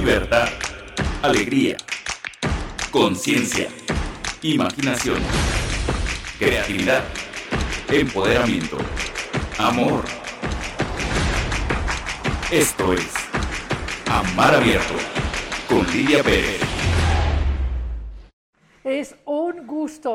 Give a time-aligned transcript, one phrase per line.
[0.00, 0.48] libertad,
[1.20, 1.76] alegría,
[2.90, 3.68] conciencia,
[4.40, 5.18] imaginación,
[6.38, 7.04] creatividad,
[7.90, 8.78] empoderamiento,
[9.58, 10.02] amor.
[12.50, 13.12] Esto es
[14.06, 14.94] Amar Abierto
[15.68, 16.59] con Lidia Pérez.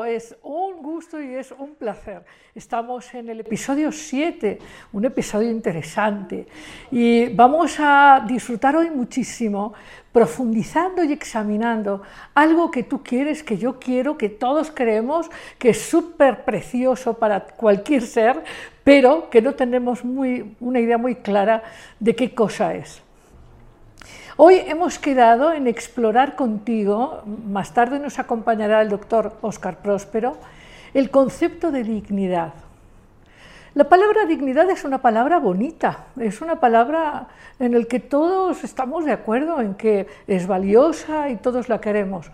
[0.04, 2.22] Es un gusto y es un placer.
[2.54, 4.58] Estamos en el episodio 7,
[4.92, 6.46] un episodio interesante,
[6.92, 9.74] y vamos a disfrutar hoy muchísimo
[10.12, 12.02] profundizando y examinando
[12.34, 15.28] algo que tú quieres, que yo quiero, que todos queremos,
[15.58, 18.44] que es súper precioso para cualquier ser,
[18.84, 21.64] pero que no tenemos muy, una idea muy clara
[21.98, 23.02] de qué cosa es.
[24.38, 30.36] Hoy hemos quedado en explorar contigo, más tarde nos acompañará el doctor Óscar Próspero,
[30.92, 32.52] el concepto de dignidad.
[33.72, 37.28] La palabra dignidad es una palabra bonita, es una palabra
[37.58, 42.30] en la que todos estamos de acuerdo en que es valiosa y todos la queremos.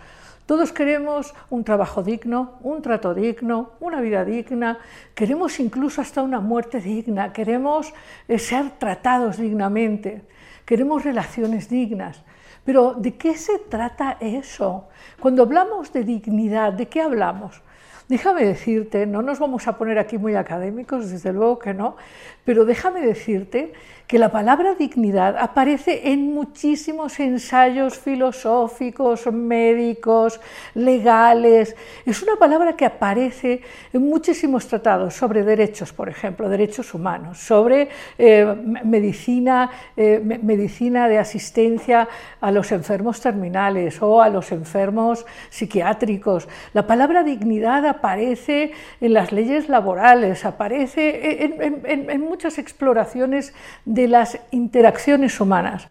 [0.47, 4.81] Todos queremos un trabajo digno, un trato digno, una vida digna,
[5.15, 7.95] queremos incluso hasta una muerte digna, queremos
[8.27, 10.23] eh, ser tratados dignamente
[10.65, 12.23] queremos relaciones dignas.
[12.65, 14.89] Pero ¿de qué se trata eso?
[15.21, 17.61] Cuando hablamos de dignidad, ¿de qué hablamos?
[18.09, 21.97] Déjame decirte, no nos vamos a poner aquí muy académicos, desde luego que no,
[22.45, 23.73] pero déjame decirte
[24.07, 30.41] que la palabra dignidad aparece en muchísimos ensayos filosóficos, médicos,
[30.75, 31.75] legales.
[32.05, 37.89] Es una palabra que aparece en muchísimos tratados sobre derechos, por ejemplo, derechos humanos, sobre
[38.19, 38.45] eh,
[38.85, 42.09] medicina, eh, medicina de asistencia
[42.41, 46.49] a los enfermos terminales o a los enfermos psiquiátricos.
[46.75, 53.55] La palabra dignidad aparece en las leyes laborales, aparece en muchas exploraciones
[53.93, 55.89] de las interacciones humanas.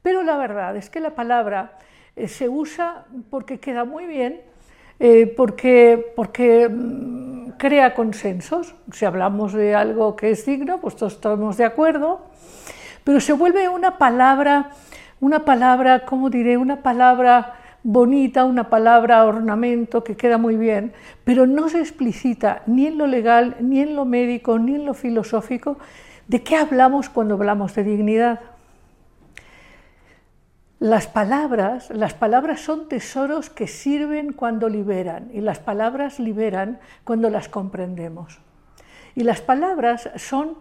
[0.00, 1.72] Pero la verdad es que la palabra
[2.16, 4.40] eh, se usa porque queda muy bien,
[4.98, 8.74] eh, porque, porque mm, crea consensos.
[8.92, 12.22] Si hablamos de algo que es digno, pues todos estamos de acuerdo,
[13.04, 14.70] pero se vuelve una palabra,
[15.20, 16.56] una palabra, ¿cómo diré?
[16.56, 20.94] Una palabra bonita, una palabra ornamento que queda muy bien,
[21.24, 24.94] pero no se explicita ni en lo legal, ni en lo médico, ni en lo
[24.94, 25.76] filosófico,
[26.28, 28.40] ¿De qué hablamos cuando hablamos de dignidad?
[30.78, 37.28] Las palabras, las palabras son tesoros que sirven cuando liberan y las palabras liberan cuando
[37.28, 38.38] las comprendemos.
[39.14, 40.56] Y las palabras son,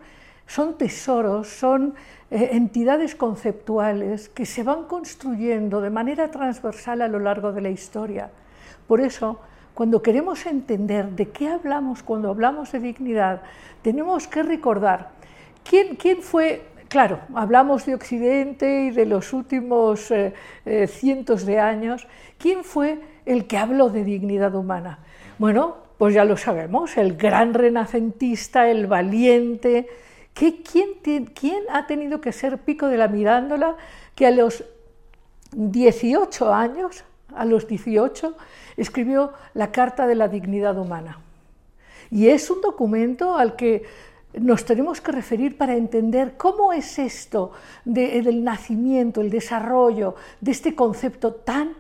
[0.47, 1.95] son tesoros, son
[2.30, 7.69] eh, entidades conceptuales que se van construyendo de manera transversal a lo largo de la
[7.69, 8.31] historia.
[8.88, 9.40] Por eso,
[9.74, 13.41] cuando queremos entender de qué hablamos cuando hablamos de dignidad,
[13.81, 15.23] tenemos que recordar
[15.63, 22.07] ¿Quién, fue Claro, hablamos de Occidente y de los últimos eh, eh, cientos de años.
[22.38, 25.00] ¿Quién fue el que habló de dignidad humana?
[25.40, 29.88] Bueno, pues ya lo sabemos, el gran renacentista, el valiente.
[30.34, 33.75] quién, quién, ha tenido que ser pico de la mirándola
[34.13, 34.63] que a los
[35.53, 38.35] 18 años, a los 18,
[38.78, 41.19] escribió la Carta de la Dignidad Humana?
[42.12, 43.84] Y es un documento al que
[44.40, 47.52] nos tenemos que referir para entender cómo es esto
[47.86, 51.74] del nacimiento, el desarrollo de este concepto tan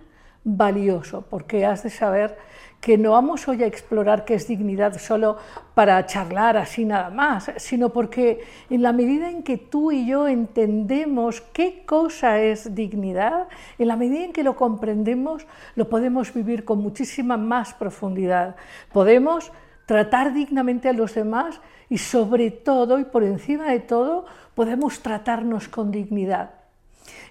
[0.43, 2.37] valioso, porque has de saber
[2.83, 5.37] que no vamos hoy a explorar qué es dignidad solo
[5.73, 10.27] para charlar así nada más, sino porque en la medida en que tú y yo
[10.27, 13.47] entendemos qué cosa es dignidad,
[13.79, 18.57] en la medida en que lo comprendemos, lo podemos vivir con muchísima más profundidad.
[18.91, 19.53] Podemos
[19.85, 21.61] tratar dignamente a los demás
[21.93, 26.49] y sobre todo y por encima de todo podemos tratarnos con dignidad.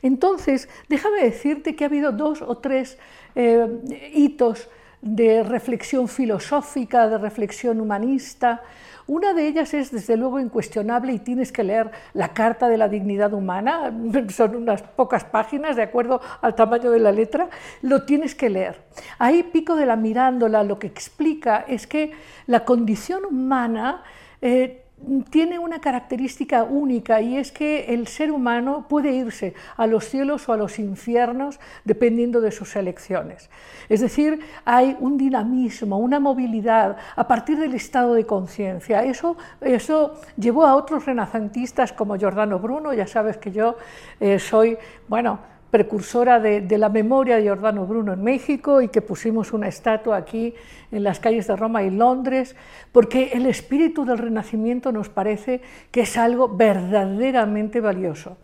[0.02, 2.96] Entonces, déjame decirte que ha habido dos o tres
[3.34, 3.66] eh,
[4.14, 4.68] hitos
[5.00, 8.62] de reflexión filosófica, de reflexión humanista.
[9.08, 12.88] Una de ellas es, desde luego, incuestionable y tienes que leer la Carta de la
[12.88, 13.92] Dignidad Humana,
[14.28, 17.50] son unas pocas páginas, de acuerdo al tamaño de la letra,
[17.82, 18.80] lo tienes que leer.
[19.18, 22.12] Ahí Pico de la Mirándola lo que explica es que
[22.46, 24.04] la condición humana
[24.42, 24.82] eh,
[25.30, 30.48] tiene una característica única y es que el ser humano puede irse a los cielos
[30.48, 33.50] o a los infiernos dependiendo de sus elecciones.
[33.88, 39.02] Es decir, hay un dinamismo, una movilidad a partir del estado de conciencia.
[39.04, 43.76] Eso, eso llevó a otros renacentistas como Giordano Bruno, ya sabes que yo
[44.20, 44.78] eh, soy,
[45.08, 45.40] bueno,
[45.72, 50.52] precursora de, la memoria de Giordano Bruno en México y que pusimos una estatua aquí
[50.90, 52.54] en las calles de Roma y Londres,
[52.92, 58.36] porque el espíritu del Renacimiento nos parece que es algo verdaderamente valioso.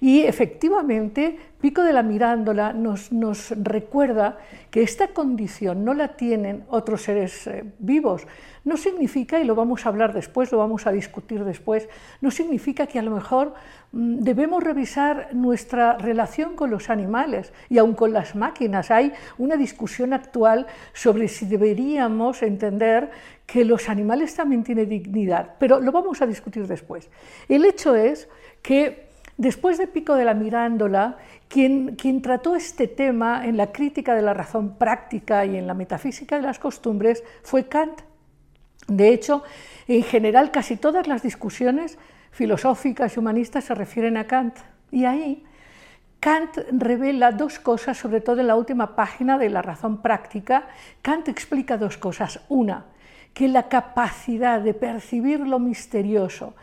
[0.00, 4.38] Y efectivamente, Pico de la Mirándola nos, recuerda
[4.70, 8.28] que esta condición no la tienen otros seres eh, vivos.
[8.64, 11.88] No significa, y lo vamos a hablar después, lo vamos a discutir después,
[12.20, 13.54] no significa que a lo mejor
[13.92, 18.90] debemos revisar nuestra relación con los animales y aun con las máquinas.
[18.90, 23.10] Hay una discusión actual sobre si deberíamos entender
[23.46, 27.08] que los animales también tienen dignidad, pero lo vamos a discutir después.
[27.48, 28.28] El hecho es
[28.60, 29.08] que
[29.38, 31.16] después de Pico de la Mirándola,
[31.48, 35.72] quien, quien, trató este tema en la crítica de la razón práctica y en la
[35.72, 38.02] metafísica de las costumbres fue Kant.
[38.86, 39.42] De hecho,
[39.86, 41.98] en general casi todas las discusiones
[42.30, 44.56] filosóficas y humanistas se refieren a Kant.
[44.90, 45.44] Y ahí
[46.20, 50.66] Kant revela dos cosas, sobre todo en la última página de la razón práctica.
[51.02, 52.40] Kant explica dos cosas.
[52.48, 52.86] Una,
[53.32, 56.54] que la capacidad de percibir lo misterioso,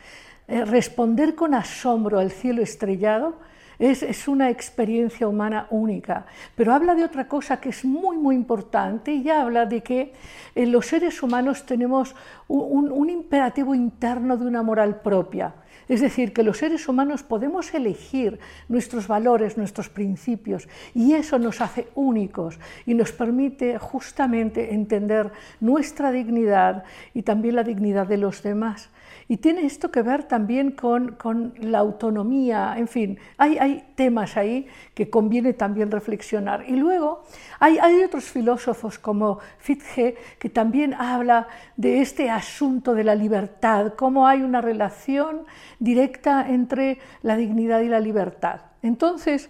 [0.48, 3.40] eh, responder con asombro al cielo estrellado,
[3.80, 6.26] es, una experiencia humana única.
[6.56, 10.14] Pero habla de otra cosa que es muy, muy importante y habla de que
[10.56, 12.16] en los seres humanos tenemos
[12.48, 15.54] un imperativo interno de una moral propia.
[15.88, 18.40] Es decir, que los seres humanos podemos elegir
[18.70, 26.12] nuestros valores, nuestros principios, y eso nos hace únicos y nos permite justamente entender nuestra
[26.12, 26.84] dignidad
[27.14, 28.90] y también la dignidad de los demás.
[29.28, 35.10] Y tiene esto que ver también con, la autonomía, en fin, hay, temas ahí que
[35.10, 36.64] conviene también reflexionar.
[36.68, 37.24] Y luego
[37.60, 43.94] hay, hay otros filósofos como Fichte que también habla de este asunto de la libertad,
[43.96, 45.46] cómo hay una relación
[45.80, 48.62] directa entre la dignidad y la libertad.
[48.84, 49.50] Entonces,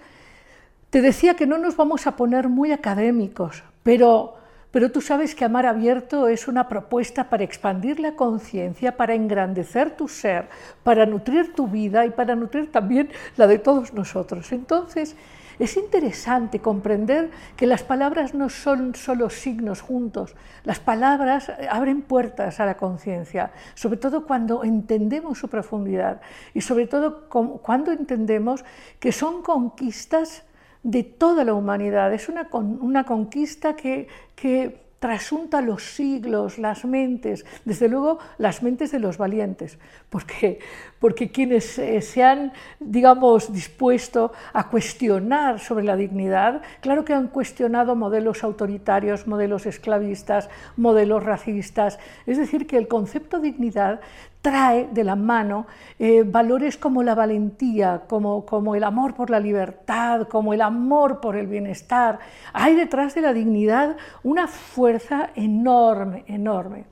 [0.89, 4.35] te decía que no nos vamos a poner muy académicos, pero
[4.75, 9.95] pero tú sabes que amar abierto es una propuesta para expandir la conciencia, para engrandecer
[9.95, 10.49] tu ser,
[10.83, 14.51] para nutrir tu vida y para nutrir también la de todos nosotros.
[14.51, 15.15] Entonces,
[15.59, 20.35] es interesante comprender que las palabras no son solo signos juntos,
[20.65, 26.19] las palabras abren puertas a la conciencia, sobre todo cuando entendemos su profundidad
[26.53, 28.65] y sobre todo cuando entendemos
[28.99, 30.43] que son conquistas
[30.85, 32.13] de toda la humanidad.
[32.13, 38.91] Es una, una conquista que, que trasunta los siglos, las mentes, desde luego las mentes
[38.91, 39.79] de los valientes,
[40.09, 40.59] porque,
[40.99, 47.27] porque quienes eh, se han, digamos, dispuesto a cuestionar sobre la dignidad, claro que han
[47.27, 53.99] cuestionado modelos autoritarios, modelos esclavistas, modelos racistas, es decir, que el concepto dignidad
[54.45, 55.65] trae de la mano
[55.97, 61.19] eh, valores como la valentía, como, como el amor por la libertad, como el amor
[61.19, 62.19] por el bienestar.
[62.53, 66.85] Hay detrás de la dignidad una fuerza enorme, enorme.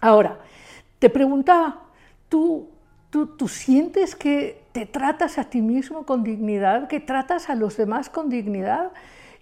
[0.00, 0.38] Ahora,
[0.98, 1.80] te preguntaba,
[2.30, 2.68] ¿tú,
[3.12, 8.08] tú, sientes que te tratas a ti mismo con dignidad, que tratas a los demás
[8.08, 8.90] con dignidad?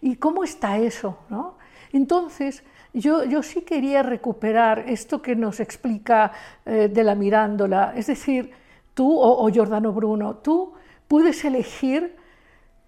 [0.03, 1.19] ¿Y cómo está eso?
[1.29, 1.57] ¿no?
[1.93, 6.33] Entonces, yo, sí quería recuperar esto que nos explica
[6.67, 8.51] eh, de la mirándola, es decir,
[8.93, 10.73] tú o, o Giordano Bruno, tú
[11.07, 12.17] puedes elegir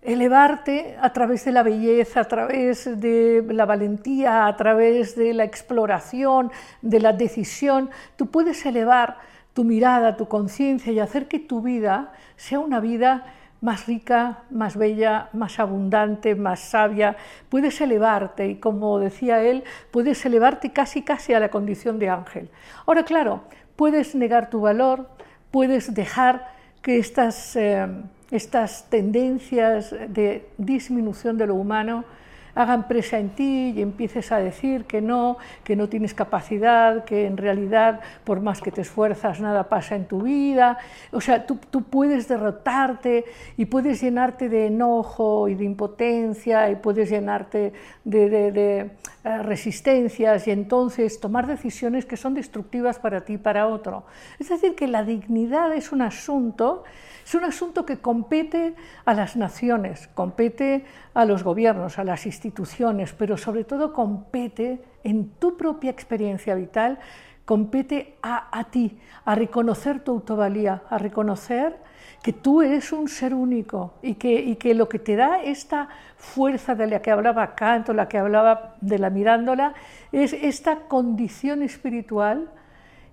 [0.03, 5.45] elevarte a través de la belleza, a través de la valentía, a través de la
[5.45, 6.51] exploración,
[6.81, 9.19] de la decisión, tú puedes elevar
[9.55, 13.27] tu mirada, tu conciencia y hacer que tu vida sea una vida
[13.63, 17.17] más rica, más bella, más abundante, más sabia,
[17.49, 19.63] puedes elevarte y como decía él,
[19.93, 22.51] puedes elevarte casi casi a la condición de ángel.
[22.87, 23.43] Ahora, claro,
[23.77, 25.09] puedes negar tu valor,
[25.53, 26.49] puedes dejar
[26.83, 27.87] que estas, eh,
[28.33, 32.05] estas tendencias de disminución de lo humano
[32.55, 37.27] hagan presa en ti y empieces a decir que no, que no tienes capacidad, que
[37.27, 40.79] en realidad por más que te esfuerzas nada pasa en tu vida.
[41.13, 43.25] O sea, tú, puedes derrotarte
[43.57, 47.73] y puedes llenarte de enojo y de impotencia y puedes llenarte
[48.05, 48.91] de,
[49.25, 54.05] resistencias y entonces tomar decisiones que son destructivas para ti y para otro.
[54.39, 56.85] Es decir, que la dignidad es un asunto
[57.25, 58.75] es un asunto que compete
[59.05, 65.31] a las naciones, compete a los gobiernos, a las instituciones, pero sobre todo compete en
[65.31, 66.99] tu propia experiencia vital,
[67.45, 71.77] compete a, ti, a reconocer tu autovalía, a reconocer
[72.23, 75.89] que tú eres un ser único y que, y que lo que te da esta
[76.17, 79.75] fuerza de la que hablaba Kant o la que hablaba de la mirándola
[80.13, 82.51] es esta condición espiritual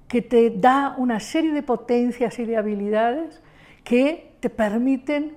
[0.08, 3.42] que te da una serie de potencias y de habilidades
[3.84, 5.36] que te permiten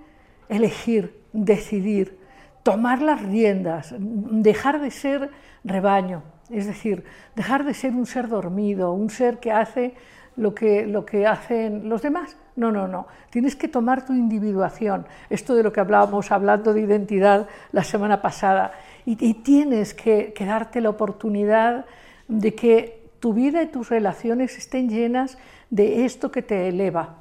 [0.49, 2.19] elegir, decidir,
[2.62, 5.31] tomar las riendas, dejar de ser
[5.64, 9.95] rebaño, es decir, dejar de ser un ser dormido, un ser que hace
[10.37, 13.06] lo que, lo que hacen los demás, No, no, no.
[13.30, 15.06] Tienes que tomar tu individuación.
[15.30, 18.73] Esto de lo que hablábamos hablando de identidad la semana pasada.
[19.06, 21.87] Y, tienes que, darte la oportunidad
[22.28, 25.38] de que tu vida y tus relaciones estén llenas
[25.71, 27.16] de esto que te eleva.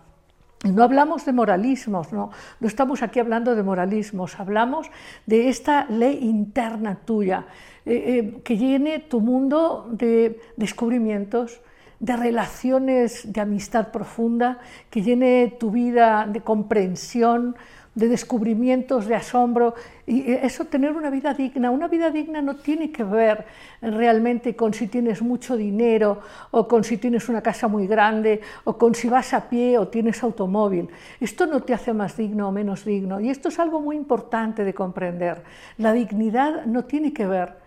[0.63, 4.91] No hablamos de moralismos, no, no estamos aquí hablando de moralismos, hablamos
[5.25, 7.45] de esta ley interna tuya,
[7.83, 11.61] eh, eh, que llene tu mundo de descubrimientos,
[12.01, 14.57] de relaciones de amistad profunda,
[14.89, 17.55] que llene tu vida de comprensión,
[17.93, 19.75] de descubrimientos, de asombro,
[20.07, 21.69] y eso, tener una vida digna.
[21.69, 23.45] Una vida digna no tiene que ver
[23.81, 28.79] realmente con si tienes mucho dinero, o con si tienes una casa muy grande, o
[28.79, 30.89] con si vas a pie o tienes automóvil.
[31.19, 34.63] Esto no te hace más digno o menos digno, y esto es algo muy importante
[34.63, 35.43] de comprender.
[35.77, 37.61] La dignidad no tiene que ver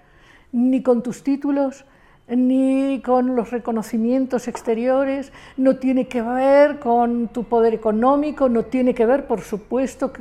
[0.50, 1.85] ni con tus títulos,
[2.26, 8.95] ni con los reconocimientos exteriores, no tiene que ver con tu poder económico, no tiene
[8.95, 10.12] que ver, por supuesto,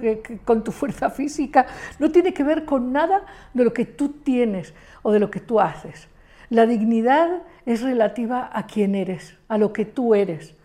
[0.44, 1.66] con tu fuerza física,
[2.00, 5.40] no tiene que ver con nada de lo que tú tienes o de lo que
[5.40, 6.08] tú haces.
[6.50, 10.56] La dignidad es relativa a quién eres, a lo que tú eres,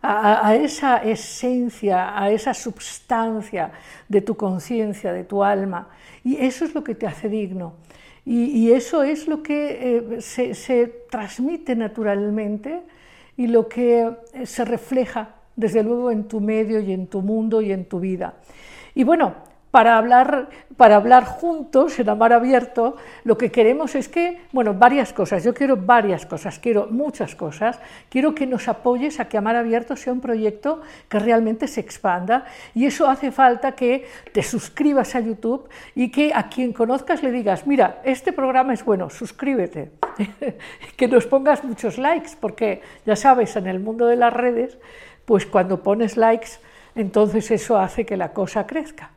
[0.00, 3.72] a, a esa esencia, a esa substancia
[4.08, 5.88] de tu conciencia, de tu alma.
[6.22, 7.74] Y eso es lo que te hace digno.
[8.26, 12.80] Y, eso es lo que eh, se, se, transmite naturalmente
[13.36, 17.60] y lo que eh, se refleja desde luego en tu medio y en tu mundo
[17.60, 18.36] y en tu vida.
[18.94, 19.34] Y bueno,
[19.74, 25.12] para hablar, para hablar juntos en Amar Abierto, lo que queremos es que, bueno, varias
[25.12, 29.56] cosas, yo quiero varias cosas, quiero muchas cosas, quiero que nos apoyes a que Amar
[29.56, 32.44] Abierto sea un proyecto que realmente se expanda.
[32.72, 37.32] Y eso hace falta que te suscribas a YouTube y que a quien conozcas le
[37.32, 39.90] digas, mira, este programa es bueno, suscríbete,
[40.96, 44.78] que nos pongas muchos likes, porque ya sabes, en el mundo de las redes,
[45.24, 46.60] pues cuando pones likes,
[46.94, 49.10] entonces eso hace que la cosa crezca.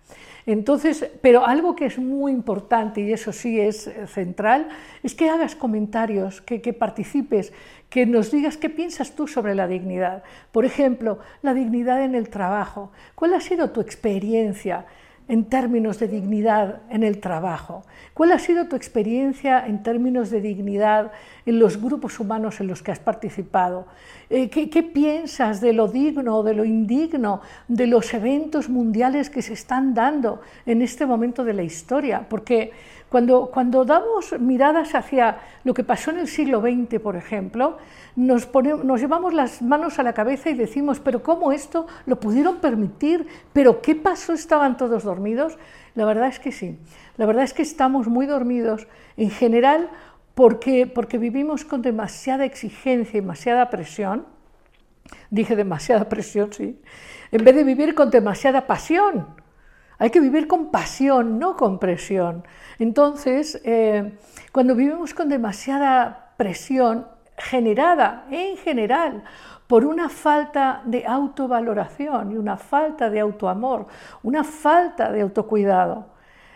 [0.48, 4.70] Entonces, pero algo que es muy importante, y eso sí es eh, central,
[5.04, 7.52] es que hagas comentarios, que, que participes,
[7.90, 10.24] que nos digas qué piensas tú sobre la dignidad.
[10.54, 12.94] Por ejemplo, la dignidad en el trabajo.
[13.14, 14.86] ¿Cuál ha sido tu experiencia?
[15.28, 17.84] En términos de dignidad en el trabajo?
[18.14, 21.12] ¿Cuál ha sido tu experiencia en términos de dignidad
[21.46, 23.88] en los grupos humanos en los que has participado?
[24.30, 29.30] Eh, ¿qué, ¿Qué, piensas de lo digno o de lo indigno de los eventos mundiales
[29.30, 32.26] que se están dando en este momento de la historia?
[32.28, 32.72] Porque
[33.10, 37.78] cuando, cuando damos miradas hacia lo que pasó en el siglo XX, por ejemplo,
[38.16, 38.50] nos,
[38.84, 43.28] nos llevamos las manos a la cabeza y decimos, pero ¿cómo esto lo pudieron permitir?
[43.54, 44.34] ¿Pero qué pasó?
[44.34, 45.58] ¿Estaban todos dormidos?
[45.96, 46.78] La verdad es que sí.
[47.16, 49.90] La verdad es que estamos muy dormidos en general
[50.36, 54.26] porque, porque vivimos con demasiada exigencia y demasiada presión.
[55.32, 56.80] Dije demasiada presión, sí.
[57.32, 59.28] En vez de vivir con demasiada pasión.
[60.00, 62.44] Hay que vivir con pasión, no con presión.
[62.78, 64.14] Entonces, eh,
[64.52, 69.24] cuando vivimos con demasiada presión generada en general
[69.68, 73.88] por una falta de autovaloración y una falta de autoamor,
[74.24, 76.08] una falta de autocuidado,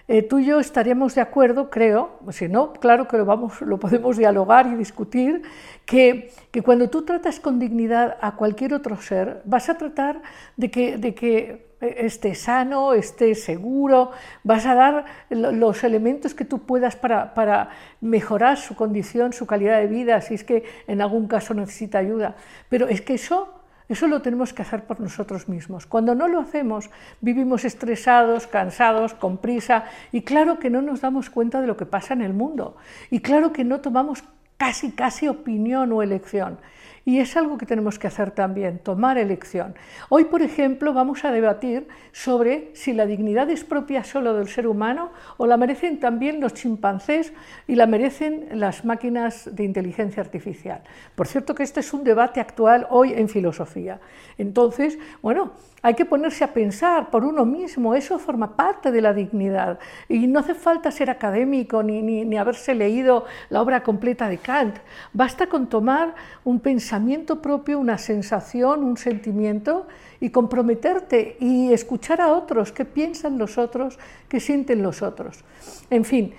[0.07, 3.79] eh, tú y yo estaríamos de acuerdo, creo, si no, claro que lo, vamos, lo
[3.79, 5.41] podemos dialogar y discutir,
[5.85, 10.21] que, que, cuando tú tratas con dignidad a cualquier otro ser, vas a tratar
[10.57, 14.11] de que, de que esté sano, esté seguro,
[14.43, 17.69] vas a dar los elementos que tú puedas para, para,
[17.99, 22.35] mejorar su condición, su calidad de vida, si es que en algún caso necesita ayuda.
[22.69, 25.85] Pero es que eso, eso lo tenemos que hacer por nosotros mismos.
[25.87, 31.29] Cuando no lo hacemos, vivimos estresados, cansados, con prisa, y claro que no nos damos
[31.29, 32.77] cuenta de lo que pasa en el mundo,
[33.09, 34.23] y claro que no tomamos
[34.57, 36.59] casi, casi opinión o elección.
[37.03, 39.73] Y es algo que tenemos que hacer también, tomar elección.
[40.09, 44.67] Hoy, por ejemplo, vamos a debatir sobre si la dignidad es propia solo del ser
[44.67, 47.33] humano o la merecen también los chimpancés
[47.67, 50.83] y la merecen las máquinas de inteligencia artificial.
[51.15, 53.99] Por cierto que este es un debate actual hoy en filosofía.
[54.37, 59.13] Entonces, bueno, hay que ponerse a pensar por uno mismo, eso forma parte de la
[59.13, 59.79] dignidad.
[60.07, 64.77] Y no hace falta ser académico ni, ni, haberse leído la obra completa de Kant.
[65.13, 69.87] Basta con tomar un pensamiento propio, una sensación, un sentimiento
[70.19, 73.97] y comprometerte y escuchar a otros, qué piensan los otros,
[74.29, 75.43] qué sienten los otros.
[75.89, 76.33] En fin,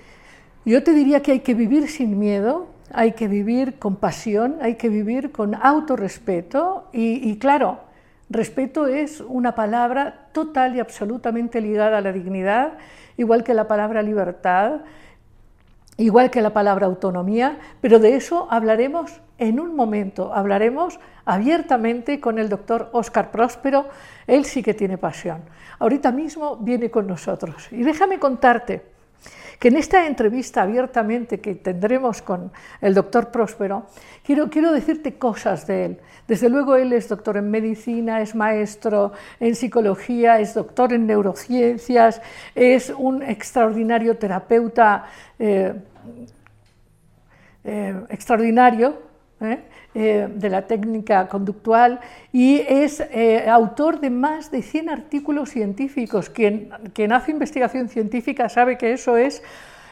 [0.65, 4.77] yo te diría que hay que vivir sin miedo, hay que vivir con pasión, hay
[4.77, 7.92] que vivir con autorrespeto y, y claro,
[8.33, 12.79] Respeto es una palabra total y absolutamente ligada a la dignidad,
[13.19, 14.81] igual que la palabra libertad,
[15.99, 22.39] igual que la palabra autonomía, pero de eso hablaremos en un momento hablaremos abiertamente con
[22.39, 23.89] el doctor Óscar Próspero,
[24.27, 25.43] él sí que tiene pasión.
[25.79, 27.69] Ahorita mismo viene con nosotros.
[27.71, 28.83] Y déjame contarte
[29.59, 33.87] que en esta entrevista abiertamente que tendremos con el doctor Próspero,
[34.25, 36.01] quiero, quiero decirte cosas de él.
[36.33, 42.23] Desde luego él es doctor en medicina, es maestro en psicología, es doctor en neurociencias,
[42.55, 45.05] es un extraordinario terapeuta,
[45.39, 45.75] eh,
[47.65, 48.97] eh, extraordinario,
[49.43, 49.59] ¿eh?
[49.93, 52.01] de la técnica conductual
[52.33, 53.03] y es
[53.47, 56.31] autor de más de 100 artículos científicos.
[56.31, 59.43] Quien, quien hace investigación científica sabe que eso es,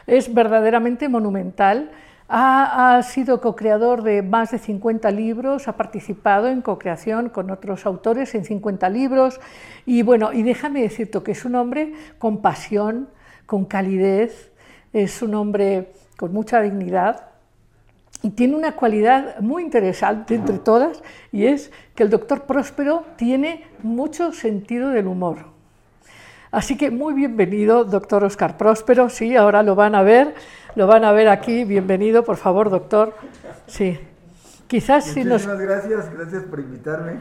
[0.07, 1.91] es verdaderamente monumental.
[2.33, 8.33] Ha, sido co-creador de más de 50 libros, ha participado en co-creación con otros autores
[8.35, 9.41] en 50 libros
[9.85, 13.09] y bueno, y déjame decirte que es un hombre con pasión,
[13.45, 14.53] con calidez,
[14.93, 17.25] es un hombre con mucha dignidad
[18.23, 23.65] y tiene una cualidad muy interesante entre todas y es que el doctor Próspero tiene
[23.83, 25.51] mucho sentido del humor.
[26.51, 29.09] Así que muy bienvenido, doctor Oscar Próspero.
[29.09, 30.35] Sí, ahora lo van a ver,
[30.75, 31.63] lo van a ver aquí.
[31.63, 33.13] Bienvenido, por favor, doctor.
[33.67, 33.99] Sí.
[34.67, 35.45] Quizás si nos.
[35.45, 37.19] gracias, gracias por invitarme.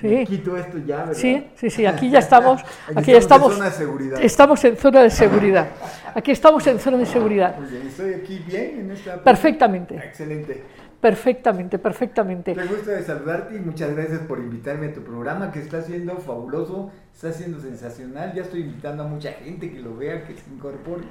[0.00, 0.24] Sí.
[0.26, 1.14] quito esto ya, ¿verdad?
[1.14, 2.62] Sí, sí, sí, aquí ya estamos.
[2.94, 4.20] aquí, estamos, en zona de seguridad.
[4.22, 5.68] Estamos en zona de seguridad.
[6.14, 7.58] Aquí estamos en zona de seguridad.
[7.58, 9.22] Muy bien, estoy aquí bien en esta.
[9.22, 9.96] Perfectamente.
[9.96, 10.62] Excelente.
[11.00, 12.54] Perfectamente, perfectamente.
[12.54, 16.90] Me gusta saludarte y muchas gracias por invitarme a tu programa que está siendo fabuloso,
[17.14, 18.32] está siendo sensacional.
[18.34, 21.04] Ya estoy invitando a mucha gente que lo vea, que se incorpore,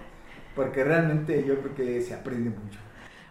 [0.55, 2.79] porque realmente yo creo que se aprende mucho.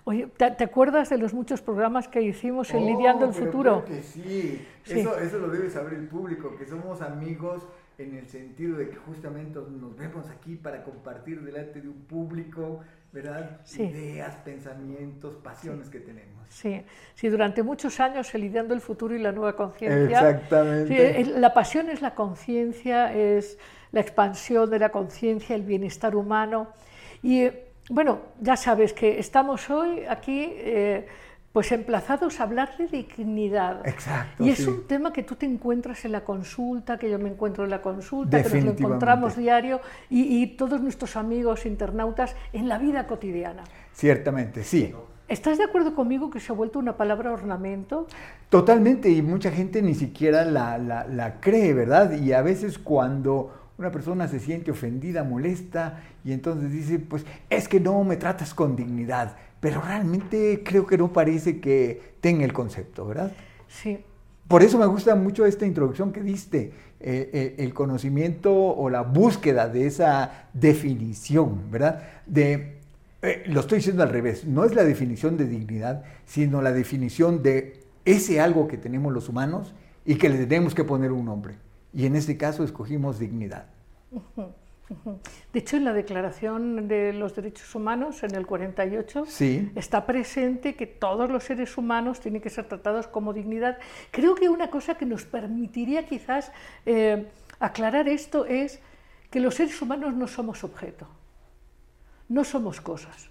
[0.07, 3.85] Oye, ¿te, acuerdas de los muchos programas que hicimos en Lidiando el oh, Futuro?
[3.87, 4.61] que sí.
[4.85, 5.01] sí.
[5.01, 7.67] Eso, eso lo debe saber el público, que somos amigos
[7.97, 12.81] en el sentido de que justamente nos vemos aquí para compartir delante de un público,
[13.13, 13.61] ¿verdad?
[13.79, 16.49] Ideas, pensamientos, pasiones que tenemos.
[16.49, 16.83] Sí,
[17.15, 20.31] sí, durante muchos años el ideando el futuro y la nueva conciencia.
[20.31, 21.25] Exactamente.
[21.39, 23.59] la pasión es la conciencia, es
[23.93, 26.73] la expansión de la conciencia, el bienestar humano.
[27.25, 27.49] Y
[27.89, 30.47] bueno, ya sabes que estamos hoy aquí.
[30.53, 31.07] Eh,
[31.55, 33.87] pues emplazados a hablar de dignidad.
[33.87, 34.45] Exacto.
[34.45, 37.63] Y es un tema que tú te encuentras en la consulta, que yo me encuentro
[37.63, 42.79] en la consulta, que nos lo encontramos diario y, todos nuestros amigos internautas en la
[42.79, 43.63] vida cotidiana.
[43.93, 44.93] Ciertamente, sí.
[45.29, 48.09] ¿Estás de acuerdo conmigo que se ha vuelto una palabra ornamento?
[48.49, 52.19] Totalmente, y mucha gente ni siquiera la, la cree, ¿verdad?
[52.19, 57.69] Y a veces cuando una persona se siente ofendida, molesta, y entonces dice, pues es
[57.69, 62.53] que no me tratas con dignidad pero realmente creo que no parece que tenga el
[62.53, 63.33] concepto, ¿verdad?
[63.67, 63.99] Sí.
[64.47, 69.01] Por eso me gusta mucho esta introducción que diste, eh, eh, el conocimiento o la
[69.01, 72.03] búsqueda de esa definición, ¿verdad?
[72.27, 72.77] De,
[73.23, 77.43] eh, lo estoy diciendo al revés, no es la definición de dignidad, sino la definición
[77.43, 81.55] de ese algo que tenemos los humanos y que le tenemos que poner un nombre.
[81.95, 83.67] Y en este caso escogimos dignidad.
[85.53, 89.73] De hecho, en la Declaración de los Derechos Humanos, en el 48, sí.
[89.75, 93.79] está presente que todos los seres humanos tienen que ser tratados como dignidad.
[94.11, 96.53] Creo que una cosa que nos permitiría quizás
[96.85, 97.27] eh,
[97.61, 98.81] aclarar esto es
[99.31, 101.09] que los seres humanos no somos objeto,
[102.29, 103.31] no somos cosas.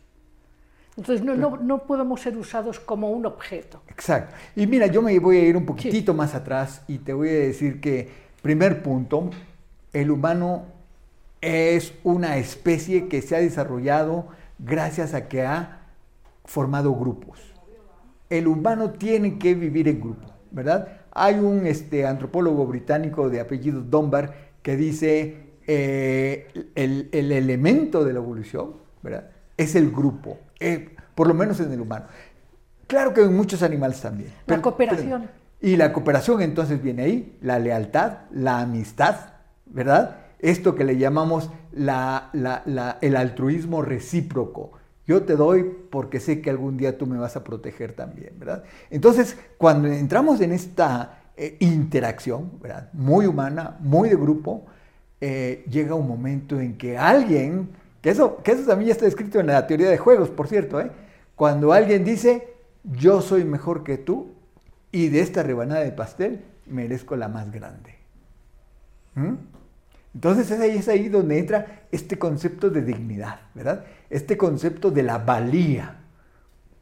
[0.97, 3.81] Entonces no, no, podemos ser usados como un objeto.
[3.87, 4.35] Exacto.
[4.55, 7.33] Y mira, yo me voy a ir un poquitito más atrás y te voy a
[7.33, 9.31] decir que, primer punto,
[9.93, 10.65] el humano
[11.41, 14.27] es una especie que se ha desarrollado
[14.59, 15.87] gracias a que ha
[16.45, 17.39] formado grupos.
[18.29, 21.01] El humano tiene que vivir en grupo, ¿verdad?
[21.11, 28.19] Hay un este, antropólogo británico de apellido Dunbar que dice eh, el, elemento de la
[28.19, 29.29] evolución, ¿verdad?
[29.55, 32.05] Es el grupo, eh, por lo menos en el humano.
[32.87, 34.31] Claro que en muchos animales también.
[34.47, 35.29] La cooperación.
[35.63, 39.15] Y la cooperación entonces viene ahí, la lealtad, la amistad,
[39.65, 40.17] ¿verdad?
[40.43, 44.73] esto que le llamamos el altruismo recíproco.
[45.07, 48.63] Yo te doy porque sé que algún día tú me vas a proteger también, ¿verdad?
[48.89, 52.89] Entonces, cuando entramos en esta eh, interacción, ¿verdad?
[52.91, 54.65] Muy humana, muy de grupo,
[55.21, 57.69] eh, llega un momento en que alguien,
[58.01, 60.91] que eso, que eso también está escrito en la teoría de juegos, por cierto, ¿eh?
[61.35, 64.32] cuando alguien dice, yo soy mejor que tú
[64.93, 67.95] y de esta rebanada de pastel merezco la más grande.
[69.15, 69.33] ¿Mm?
[70.13, 73.85] Entonces es ahí, es ahí donde entra este concepto de dignidad, ¿verdad?
[74.11, 75.97] Este concepto de la valía.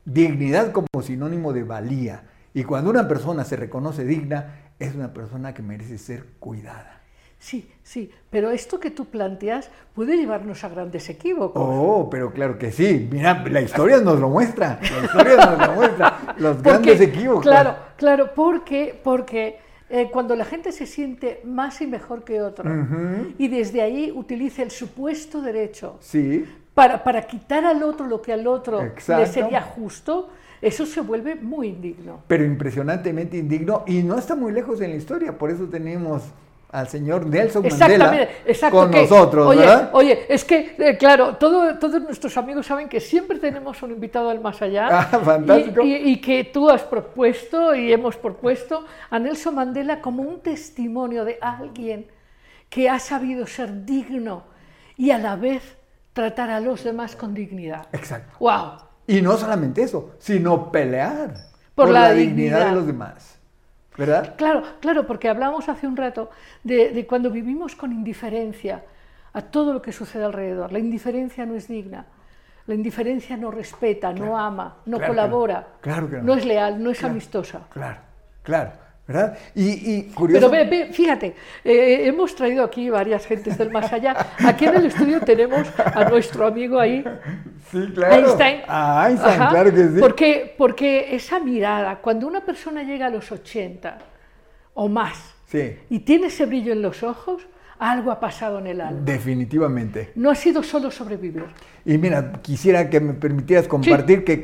[0.04, 2.26] Dignidad como sinónimo de valía.
[2.54, 7.01] Y cuando una persona se reconoce digna, es una persona que merece ser cuidada.
[7.42, 11.60] Sí, sí, pero esto que tú planteas puede llevarnos a grandes equívocos.
[11.66, 13.08] Oh, pero claro que sí.
[13.12, 14.80] Mira, la historia nos lo muestra.
[14.80, 16.20] La historia nos lo muestra.
[16.38, 17.42] Los Porque- grandes equívocos.
[17.42, 19.58] Claro, claro, porque, porque
[19.90, 22.70] eh, cuando la gente se siente más y mejor que otro
[23.40, 28.32] y desde ahí utiliza el supuesto derecho Sí, para, para quitar al otro lo que
[28.34, 29.24] al otro Exacto.
[29.24, 30.30] le sería justo,
[30.62, 32.22] eso se vuelve muy indigno.
[32.28, 35.36] pero impresionantemente indigno y no está muy lejos en la historia.
[35.38, 36.22] Por eso tenemos
[36.72, 38.78] al señor Nelson Mandela exacto.
[38.78, 39.90] con que- nosotros, oye, ¿verdad?
[39.94, 44.30] Oye, es que, eh, claro, todo- todos nuestros amigos saben que siempre tenemos un invitado
[44.30, 44.88] del más allá.
[44.92, 45.82] Ah, fantástico.
[45.84, 50.40] Y, y- y que tú has propuesto y hemos propuesto a Nelson Mandela como un
[50.42, 52.08] testimonio de alguien
[52.70, 54.44] que ha sabido ser digno
[54.96, 55.78] y a la vez
[56.14, 57.88] tratar a los demás con dignidad.
[57.92, 58.38] Exacto.
[58.40, 58.78] ¡Wow!
[59.08, 61.34] Y no solamente eso, sino pelear
[61.76, 62.66] Por la dignidad dignidad.
[62.70, 63.40] de los demás.
[63.98, 64.36] ¿Verdad?
[64.38, 66.30] Claro, claro, porque hablamos hace un rato
[66.64, 68.84] de, de cuando vivimos con indiferencia
[69.34, 70.72] a todo lo que sucede alrededor.
[70.72, 72.06] La indiferencia no es digna.
[72.68, 75.08] La indiferencia no respeta, no ama, no claro que no.
[75.08, 76.24] colabora, Claro que no.
[76.24, 77.62] no es leal, no es amistosa.
[77.74, 78.00] Claro,
[78.44, 78.72] claro.
[79.12, 79.38] ¿Verdad?
[79.56, 80.50] Y, y curioso.
[80.50, 84.16] Pero ve, ve, fíjate, eh, hemos traído aquí varias gentes del más allá.
[84.46, 87.04] Aquí en el estudio tenemos a nuestro amigo ahí,
[87.72, 88.16] sí, claro.
[88.16, 88.62] Einstein.
[88.68, 90.00] A Einstein, Ajá, claro que sí.
[90.00, 93.98] Porque, porque esa mirada, cuando una persona llega a los 80
[94.76, 97.46] o más Sí, y tiene ese brillo en los ojos,
[97.78, 99.02] algo ha pasado en el alma.
[99.04, 100.12] definitivamente.
[100.16, 101.44] No ha sido solo sobrevivir.
[101.84, 104.42] Y mira, quisiera que me permitieras compartir que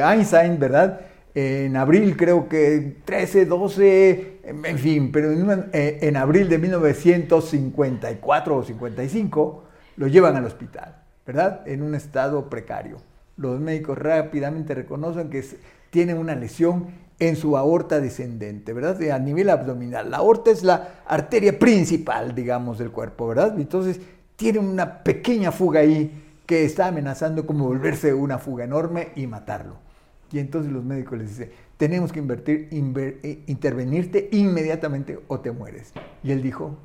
[0.00, 1.00] Einstein, ¿verdad?
[1.34, 8.56] En abril, creo que 13, 12, en fin, pero en, una- eh, abril de 1954
[8.56, 9.64] o 55,
[9.96, 11.62] lo llevan al hospital, ¿verdad?
[11.66, 12.98] En un estado precario.
[13.36, 15.44] Los médicos rápidamente reconocen que
[15.90, 16.86] tiene una lesión
[17.18, 18.96] en su aorta descendente, ¿verdad?
[18.96, 20.10] De- A nivel abdominal.
[20.12, 23.54] La aorta es la arteria principal, digamos, del cuerpo, ¿verdad?
[23.58, 24.00] Entonces,
[24.36, 29.82] tiene una pequeña fuga ahí que está amenazando como volverse una fuga enorme y matarlo.
[30.34, 35.52] Y entonces los médicos les dicen, tenemos que invertir, inver- eh, intervenirte inmediatamente o te
[35.52, 35.92] mueres.
[36.24, 36.76] Y él dijo,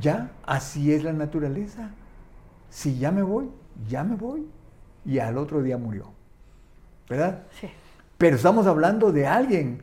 [0.00, 1.90] ya, así es la naturaleza.
[2.70, 3.50] Si ya me voy,
[3.86, 4.46] ya me voy.
[5.04, 6.06] Y al otro día murió.
[7.06, 7.42] ¿Verdad?
[7.60, 7.68] Sí.
[8.16, 9.82] Pero estamos hablando de alguien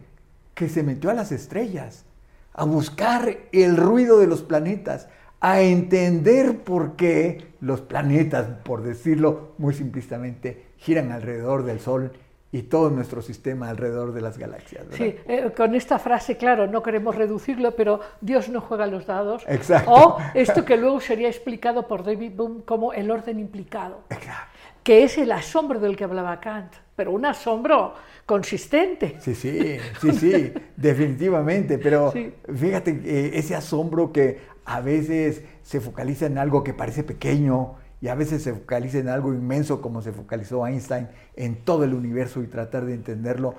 [0.56, 2.04] que se metió a las estrellas,
[2.52, 5.08] a buscar el ruido de los planetas,
[5.40, 12.12] a entender por qué los planetas, por decirlo muy simplistamente, giran alrededor del Sol
[12.52, 14.84] y todo nuestro sistema alrededor de las galaxias.
[14.88, 14.98] ¿verdad?
[14.98, 19.44] Sí, eh, con esta frase, claro, no queremos reducirlo, pero Dios no juega los dados.
[19.48, 19.92] Exacto.
[19.92, 24.52] O esto que luego sería explicado por David Bohm como el orden implicado, Exacto.
[24.84, 27.96] que es el asombro del que hablaba Kant, pero un asombro
[28.28, 29.16] consistente.
[29.20, 31.80] Sí, sí, sí, sí, definitivamente.
[31.80, 32.32] Pero Sí.
[32.54, 38.10] fíjate eh, ese asombro que a veces se focaliza en algo que parece pequeño y
[38.10, 42.44] a veces se focaliza en algo inmenso como se focalizó Einstein en todo el universo
[42.44, 43.56] y tratar de entenderlo,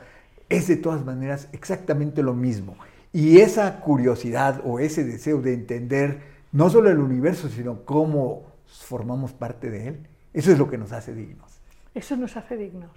[0.51, 2.77] es de todas maneras exactamente lo mismo.
[3.11, 6.21] Y esa curiosidad o ese deseo de entender
[6.53, 10.93] no solo el universo, sino cómo formamos parte de él, eso es lo que nos
[10.93, 11.63] hace dignos.
[11.95, 12.91] Eso nos hace dignos.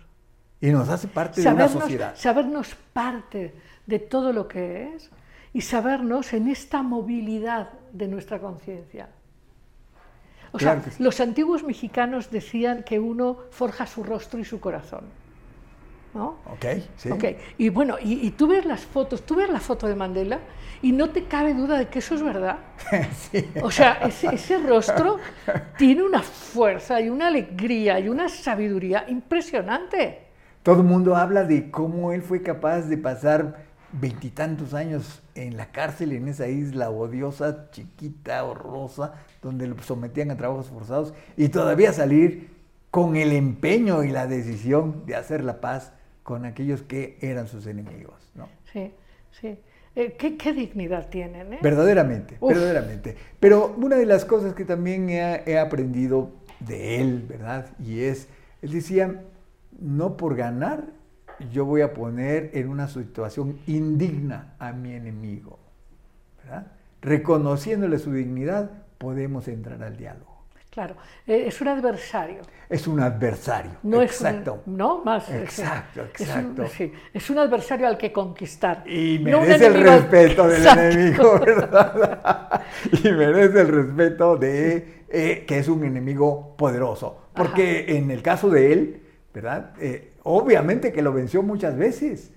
[0.60, 2.14] Y nos hace parte de una Sabernos, sociedad.
[2.18, 3.54] sabernos parte
[3.86, 5.10] de todo lo que es
[5.54, 9.08] y sabernos en esta movilidad de nuestra conciencia.
[10.52, 10.92] O Claro sea, sí.
[10.98, 15.14] los antiguos mexicanos decían que uno forja su rostro y su corazón.
[16.14, 16.40] ¿no?
[16.46, 17.10] Ok, sí.
[17.10, 17.24] Ok,
[17.58, 20.42] Y bueno, y, y tú ves las fotos, tú ves la foto de Mandela
[20.82, 22.60] y no te cabe duda de que eso es verdad.
[23.32, 23.46] sí.
[23.60, 25.20] O sea, ese, ese rostro
[25.76, 30.28] tiene una fuerza y una alegría y una sabiduría impresionante.
[30.64, 35.72] Todo el mundo habla de cómo él fue capaz de pasar veintitantos años en la
[35.72, 41.93] cárcel, en esa isla odiosa, chiquita, horrorosa, donde lo sometían a trabajos forzados y todavía
[41.93, 42.50] salir
[42.91, 47.67] con el empeño y la decisión de hacer la paz con aquellos que eran sus
[47.67, 48.32] enemigos.
[48.36, 48.50] ¿no?
[48.71, 48.91] Sí,
[49.39, 49.60] sí.
[49.95, 51.60] Eh, ¿qué, qué dignidad tienen, ¿eh?
[51.62, 52.54] Verdaderamente, Uf.
[52.54, 53.15] verdaderamente.
[53.39, 57.67] Pero una de las cosas que también he, he aprendido de él, ¿verdad?
[57.80, 58.28] Y es,
[58.62, 59.23] él decía,
[59.80, 60.84] no por ganar,
[61.52, 65.60] yo voy a poner en una situación indigna a mi enemigo,
[66.43, 66.67] ¿verdad?
[67.02, 70.36] Reconociéndole su dignidad, podemos entrar al diálogo.
[70.70, 72.42] Claro, eh, es un adversario.
[72.70, 73.72] Es un adversario.
[73.82, 74.60] No exacto.
[74.62, 75.28] es un, no más.
[75.30, 76.68] es- Exacto, es un- exacto.
[76.68, 78.84] sí, es un adversario al que conquistar.
[78.88, 80.82] Y no merece el respeto del Exacto.
[80.82, 82.62] enemigo, ¿verdad?
[83.04, 87.24] y merece el respeto de eh, que es un enemigo poderoso.
[87.34, 89.02] Porque en el caso de él,
[89.34, 89.72] ¿verdad?
[89.80, 92.34] Eh, obviamente que lo venció muchas veces.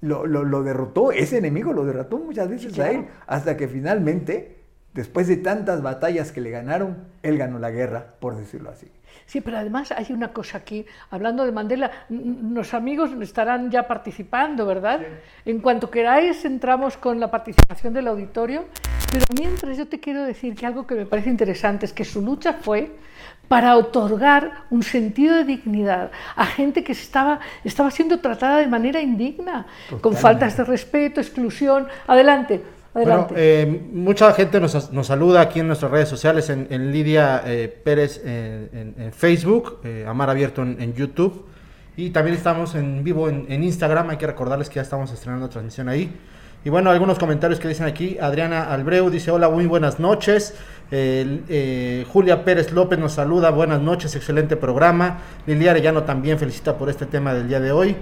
[0.00, 4.57] Lo, lo- lo derrotó, ese enemigo lo derrotó muchas veces a él, hasta que finalmente
[4.98, 8.88] después de tantas batallas que le ganaron, él ganó la guerra, por decirlo así.
[9.26, 14.66] Sí, pero además hay una cosa aquí, hablando de Mandela, los amigos estarán ya participando,
[14.66, 15.00] ¿verdad?
[15.44, 18.64] En cuanto queráis, entramos con la participación del auditorio,
[19.12, 22.20] pero mientras yo te quiero decir que algo que me parece interesante es que su
[22.20, 22.90] lucha fue
[23.46, 29.00] para otorgar un sentido de dignidad a gente que estaba, estaba siendo tratada de manera
[29.00, 29.66] indigna,
[30.00, 31.86] con faltas de respeto, exclusión.
[32.08, 32.77] Adelante.
[33.04, 37.68] Bueno, eh, mucha gente nos, nos, saluda aquí en nuestras redes sociales, en, Lidia eh,
[37.68, 41.46] Pérez en, Facebook, eh, Amar Abierto en, YouTube,
[41.96, 45.88] y también estamos en vivo en, Instagram, hay que recordarles que ya estamos estrenando transmisión
[45.88, 46.12] ahí.
[46.64, 50.56] Y bueno, algunos comentarios que dicen aquí, Adriana Albreu dice, hola, muy buenas noches,
[50.90, 57.06] Julia Pérez López nos saluda, buenas noches, excelente programa, Lilia Arellano también felicita por este
[57.06, 57.96] tema del día de hoy,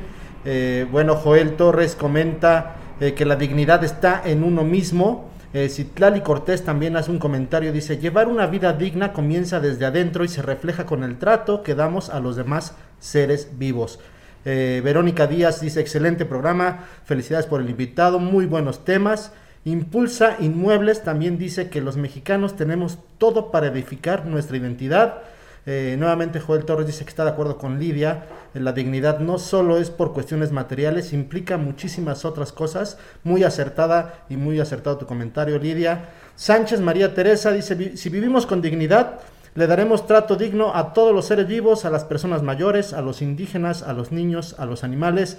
[0.90, 2.76] bueno, Joel Torres comenta...
[2.98, 5.28] Eh, que la dignidad está en uno mismo.
[5.52, 10.24] Eh, Citlali Cortés también hace un comentario, dice, llevar una vida digna comienza desde adentro
[10.24, 13.98] y se refleja con el trato que damos a los demás seres vivos.
[14.44, 19.32] Eh, Verónica Díaz dice, excelente programa, felicidades por el invitado, muy buenos temas.
[19.64, 25.22] Impulsa Inmuebles también dice que los mexicanos tenemos todo para edificar nuestra identidad.
[25.68, 28.26] Eh, nuevamente Joel Torres dice que está de acuerdo con Lidia.
[28.54, 32.98] La dignidad no solo es por cuestiones materiales, implica muchísimas otras cosas.
[33.24, 36.10] Muy acertada y muy acertado tu comentario, Lidia.
[36.36, 39.18] Sánchez María Teresa dice, si vivimos con dignidad,
[39.56, 43.20] le daremos trato digno a todos los seres vivos, a las personas mayores, a los
[43.20, 45.38] indígenas, a los niños, a los animales.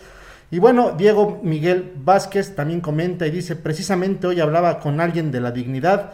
[0.52, 5.40] Y bueno, Diego Miguel Vázquez también comenta y dice, precisamente hoy hablaba con alguien de
[5.40, 6.14] la dignidad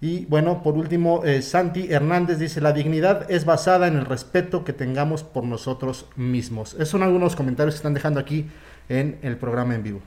[0.00, 4.64] y bueno, por último, eh, Santi Hernández dice, la dignidad es basada en el respeto
[4.64, 6.72] que tengamos por nosotros mismos.
[6.74, 8.46] Esos son algunos comentarios que están dejando aquí
[8.88, 10.00] en el programa en vivo.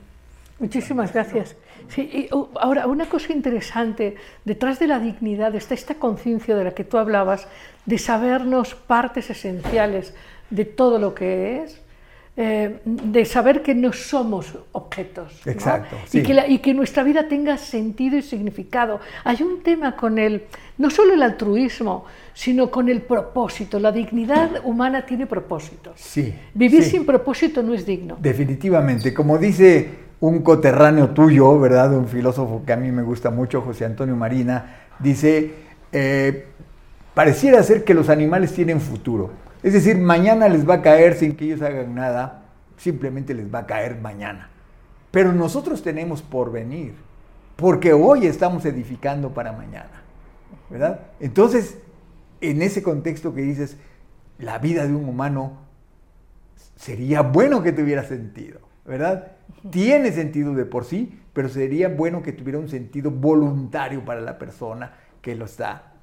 [0.58, 1.56] Muchísimas gracias.
[1.88, 6.70] Sí, uh, ahora, una cosa interesante, detrás de la dignidad está esta conciencia de la
[6.72, 7.46] que tú hablabas,
[7.86, 10.14] de sabernos partes esenciales
[10.50, 11.80] de todo lo que es,
[12.36, 15.40] eh, de saber que no somos objetos.
[15.46, 15.96] Exacto.
[16.12, 18.98] Y, que y, que nuestra vida tenga sentido y significado.
[19.22, 20.42] Hay un tema con el,
[20.78, 23.78] no solo el altruismo, sino con el propósito.
[23.78, 25.92] La dignidad humana tiene propósito.
[25.94, 26.34] Sí.
[26.54, 28.16] Vivir sin propósito no es digno.
[28.20, 29.14] Definitivamente.
[29.14, 31.96] Como dice un coterráneo tuyo, ¿verdad?
[31.96, 35.52] Un filósofo que a mí me gusta mucho, José Antonio Marina, dice,
[35.92, 36.46] eh,
[37.14, 41.36] pareciera ser que los animales tienen futuro es decir, mañana les va a caer sin
[41.36, 42.42] que ellos hagan nada,
[42.76, 44.50] simplemente les va a caer mañana.
[45.10, 46.92] Pero nosotros tenemos por venir,
[47.56, 50.02] porque hoy estamos edificando para mañana.
[50.68, 51.00] ¿Verdad?
[51.18, 51.78] Entonces,
[52.42, 53.78] en ese contexto que dices,
[54.38, 55.60] la vida de un humano
[56.76, 59.32] sería bueno que tuviera sentido, ¿verdad?
[59.70, 64.36] Tiene sentido de por sí, pero sería bueno que tuviera un sentido voluntario para la
[64.38, 65.93] persona que lo está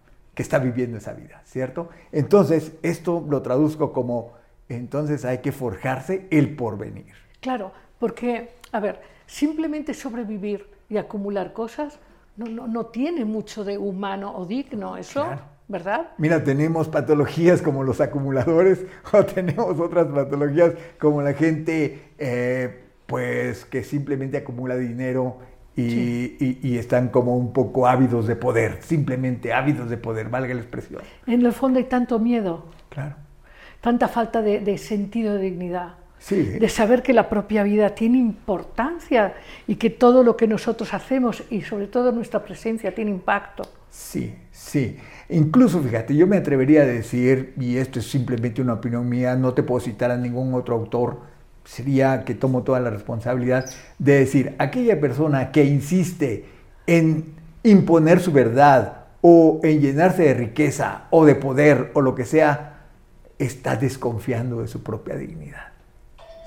[0.42, 1.90] que está viviendo esa vida, ¿cierto?
[2.12, 4.34] Entonces, esto lo traduzco como,
[4.70, 7.14] entonces hay que forjarse el porvenir.
[7.42, 12.00] Claro, porque, a ver, simplemente sobrevivir y acumular cosas
[12.38, 15.28] no, no, no tiene mucho de humano o digno, eso,
[15.68, 16.10] ¿verdad?
[16.18, 23.64] Mira, tenemos patologías como los acumuladores o tenemos otras patologías como la gente, eh, pues,
[23.66, 25.38] que simplemente acumula dinero
[25.76, 31.02] y, están como un poco ávidos de poder, simplemente ávidos de poder, valga la expresión.
[31.26, 32.66] En el fondo hay tanto miedo.
[32.90, 33.16] Claro.
[33.80, 35.96] Tanta falta de, sentido de dignidad.
[36.20, 36.44] Sí.
[36.44, 39.34] De saber que la propia vida tiene importancia
[39.66, 43.64] y que todo lo que nosotros hacemos y sobre todo nuestra presencia tiene impacto.
[43.90, 44.98] Sí, sí.
[45.30, 49.54] Incluso, fíjate, yo me atrevería a decir, y esto es simplemente una opinión mía, no
[49.54, 51.22] te puedo citar a ningún otro autor,
[51.72, 53.66] sería que tomo toda la responsabilidad
[53.98, 56.44] de decir, aquella persona que insiste
[56.86, 62.26] en imponer su verdad o en llenarse de riqueza o de poder o lo que
[62.26, 62.88] sea,
[63.40, 65.68] está desconfiando de su propia dignidad.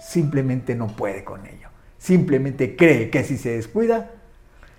[0.06, 1.68] Simplemente no puede con ello.
[1.96, 4.10] Simplemente cree que si se descuida,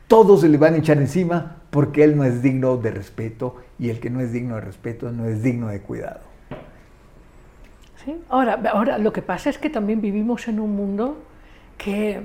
[0.07, 3.89] todos se le van a echar encima porque él no es digno de respeto y
[3.89, 6.24] el que no es digno de respeto no es digno de cuidado.
[8.29, 11.23] Ahora, ahora, lo que pasa es que también vivimos en un mundo
[11.77, 12.21] que,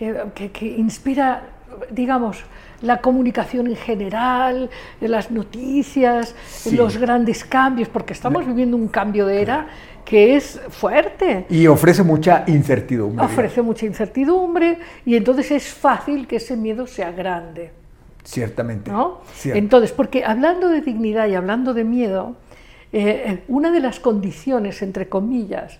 [0.00, 1.42] eh, que, inspira,
[1.90, 2.44] digamos,
[2.82, 6.34] la comunicación en general, las noticias,
[6.72, 9.66] los grandes cambios, porque estamos viviendo un cambio de era
[10.04, 11.46] que es fuerte.
[11.50, 13.24] Y ofrece mucha incertidumbre.
[13.24, 17.70] Ofrece mucha incertidumbre y entonces es fácil que ese miedo sea grande.
[18.24, 18.90] Ciertamente.
[18.90, 19.20] ¿no?
[19.44, 22.36] Entonces, porque hablando de dignidad y hablando de miedo,
[22.92, 25.78] eh, una de las condiciones, entre comillas,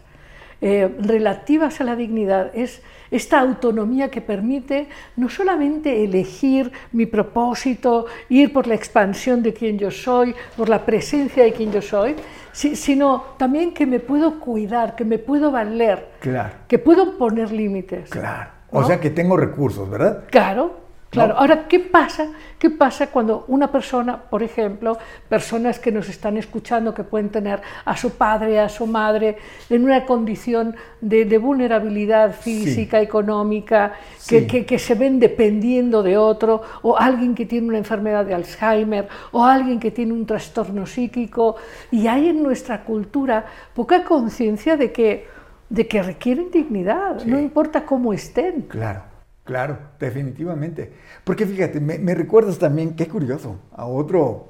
[0.63, 8.07] eh, relativas a la dignidad es esta autonomía que permite no solamente elegir mi propósito,
[8.29, 12.15] ir por la expansión de quien yo soy, por la presencia de quien yo soy,
[12.53, 16.55] sino también que me puedo cuidar, que me puedo valer, claro.
[16.69, 18.11] que puedo poner límites.
[18.11, 18.51] Claro.
[18.71, 20.25] O sea que tengo recursos, ¿verdad?
[20.31, 20.77] Claro,
[21.11, 22.29] Claro, ahora, ¿qué pasa?
[22.61, 27.63] ¿qué pasa cuando una persona, por ejemplo, personas que nos están escuchando, que pueden tener
[27.87, 29.39] a su padre, a su madre,
[29.71, 33.95] en una condición de, vulnerabilidad física, económica,
[34.29, 39.43] que, se ven dependiendo de otro, o alguien que tiene una enfermedad de Alzheimer, o
[39.43, 41.57] alguien que tiene un trastorno psíquico,
[41.91, 45.27] y hay en nuestra cultura poca conciencia de que,
[45.71, 48.63] de que requieren dignidad, no importa cómo estén.
[48.69, 49.10] Claro.
[49.51, 50.93] Claro, definitivamente.
[51.25, 54.47] Porque fíjate, me, recuerdas también, qué curioso, a otro...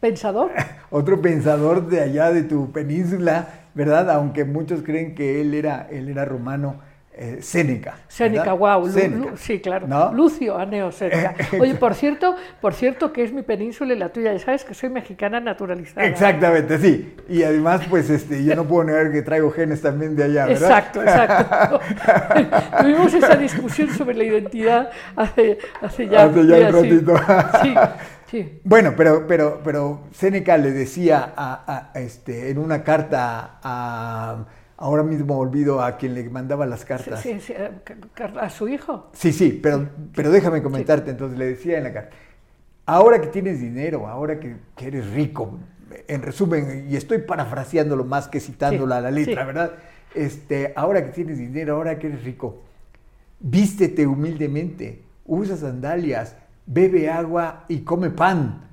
[0.00, 0.50] Pensador.
[0.90, 4.10] Otro pensador de allá de tu península, ¿verdad?
[4.10, 6.76] Aunque muchos creen que él era, él era romano
[7.14, 7.96] eh, Séneca.
[8.08, 8.88] Séneca, wow,
[9.36, 9.86] sí, claro.
[10.14, 11.34] Lucio Aneo Séneca.
[11.60, 14.72] Oye, por cierto, por cierto que es mi península y la tuya, ya sabes que
[14.72, 16.06] soy mexicana naturalizada.
[16.06, 17.14] Exactamente, sí.
[17.28, 20.62] Y además, pues este, yo no puedo negar que traigo genes también de allá, ¿verdad?
[20.62, 21.80] Exacto, exacto.
[22.80, 27.14] Tuvimos esa discusión sobre la identidad hace, hace ya, hace ya un ratito.
[27.62, 27.74] Sí.
[28.32, 28.60] Sí.
[28.64, 34.46] Bueno, pero, pero, pero Séneca le decía a, este, en una carta a
[34.82, 37.20] Ahora mismo olvido a quien le mandaba las cartas.
[37.20, 37.70] Sí, sí, eh,
[38.40, 39.10] a su hijo.
[39.12, 41.12] Sí, sí, pero, pero déjame comentarte.
[41.12, 42.16] Entonces le decía en la carta,
[42.84, 45.60] ahora que tienes dinero, ahora que, eres rico,
[46.08, 49.70] en resumen, y estoy parafraseándolo más que citándola a la letra, ¿verdad?
[50.16, 52.64] Este, ahora que tienes dinero, ahora que eres rico,
[53.38, 56.34] vístete humildemente, usa sandalias,
[56.66, 58.68] bebe agua y come pan,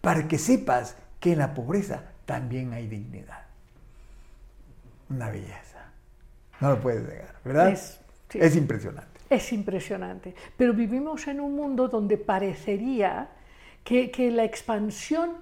[0.00, 3.43] para que sepas que en la pobreza también hay dignidad
[5.10, 5.90] una belleza.
[6.60, 7.70] No lo puedes negar, ¿verdad?
[7.70, 9.20] Es, impresionante.
[9.28, 10.34] Es impresionante.
[10.56, 13.28] Pero vivimos en un mundo donde parecería
[13.82, 15.32] que, la expansión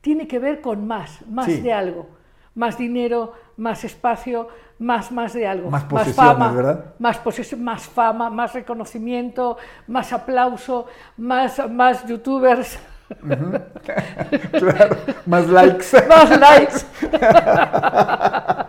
[0.00, 2.08] tiene que ver con más, más de algo.
[2.54, 5.70] Más dinero, más espacio, más, más de algo.
[5.70, 6.94] Más fama, ¿verdad?
[6.98, 12.78] Más, posesión, más fama, más reconocimiento, más aplauso, más, más youtubers.
[14.52, 15.86] claro, más likes.
[16.08, 16.84] más likes.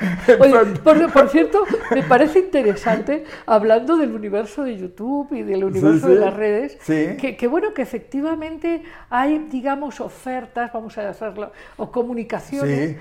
[1.12, 6.34] por, cierto, me parece interesante, hablando del universo de YouTube y del universo de las
[6.34, 12.96] redes, que, bueno, que efectivamente hay, digamos, ofertas, vamos a hacerlo, o comunicaciones.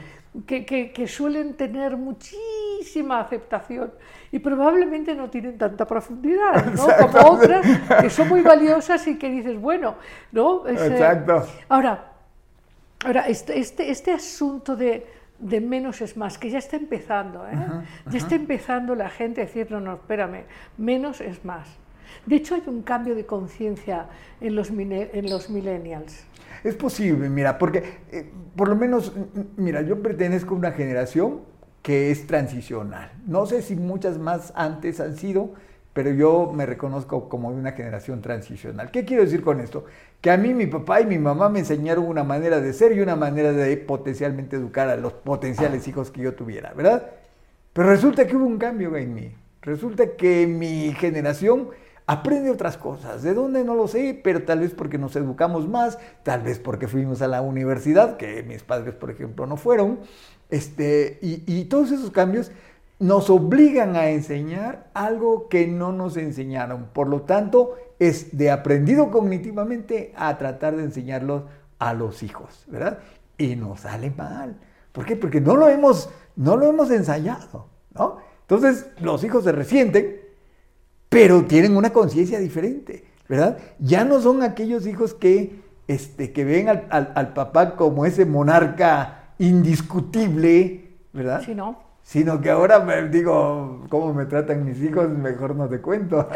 [0.45, 3.91] Que, suelen tener muchísima aceptación
[4.31, 6.87] y probablemente no tienen tanta profundidad, ¿no?
[6.99, 7.65] Como otras
[7.99, 9.95] que son muy valiosas y que dices, bueno,
[10.31, 10.67] ¿no?
[10.67, 11.47] Eh, Exacto.
[11.67, 12.11] ahora,
[13.03, 17.55] ahora este, este, este asunto de, de menos es más, que ya está empezando, ¿eh?
[18.09, 20.43] ya está empezando la gente a decir, no, no, espérame,
[20.77, 21.67] menos es más.
[22.25, 24.07] De hecho, hay un cambio de conciencia
[24.41, 26.25] en los, en los millennials.
[26.63, 29.13] Es posible, mira, porque eh, por lo menos,
[29.55, 31.41] mira, yo pertenezco a una generación
[31.81, 33.11] que es transicional.
[33.25, 35.53] No sé si muchas más antes han sido,
[35.93, 38.91] pero yo me reconozco como de una generación transicional.
[38.91, 39.85] ¿Qué quiero decir con esto?
[40.21, 43.01] Que a mí mi papá y mi mamá me enseñaron una manera de ser y
[43.01, 47.11] una manera de potencialmente educar a los potenciales hijos que yo tuviera, ¿verdad?
[47.73, 49.31] Pero resulta que hubo un cambio en mí.
[49.61, 51.69] Resulta que mi generación
[52.05, 53.23] aprende otras cosas.
[53.23, 53.63] ¿De dónde?
[53.63, 57.27] No lo sé, pero tal vez porque nos educamos más, tal vez porque fuimos a
[57.27, 59.99] la universidad, que mis padres, por ejemplo, no fueron.
[60.49, 62.51] Este, y, y todos esos cambios
[62.97, 66.87] nos obligan a enseñar algo que no nos enseñaron.
[66.91, 71.43] Por lo tanto, es de aprendido cognitivamente a tratar de enseñarlos
[71.77, 72.99] a los hijos, ¿verdad?
[73.37, 74.57] Y nos sale mal.
[74.91, 75.15] ¿Por qué?
[75.15, 78.17] Porque no lo hemos, no lo hemos ensayado, ¿no?
[78.41, 80.21] Entonces, los hijos se resienten,
[81.09, 83.57] pero tienen una conciencia diferente, ¿verdad?
[83.79, 89.33] Ya no son aquellos hijos que, este, que ven al, al papá como ese monarca
[89.37, 91.41] indiscutible, ¿verdad?
[91.45, 95.07] Sí, no sino que ahora me digo, ¿cómo me tratan mis hijos?
[95.09, 96.27] Mejor no te cuento.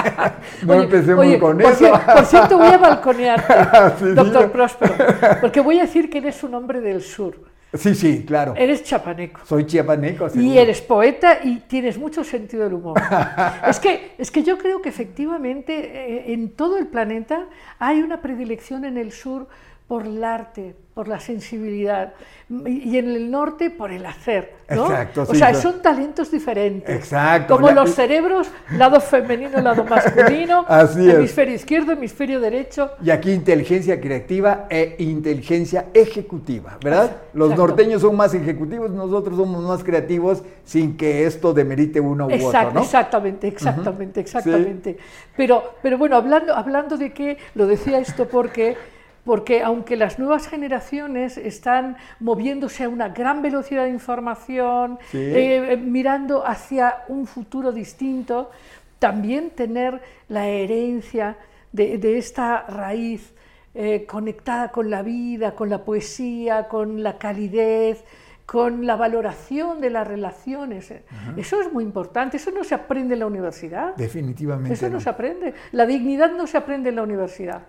[0.66, 1.92] no empecemos con eso.
[2.12, 4.94] por cierto, voy a balconearte, doctor Próspero,
[5.40, 7.36] porque voy a decir que eres un hombre del sur.
[7.72, 8.54] Sí, sí, claro.
[8.56, 9.42] Eres chapaneco.
[9.46, 10.26] Soy chiapaneco.
[10.34, 13.00] Y eres poeta y tienes mucho sentido del humor.
[13.68, 17.46] es, que, es que yo creo que efectivamente eh, en todo el planeta
[17.78, 19.46] hay una predilección en el sur
[19.92, 22.14] por el arte, por la sensibilidad,
[22.48, 24.54] y en el norte por el hacer.
[24.70, 24.86] ¿no?
[24.86, 25.60] Exacto, o sea, claro.
[25.60, 26.96] son talentos diferentes.
[26.96, 27.56] Exacto.
[27.56, 31.14] Como La- los cerebros, lado femenino, lado masculino, Así es.
[31.16, 32.90] hemisferio izquierdo, hemisferio derecho.
[33.04, 37.16] Y aquí inteligencia creativa e inteligencia ejecutiva, ¿verdad?
[37.34, 37.66] Los Exacto.
[37.66, 42.68] norteños son más ejecutivos, nosotros somos más creativos sin que esto demerite uno u Exact-
[42.68, 42.80] otro, ¿no?
[42.80, 44.96] Exactamente, exactamente, exactamente.
[45.36, 48.76] Pero, pero bueno, hablando, hablando de que, lo decía esto porque,
[49.24, 55.18] porque aunque las nuevas generaciones están moviéndose a una gran velocidad de información, Sí.
[55.18, 58.50] eh, eh, mirando hacia un futuro distinto,
[58.98, 61.36] también tener la herencia
[61.72, 63.32] de, de esta raíz
[63.74, 68.04] eh, conectada con la vida, con la poesía, con la calidez,
[68.44, 70.92] con la valoración de las relaciones.
[71.38, 73.94] Eso es muy importante, eso no se aprende en la universidad.
[73.96, 74.74] Definitivamente.
[74.74, 75.00] Eso no no.
[75.00, 75.54] se aprende.
[75.70, 77.62] La dignidad no se aprende en la universidad.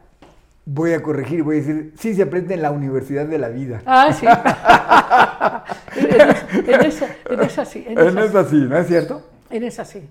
[0.65, 3.81] Voy a corregir, voy a decir, sí se aprende en la universidad de la vida.
[3.85, 4.25] Ah, sí.
[5.99, 7.83] en, en- en esa, en esa sí.
[7.87, 9.21] En esa No es así, ¿no es cierto?
[9.49, 10.07] En esa sí.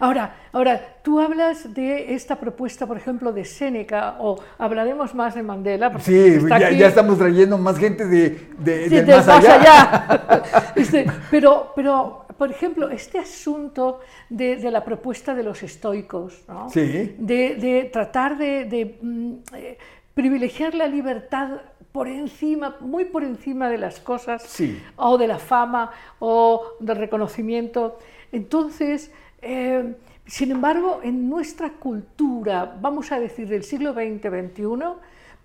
[0.00, 5.42] Ahora, ahora, tú hablas de esta propuesta, por ejemplo, de Séneca, o hablaremos más de
[5.42, 5.90] Mandela.
[5.90, 9.16] porque Sí, está ya, aquí, ya estamos trayendo más gente de, de- sí, del del
[9.16, 10.42] más allá.
[10.76, 16.70] Este, pero, pero, por ejemplo, este asunto de, de la propuesta de los estoicos, ¿no?
[16.70, 17.14] Sí.
[17.18, 19.78] de, de tratar de, de, mm, eh,
[20.14, 21.60] privilegiar la libertad
[21.92, 24.80] por encima, muy por encima de las cosas, Sí.
[24.96, 27.98] o de la fama, o del reconocimiento.
[28.30, 29.10] Entonces,
[29.42, 29.94] eh,
[30.26, 34.94] sin embargo, en nuestra cultura, vamos a decir del siglo XX-XXI,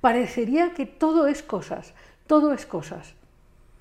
[0.01, 1.93] parecería que todo es cosas,
[2.27, 3.15] todo es cosas.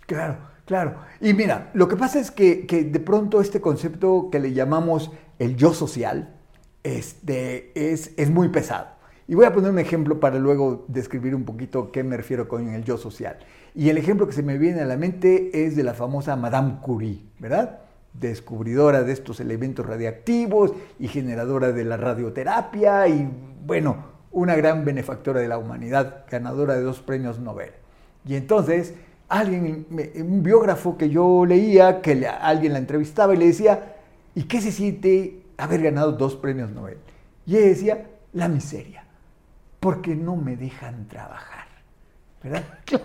[0.06, 0.96] Claro, claro.
[1.20, 5.10] Y mira, lo que pasa es que, que de pronto este concepto que le llamamos
[5.38, 6.34] el yo social
[6.82, 8.88] este, es, es muy pesado.
[9.28, 12.68] Y voy a poner un ejemplo para luego describir un poquito qué me refiero con
[12.68, 13.38] el yo social.
[13.74, 16.78] Y el ejemplo que se me viene a la mente es de la famosa Madame
[16.82, 17.78] Curie, ¿verdad?
[18.12, 23.30] Descubridora de estos elementos radiactivos y generadora de la radioterapia y,
[23.64, 27.70] bueno, una gran benefactora de la humanidad, ganadora de dos premios Nobel.
[28.26, 28.94] Y entonces,
[29.40, 33.94] alguien, un biógrafo que yo leía, que alguien la entrevistaba y le decía,
[34.34, 36.98] ¿y qué se siente haber ganado dos premios Nobel?
[37.46, 39.04] Y ella decía, la miseria,
[39.80, 41.66] porque no me dejan trabajar,
[42.42, 42.64] ¿verdad?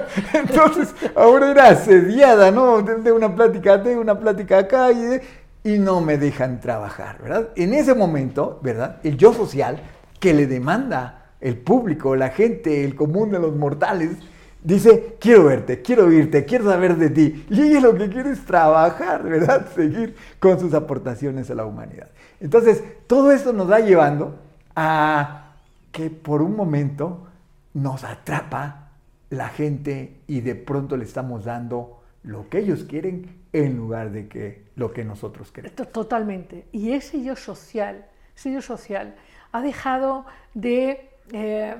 [0.34, 2.82] Entonces, ahora era asediada, ¿no?
[2.82, 5.22] De, de una plática de una plática acá y, de-
[5.64, 7.48] y no me dejan trabajar, ¿verdad?
[7.56, 8.98] En ese momento, ¿verdad?
[9.04, 9.80] El yo social
[10.18, 14.16] que le demanda el público, la gente, el común de los mortales,
[14.62, 17.46] dice, quiero verte, quiero oírte, quiero saber de ti.
[17.50, 19.66] Y ella lo que quiere es trabajar, ¿verdad?
[19.74, 22.08] Seguir con sus aportaciones a la humanidad.
[22.40, 24.38] Entonces, todo esto nos va llevando
[24.76, 25.52] a
[25.90, 27.26] que por un momento
[27.74, 28.90] nos atrapa
[29.30, 34.28] la gente y de pronto le estamos dando lo que ellos quieren en lugar de
[34.28, 35.74] que lo que nosotros queremos.
[35.76, 36.66] To- Totalmente.
[36.72, 39.14] Y ese yo social, ese yo social
[39.52, 40.24] ha dejado
[40.54, 41.74] de eh,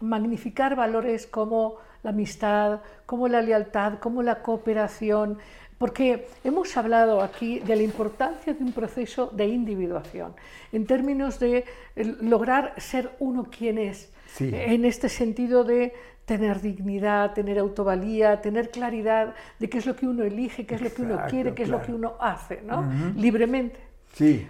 [0.00, 5.38] magnificar valores como la amistad, como la lealtad, como la cooperación,
[5.78, 10.34] porque hemos hablado aquí de la importancia de un proceso de individuación,
[10.72, 11.64] en términos de
[11.96, 14.50] eh, lograr ser uno quien es, Sí.
[14.52, 15.92] en este sentido de
[16.24, 20.80] tener dignidad, tener autovalía, tener claridad de qué es lo que uno elige, qué es
[20.82, 22.88] lo que uno quiere, qué es lo que uno hace, ¿no?
[23.16, 23.80] Libremente.
[24.12, 24.46] Sí,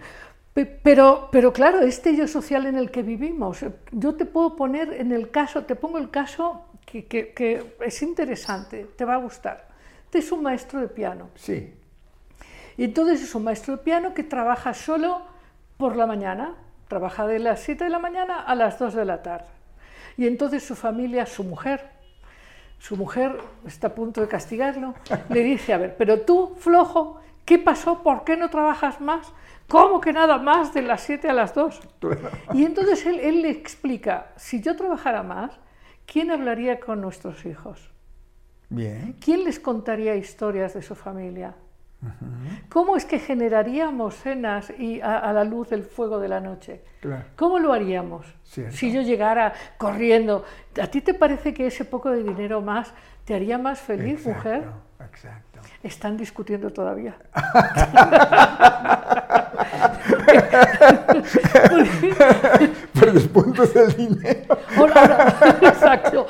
[0.55, 4.93] Pero, pero claro, este yo social en el que vivimos, eh, yo te puedo poner
[4.95, 9.19] en el caso, te pongo el caso que, que- que es interesante, te va a
[9.19, 9.69] gustar.
[10.07, 11.29] Este es un maestro de piano.
[11.37, 11.73] sí,
[12.77, 15.23] Y entonces es un maestro de piano que trabaja solo
[15.77, 16.55] por la mañana,
[16.89, 19.47] trabaja de las 7 de la mañana a las 2 de la tarde.
[20.17, 21.87] Y entonces su familia, su mujer,
[22.81, 24.95] su mujer está a punto de castigarlo,
[25.29, 28.03] le dice, a ver, pero tú, flojo, ¿qué pasó?
[28.03, 29.33] ¿Por qué no trabajas más?
[29.71, 31.81] ¿Cómo que nada más de las 7 a las 2?
[32.55, 35.53] Y entonces él, él le explica, si yo trabajara más,
[36.07, 37.91] ¿quién hablaría con nuestros hijos?
[38.69, 41.55] bien, ¿Quién les contaría historias de su familia?
[42.71, 46.83] ¿Cómo es que generaríamos cenas y a, a la luz del fuego de la noche?
[47.01, 47.25] Claro.
[47.37, 48.27] ¿Cómo lo haríamos?
[48.45, 48.75] Cierto.
[48.75, 50.45] Si yo llegara corriendo,
[50.81, 52.93] ¿a ti te parece que ese poco de dinero más
[53.27, 54.65] te haría más feliz, mujer?
[54.99, 55.50] Exacto.
[55.83, 57.17] Están discutiendo todavía.
[62.95, 64.59] Pero el punto es el dinero.
[64.77, 66.27] Ahora, ahora, exacto.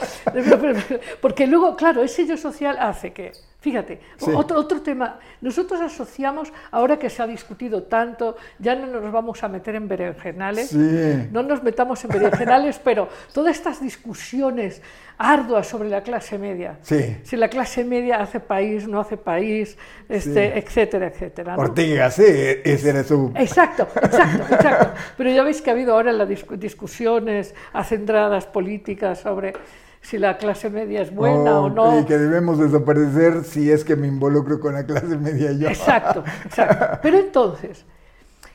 [1.21, 4.31] Porque luego, claro, ese yo social hace que, fíjate, Sí.
[4.35, 9.43] otro, otro tema, nosotros asociamos, ahora que se ha discutido tanto, ya no nos vamos
[9.43, 11.29] a meter en berenjenales, Sí.
[11.33, 14.83] no nos metamos en berenjenales, pero todas estas discusiones
[15.23, 17.19] arduas sobre la clase media, Sí.
[17.25, 19.77] si la clase media hace país, no hace país,
[20.09, 21.57] este, etcétera, etcétera.
[21.57, 21.63] ¿no?
[21.63, 23.31] Ortega, sí, ese era su...
[23.37, 24.91] Exacto, exacto, exacto.
[25.19, 29.53] Pero ya veis que ha habido ahora las discu- discusiones acendradas políticas sobre
[30.01, 32.01] si la clase media es buena o Oh, no.
[32.01, 35.69] Y que debemos desaparecer si es que me involucro con la clase media yo.
[35.69, 36.99] Exacto, exacto.
[37.03, 37.85] Pero entonces,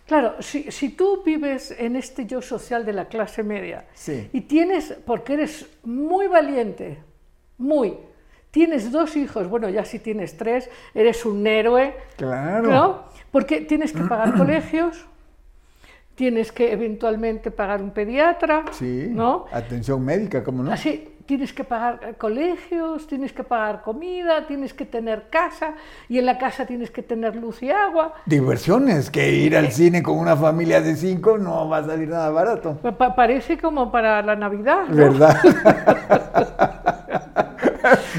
[0.05, 4.29] claro, si, si tú vives en este yo social de la clase media Sí.
[4.33, 6.97] y tienes, porque eres muy valiente,
[7.57, 7.97] muy,
[8.51, 12.69] tienes dos hijos, bueno, ya si tienes tres, eres un héroe, Claro.
[12.71, 13.03] ¿no?
[13.31, 15.05] Porque tienes que pagar colegios,
[16.15, 19.07] tienes que eventualmente pagar un pediatra, Sí.
[19.09, 19.45] ¿no?
[19.51, 20.71] Atención médica, ¿cómo no?
[20.71, 25.73] Así, tienes que pagar eh, colegios, tienes que pagar comida, tienes que tener casa
[26.07, 28.13] y en la casa tienes que tener luz y agua.
[28.25, 29.57] Diversiones, que ir Eh.
[29.57, 32.77] al cine con una familia de cinco no va a salir nada barato.
[32.77, 34.85] Pa- pa- parece como para la Navidad.
[34.87, 34.95] ¿no?
[34.95, 35.35] ¿Verdad?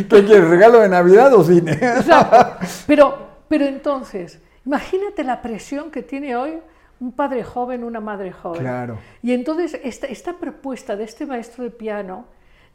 [0.09, 1.73] ¿Qué quieres, regalo de Navidad o cine?
[1.73, 2.67] Exacto.
[2.87, 6.59] Pero, pero entonces, imagínate la presión que tiene hoy
[7.01, 8.61] un padre joven, una madre joven.
[8.61, 8.99] Claro.
[9.23, 12.25] Y entonces esta, esta propuesta de este maestro de piano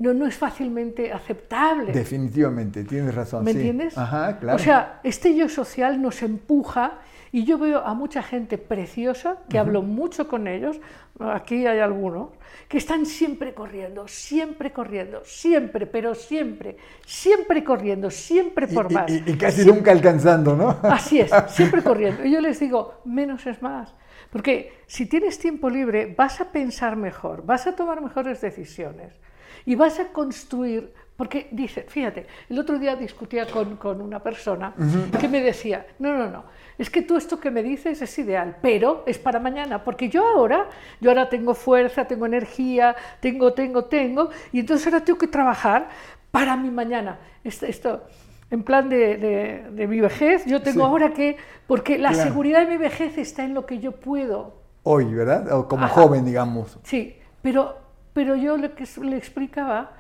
[0.02, 1.92] no, no es fácilmente aceptable.
[1.94, 3.44] Definitivamente, tienes razón.
[3.44, 3.58] ¿Me sí.
[3.60, 3.98] entiendes?
[3.98, 4.56] Ajá, claro.
[4.56, 7.00] O sea, este yo social nos empuja
[7.32, 10.82] y yo veo a mucha gente preciosa, que hablo mucho con ellos,
[11.20, 12.30] aquí hay algunos,
[12.68, 16.76] que están siempre corriendo, siempre corriendo, siempre, pero siempre,
[17.06, 19.10] siempre corriendo, siempre por y, más.
[19.12, 20.78] y- y casi nunca alcanzando, ¿no?
[20.84, 22.26] Así es, siempre corriendo.
[22.26, 23.94] Y yo les digo, menos es más.
[24.30, 29.14] Porque si tienes tiempo libre, vas a pensar mejor, vas a tomar mejores decisiones
[29.66, 30.94] y vas a construir.
[31.18, 34.74] Porque dice, fíjate, el otro día discutía con, con una persona
[35.20, 36.46] que me decía, no, no, no,
[36.80, 40.26] es que tú esto que me dices es ideal, pero es para mañana, porque yo
[40.26, 40.68] ahora,
[41.00, 45.90] yo ahora tengo fuerza, tengo energía, tengo, tengo, tengo, y entonces ahora tengo que trabajar
[46.32, 47.20] para mi mañana.
[47.44, 48.04] Esto, esto
[48.50, 50.86] en plan de, de- de mi vejez, yo tengo Sí.
[50.90, 51.38] ahora que,
[51.68, 52.30] porque la Claro.
[52.30, 54.56] seguridad de mi vejez está en lo que yo puedo.
[54.82, 55.52] Hoy, ¿verdad?
[55.54, 56.02] O como Ajá.
[56.02, 56.80] joven, digamos.
[56.82, 57.78] Sí, pero,
[58.14, 58.72] pero yo le,
[59.04, 59.92] le explicaba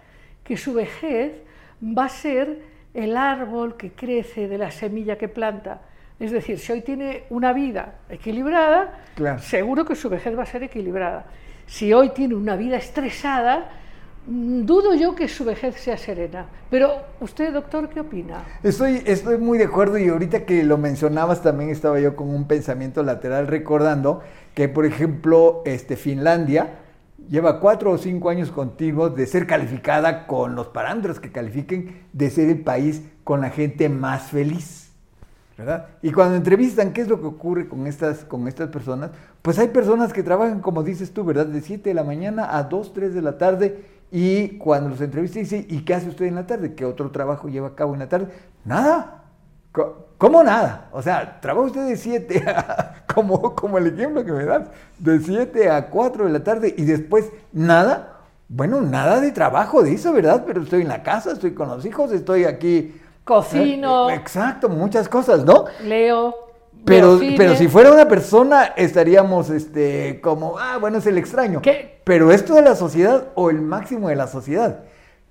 [0.44, 1.34] que su vejez
[1.82, 2.60] va a ser
[2.94, 5.82] el árbol que crece de la semilla que planta.
[6.20, 9.40] Es decir, si hoy tiene una vida equilibrada, Claro.
[9.40, 11.26] seguro que su vejez va a ser equilibrada.
[11.66, 13.70] Si hoy tiene una vida estresada,
[14.28, 16.46] mm, dudo yo que su vejez sea serena.
[16.70, 16.92] Pero
[17.22, 18.44] usted, doctor, ¿qué opina?
[18.62, 22.46] Estoy, estoy muy de acuerdo y ahorita que lo mencionabas también estaba yo con un
[22.46, 24.22] pensamiento lateral recordando
[24.54, 26.68] que, por ejemplo, este, Finlandia
[27.30, 32.30] lleva cuatro o cinco años continuos de ser calificada con los parámetros que califiquen de
[32.30, 34.92] ser el país con la gente más feliz.
[35.58, 35.88] ¿verdad?
[36.02, 39.12] Y cuando entrevistan qué es lo que ocurre con estas, con estas personas,
[39.42, 41.46] pues hay personas que trabajan, como dices tú, ¿verdad?
[41.46, 45.44] De 7 de la mañana a 2, 3 de la tarde y cuando los entrevistan
[45.44, 46.74] dicen, ¿y qué hace usted en la tarde?
[46.74, 48.28] ¿Qué otro trabajo lleva a cabo en la tarde?
[48.66, 49.24] Nada.
[50.18, 50.90] ¿Cómo nada?
[50.92, 54.68] O sea, trabaja usted de 7 a, como, como el ejemplo que me das,
[55.00, 58.08] de 7 a 4 de la tarde y después nada.
[58.50, 60.44] Bueno, nada de trabajo de eso, ¿verdad?
[60.46, 63.00] Pero estoy en la casa, estoy con los hijos, estoy aquí.
[63.24, 65.66] Cocino, Eh, Exacto, muchas cosas, ¿no?
[65.84, 66.36] leo.
[66.84, 71.62] Pero, pero si fuera una persona, estaríamos este, como, ah, bueno, es el extraño.
[71.62, 72.02] ¿Qué?
[72.04, 74.80] Pero esto de la sociedad o el máximo de la sociedad.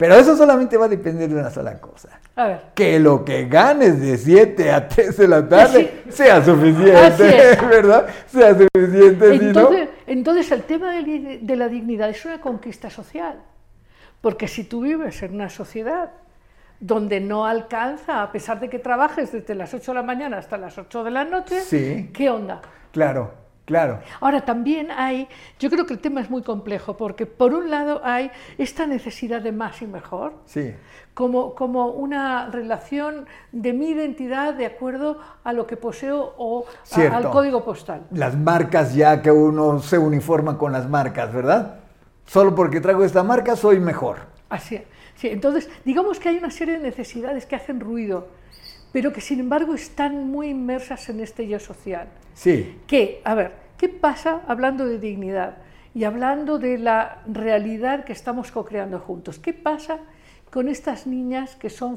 [0.01, 2.09] Pero eso solamente va a depender de una sola cosa.
[2.35, 2.61] A ver.
[2.75, 6.13] Que lo que ganes de 7 a 3 de la tarde Sí.
[6.13, 7.59] sea suficiente.
[7.69, 8.07] ¿verdad?
[8.27, 9.33] Sea suficiente, no.
[9.45, 13.41] Entonces, entonces el tema de la dignidad es una conquista social.
[14.23, 16.13] Porque si tú vives en una sociedad
[16.81, 20.57] donde no alcanza, a pesar de que trabajes desde las 8 de la mañana hasta
[20.57, 22.11] las 8 de la noche, Sí.
[22.15, 22.63] ¿qué onda?
[22.91, 23.33] Claro,
[23.71, 24.01] claro.
[24.21, 25.29] Ahora también hay,
[25.61, 29.41] yo creo que el tema es muy complejo, porque por un lado hay esta necesidad
[29.41, 30.75] de más y mejor, Sí.
[31.15, 36.65] como, como una relación de mi identidad de acuerdo a lo que poseo o
[36.97, 38.03] a- al código postal.
[38.11, 41.77] Las marcas ya que uno se uniforma con las marcas, ¿verdad?
[42.27, 44.19] Solo porque traigo esta marca soy mejor.
[44.49, 44.83] Así es.
[45.15, 48.27] Sí, entonces, digamos que hay una serie de necesidades que hacen ruido,
[48.93, 52.09] pero que sin embargo están muy inmersas en este yo social.
[52.35, 52.79] Sí.
[52.87, 55.59] Que, a ver, ¿qué pasa hablando de dignidad
[55.95, 59.39] y hablando de la realidad que estamos co-creando juntos?
[59.39, 59.99] ¿Qué pasa
[60.51, 61.97] con estas niñas que son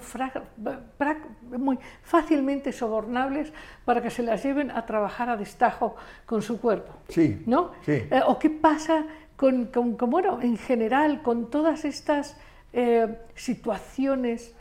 [1.57, 3.51] muy fácilmente sobornables
[3.85, 6.93] para que se las lleven a trabajar a destajo con su cuerpo?
[7.09, 7.71] Sí, ¿no?
[7.85, 7.93] sí.
[8.11, 12.37] Eh, ¿O qué pasa con, con- con, bueno, en general, con todas estas
[12.73, 14.55] eh, situaciones.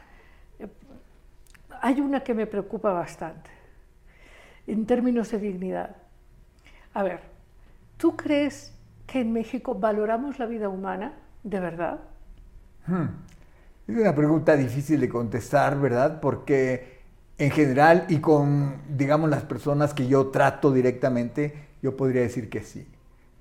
[1.83, 3.51] Hay una que me preocupa bastante
[4.67, 5.97] en términos de dignidad.
[6.95, 7.21] A ver,
[7.97, 8.73] ¿tú crees
[9.07, 11.13] que en México valoramos la vida humana
[11.43, 11.99] de verdad?
[12.87, 13.09] Hmm.
[13.89, 16.21] Es una pregunta difícil de contestar, ¿verdad?
[16.21, 17.01] Porque
[17.37, 22.63] en general y con, digamos, las personas que yo trato directamente, yo podría decir que
[22.63, 22.87] sí.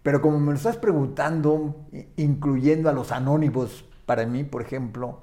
[0.01, 1.85] Pero como me lo estás preguntando,
[2.17, 5.19] incluyendo a los anónimos, para mí, por ejemplo,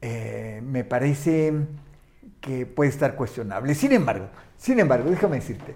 [0.00, 1.66] eh, me parece
[2.74, 3.74] puede estar cuestionable.
[3.74, 4.26] Sin embargo,
[4.56, 5.74] sin embargo, déjame decirte,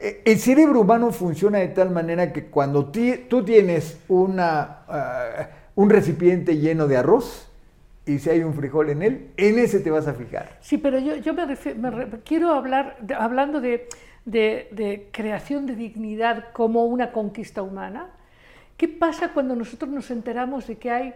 [0.00, 2.86] eh, el cerebro humano funciona de tal manera que cuando
[3.28, 7.50] tú tienes una, ah, un recipiente lleno de arroz
[8.06, 10.56] y si hay un frijol en él, en ese te vas a fijar.
[10.60, 11.46] Sí, pero yo, yo me,
[12.24, 13.86] quiero hablar, hablando de,
[14.24, 18.06] de- de creación de dignidad como una conquista humana,
[18.76, 21.14] ¿qué pasa cuando nosotros nos enteramos de que hay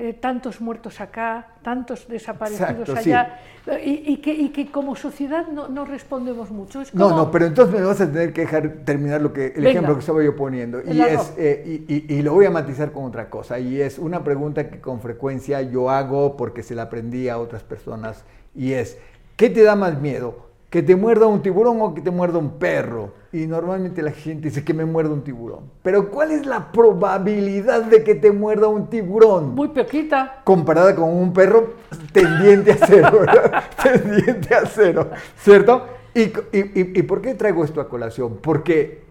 [0.00, 3.40] eh, tantos muertos acá, tantos desaparecidos Exacto, allá,
[3.84, 6.80] y, y que, y que como sociedad no, no respondemos mucho?
[6.80, 9.46] Es No, como- no, pero entonces me vas a tener que dejar terminar lo que,
[9.46, 9.70] el Venga.
[9.70, 10.80] ejemplo que estaba yo poniendo.
[10.88, 13.58] Y, es, eh, y lo voy a matizar con otra cosa.
[13.58, 17.64] Y es una pregunta que con frecuencia yo hago porque se la aprendí a otras
[17.64, 18.24] personas.
[18.54, 18.98] Y es,
[19.36, 20.47] ¿qué te da más miedo?
[20.70, 23.12] ¿Que te muerda un tiburón o que te muerda un perro?
[23.32, 25.70] Y normalmente la gente dice que me muerda un tiburón.
[25.82, 29.54] Pero ¿cuál es la probabilidad de que te muerda un tiburón?
[29.54, 30.42] Muy poquita.
[30.44, 31.72] comparada con un perro
[32.12, 33.64] tendiente a cero, ¿verdad?
[33.82, 35.08] tendiente a cero,
[35.38, 35.86] ¿cierto?
[36.14, 38.38] Y, y- y- y por qué traigo esto a colación?
[38.42, 39.04] Porque,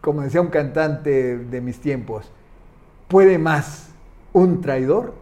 [0.00, 2.30] como decía un cantante de mis tiempos,
[3.06, 3.90] puede más
[4.32, 5.14] un traidor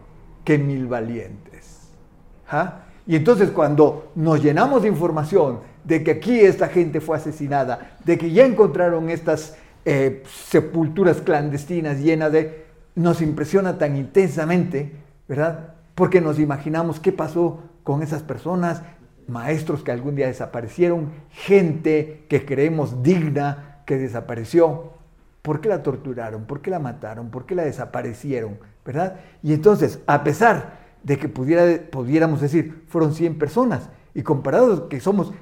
[0.45, 1.89] que mil valientes.
[2.49, 2.82] ¿Ah?
[3.05, 8.17] Y entonces cuando nos llenamos de información de que aquí esta gente fue asesinada, de
[8.17, 12.65] que ya encontraron estas eh, sepulturas clandestinas llenas de...
[12.95, 14.93] nos impresiona tan intensamente,
[15.27, 15.75] ¿verdad?
[15.95, 18.81] Porque nos imaginamos qué pasó con esas personas,
[19.27, 24.93] maestros que algún día desaparecieron, gente que creemos digna que desapareció.
[25.41, 26.45] ¿Por qué la torturaron?
[26.45, 27.29] ¿Por qué la mataron?
[27.29, 28.57] ¿Por qué la desaparecieron?
[28.85, 29.19] ¿Verdad?
[29.41, 34.99] Y entonces, a pesar de que pudiera, pudiéramos decir, fueron 100 personas, y comparados que
[34.99, 35.33] somos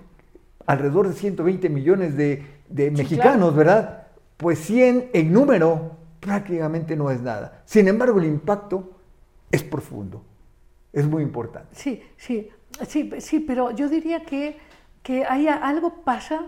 [0.66, 3.56] alrededor de 120 millones de, de Sí, mexicanos, claro.
[3.56, 4.08] ¿verdad?
[4.38, 7.62] Pues 100 en número prácticamente no es nada.
[7.66, 8.92] Sin embargo, el impacto
[9.52, 10.24] es profundo,
[10.94, 11.70] es muy importante.
[11.74, 12.50] Sí, sí,
[12.88, 14.58] sí, sí, pero yo diría que,
[15.04, 16.46] que hay a- algo pasa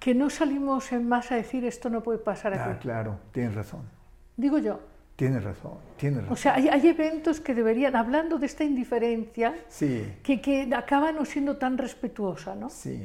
[0.00, 2.70] que no salimos en masa a decir esto no puede pasar aquí.
[2.72, 3.82] Ah, claro, tienes razón,
[4.36, 4.78] Digo yo.
[5.18, 6.32] Tienes razón, tienes razón.
[6.32, 11.10] O sea, hay, hay eventos que deberían, hablando de esta indiferencia, sí, que, que acaba
[11.10, 12.70] no siendo tan respetuosa, ¿no?
[12.70, 13.04] sí.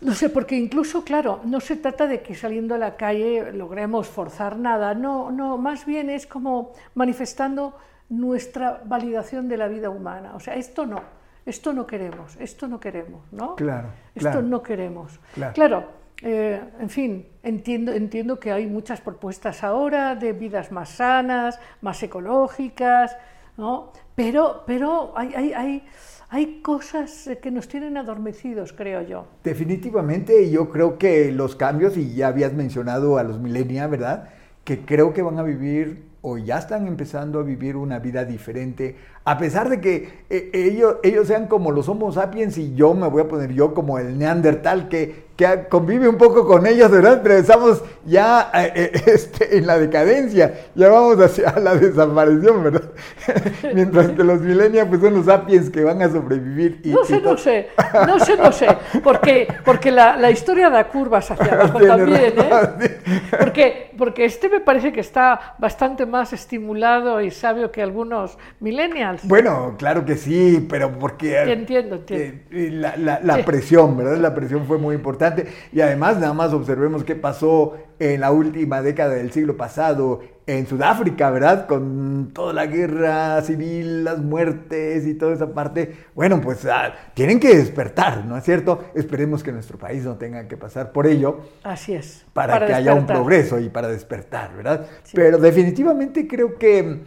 [0.00, 4.06] No sé, porque incluso, claro, no se trata de que saliendo a la calle logremos
[4.08, 7.74] forzar nada, no, no, más bien es como manifestando
[8.10, 10.34] nuestra validación de la vida humana.
[10.34, 11.00] O sea, esto no,
[11.46, 13.56] esto no queremos, esto no queremos, ¿no?
[13.56, 14.42] Claro, Esto claro.
[14.42, 15.18] no queremos.
[15.54, 15.95] Claro.
[16.22, 22.02] Eh, en fin, entiendo, entiendo que hay muchas propuestas ahora de vidas más sanas, más
[22.02, 23.16] ecológicas,
[23.56, 23.92] ¿no?
[24.14, 25.84] Pero, pero hay, hay, hay,
[26.30, 29.26] hay cosas que nos tienen adormecidos, creo yo.
[29.44, 34.30] Definitivamente yo creo que los cambios, y ya habías mencionado a los millennials, ¿verdad?
[34.64, 38.96] Que creo que van a vivir o ya están empezando a vivir una vida diferente,
[39.24, 43.06] a pesar de que eh, ellos, ellos sean como los Homo sapiens y yo me
[43.06, 47.20] voy a poner yo como el Neandertal que, que convive un poco con ellos, ¿verdad?
[47.22, 52.90] Pero estamos ya eh, eh, este, en la decadencia, ya vamos hacia la desaparición, ¿verdad?
[53.74, 56.80] Mientras que los millennials pues son los sapiens que van a sobrevivir.
[56.84, 57.68] Y, No sé, no sé,
[58.06, 58.66] no sé, no sé,
[59.04, 62.98] porque, porque la, la historia da curvas hacia abajo también, razón, ¿eh?
[63.38, 69.26] Porque, porque este me parece que está bastante más estimulado y sabio que algunos millennials.
[69.28, 71.42] Bueno, claro que sí, pero porque...
[71.42, 72.24] Entiendo, entiendo.
[72.24, 73.42] eh, eh, la la- la Sí.
[73.42, 74.16] presión, ¿verdad?
[74.16, 75.25] La presión fue muy importante.
[75.72, 80.66] Y además, nada más observemos qué pasó en la última década del siglo pasado en
[80.66, 81.66] Sudáfrica, ¿verdad?
[81.66, 85.96] Con toda la guerra civil, las muertes y toda esa parte.
[86.14, 88.84] Bueno, pues ah, tienen que despertar, ¿no es cierto?
[88.94, 92.24] Esperemos que nuestro país no tenga que pasar por ello Así es.
[92.32, 94.86] para, que haya un progreso y para despertar, ¿verdad?
[95.02, 95.12] Sí.
[95.16, 97.00] Pero definitivamente creo que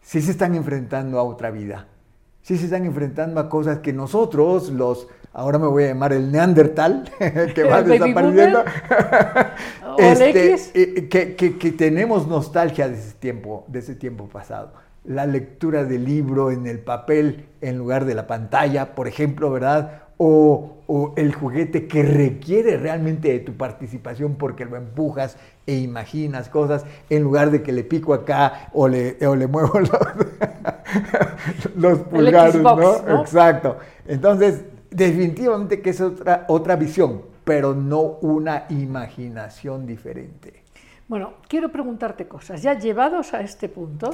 [0.00, 1.86] sí se están enfrentando a otra vida.
[2.42, 6.30] Sí se están enfrentando a cosas que nosotros, los, ahora me voy a llamar el
[6.32, 7.10] Neandertal,
[7.54, 8.64] que va ¿El baby desapareciendo,
[9.86, 10.70] ¿O el X?
[10.74, 14.72] eh, que, que- que tenemos nostalgia de ese tiempo, de ese tiempo pasado.
[15.04, 20.02] La lectura del libro en el papel en lugar de la pantalla, por ejemplo, ¿verdad?
[20.16, 26.48] O, o el juguete que requiere realmente de tu participación porque lo empujas e imaginas
[26.48, 29.90] cosas en lugar de que le pico acá o le, o le muevo los...
[31.76, 33.20] los pulgares, ¿no?
[33.20, 33.78] Exacto.
[34.06, 34.62] Entonces,
[34.92, 40.62] definitivamente que es otra, otra visión, pero no una imaginación diferente.
[41.12, 42.62] Bueno, quiero preguntarte cosas.
[42.62, 44.12] Ya llevados a este punto,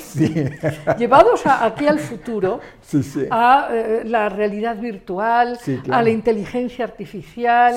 [0.99, 2.59] llevados aquí al futuro,
[3.31, 5.59] a eh, la realidad virtual,
[5.91, 7.77] a la inteligencia artificial,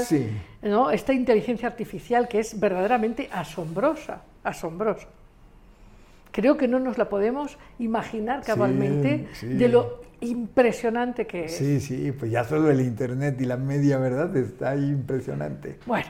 [0.64, 0.90] ¿no?
[0.90, 5.08] esta inteligencia artificial que es verdaderamente asombrosa, asombrosa.
[6.32, 11.56] Creo que no nos la podemos imaginar cabalmente de lo impresionante que es.
[11.56, 14.36] Sí, sí, pues ya solo el Internet y la media, ¿verdad?
[14.38, 15.80] Está impresionante.
[15.86, 16.08] Bueno,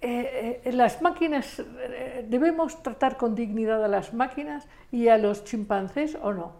[0.00, 5.42] eh, eh, las máquinas, eh, ¿debemos tratar con dignidad a las máquinas y a los
[5.42, 6.52] chimpancés o no?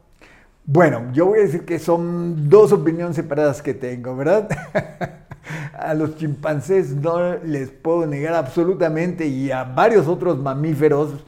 [0.64, 4.49] Bueno, yo voy a decir que son dos opiniones separadas que tengo, ¿verdad?
[5.73, 11.25] a los chimpancés no les puedo negar absolutamente y a varios otros mamíferos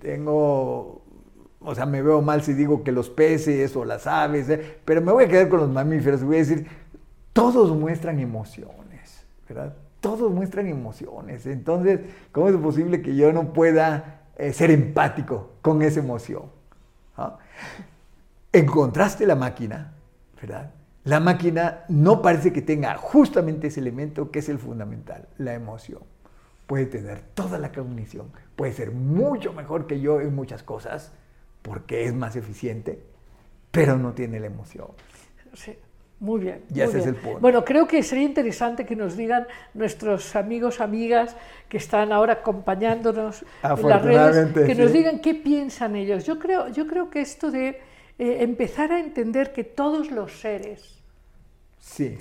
[0.00, 0.99] tengo,
[1.60, 4.46] o sea, me veo mal si digo que los peces o las aves,
[4.84, 6.66] pero me voy a quedar con los mamíferos, voy a decir,
[7.32, 9.74] todos muestran emociones, ¿verdad?
[10.00, 11.46] todos muestran emociones.
[11.46, 12.00] Entonces,
[12.32, 16.44] ¿cómo es posible que yo no pueda eh, ser empático con esa emoción?
[17.16, 17.38] ¿Ah?
[18.52, 19.92] Encontraste la máquina,
[20.40, 20.70] ¿verdad?
[21.04, 26.00] La máquina no parece que tenga justamente ese elemento que es el fundamental, la emoción.
[26.66, 31.12] Puede tener toda la cognición, puede ser mucho mejor que yo en muchas cosas,
[31.62, 32.98] porque es más eficiente,
[33.70, 34.88] pero no tiene la emoción.
[35.54, 35.76] Sí.
[36.20, 36.64] Muy bien.
[36.74, 37.40] Y ese es el punto.
[37.40, 41.34] Bueno, creo que sería interesante que nos digan nuestros amigos, amigas
[41.66, 46.26] que están ahora acompañándonos en las redes, que nos digan qué piensan ellos.
[46.26, 47.68] Yo creo, yo creo que esto de
[48.18, 51.00] eh, empezar a entender que todos los seres
[51.78, 52.18] sí.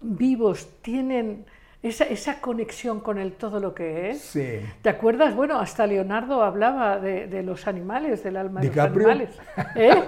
[0.00, 1.46] vivos tienen
[1.82, 4.20] esa, esa, conexión con el todo lo que es.
[4.20, 4.60] Sí.
[4.82, 5.34] ¿Te acuerdas?
[5.34, 9.30] Bueno, hasta Leonardo hablaba de, de los animales, del alma de los animales.
[9.76, 10.02] ¿Eh?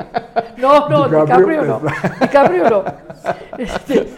[0.56, 1.80] No, no, DiCaprio, no.
[2.20, 2.84] DiCaprio no.
[3.56, 4.08] Este...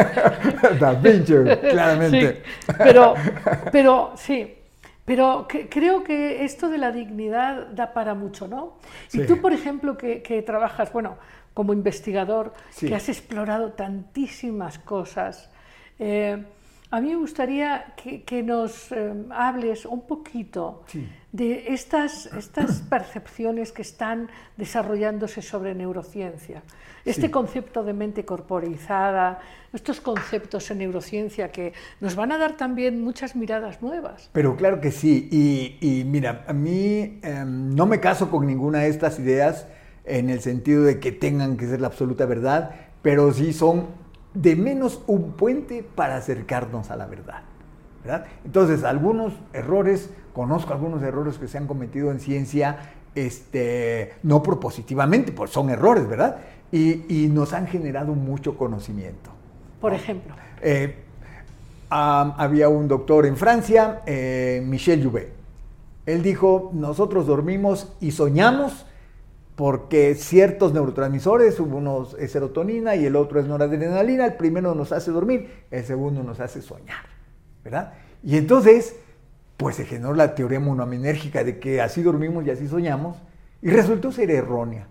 [0.80, 1.34] da Vinci,
[1.70, 2.42] claramente.
[2.66, 3.14] Sí, pero,
[3.70, 4.54] pero sí.
[5.04, 8.78] Pero creo que esto de la dignidad da para mucho, ¿no?
[9.12, 11.16] Y tú, por ejemplo, que, que trabajas, bueno,
[11.54, 15.48] como investigador, que has explorado tantísimas cosas,
[16.00, 16.44] eh,
[16.96, 20.82] a mí me gustaría que, nos eh, hables un poquito
[21.30, 26.62] de estas, estas percepciones que están desarrollándose sobre neurociencia.
[27.04, 29.40] Este concepto de mente corporizada,
[29.74, 34.30] estos conceptos en neurociencia que nos van a dar también muchas miradas nuevas.
[34.32, 35.28] Pero claro que sí.
[35.30, 39.66] Y, mira, a mí em, no me caso con ninguna de estas ideas
[40.06, 42.70] en el sentido de que tengan que ser la absoluta verdad,
[43.02, 44.05] pero sí son
[44.36, 47.42] de menos un puente para acercarnos a la verdad.
[48.04, 48.26] ¿verdad?
[48.44, 55.32] Entonces, algunos errores, conozco algunos errores que se han cometido en ciencia, este, no propositivamente,
[55.32, 56.36] pues son errores, ¿verdad?
[56.70, 59.30] Y, nos han generado mucho conocimiento.
[59.80, 60.34] Por ejemplo.
[60.60, 60.96] Eh,
[61.88, 65.32] había un doctor en Francia, eh, Michel Jouvet.
[66.04, 68.84] Él dijo, nosotros dormimos y soñamos
[69.56, 75.10] porque ciertos neurotransmisores, uno es serotonina y el otro es noradrenalina, el primero nos hace
[75.10, 77.06] dormir, el segundo nos hace soñar,
[77.64, 77.94] ¿verdad?
[78.22, 78.96] Y entonces,
[79.56, 83.16] pues se generó la teoría monoaminérgica de que así dormimos y así soñamos,
[83.62, 84.88] y resultó ser errónea.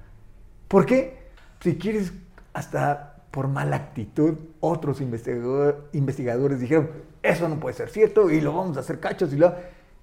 [0.67, 1.29] ¿Por qué?
[1.59, 2.11] Si quieres,
[2.51, 6.89] hasta por mala actitud, otros investigadores dijeron,
[7.21, 9.53] eso no puede ser cierto, y lo vamos a hacer cachos, y, lo...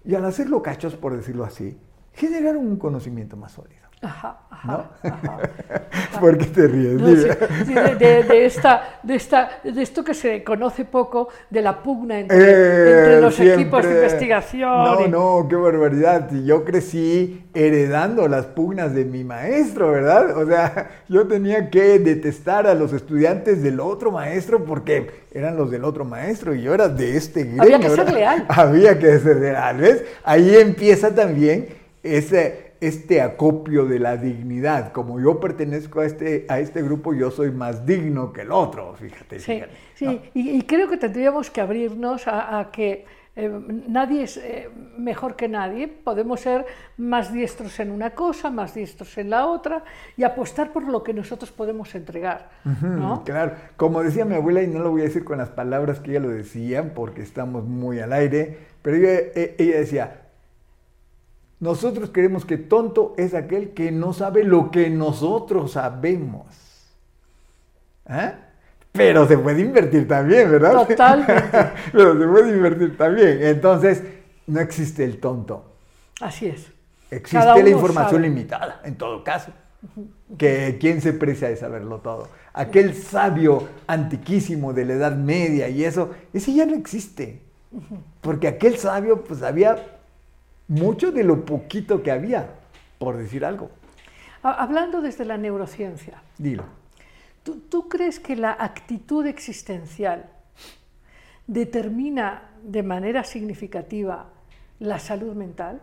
[0.04, 1.76] y al hacerlo cachos, por decirlo así,
[2.12, 3.81] generaron un conocimiento más sólido.
[4.04, 4.90] Ajá, ajá,
[6.20, 7.00] ¿Por qué te ríes?
[7.00, 13.20] de, esta, de, esta, de esto que se conoce poco, de la pugna entre, eh,
[13.20, 14.70] los equipos de investigación.
[14.70, 16.28] No, no, qué barbaridad.
[16.44, 20.36] Yo crecí heredando las pugnas de mi maestro, ¿verdad?
[20.36, 25.70] O sea, yo tenía que detestar a los estudiantes del otro maestro porque eran los
[25.70, 27.62] del otro maestro y yo era de este gremio.
[27.62, 28.44] Había que ser leal.
[28.48, 30.04] Había que ser leal, ¿ves?
[30.24, 31.68] Ahí empieza también
[32.02, 34.90] ese este acopio de la dignidad.
[34.90, 38.94] Como yo pertenezco a este, a este grupo, yo soy más digno que el otro,
[38.94, 39.38] fíjate.
[39.38, 39.62] Sí,
[39.94, 40.20] sí.
[40.34, 43.06] Y, creo que tendríamos que abrirnos a, que
[43.36, 43.48] eh,
[43.86, 44.68] nadie es eh,
[44.98, 46.66] mejor que nadie, podemos ser
[46.96, 49.84] más diestros en una cosa, más diestros en la otra
[50.16, 52.50] y apostar por lo que nosotros podemos entregar.
[53.24, 56.10] Claro, como decía mi abuela, y no lo voy a decir con las palabras que
[56.10, 60.21] ella lo decía, porque estamos muy al aire, pero ella decía,
[61.62, 66.44] nosotros creemos que tonto es aquel que no sabe lo que nosotros sabemos.
[68.10, 68.32] ¿Eh?
[68.90, 70.88] Pero se puede invertir también, ¿verdad?
[70.88, 71.72] Totalmente.
[71.92, 73.38] Pero se puede invertir también.
[73.44, 74.02] Entonces,
[74.48, 75.76] no existe el tonto.
[76.20, 76.66] Así es.
[77.12, 79.52] Existe la información limitada, en todo caso.
[80.36, 82.26] que quién se precia de saberlo todo.
[82.54, 87.40] Aquel sabio antiquísimo de la Edad Media y eso, ese ya no existe.
[88.20, 90.01] Porque aquel sabio pues había
[90.72, 92.48] mucho de lo poquito que había,
[92.98, 93.70] por decir algo.
[94.42, 96.64] Ha- Hablando desde la neurociencia, Dilo.
[97.42, 100.30] ¿tú, tú crees que la actitud existencial
[101.46, 104.26] determina de manera significativa
[104.80, 105.80] la salud mental?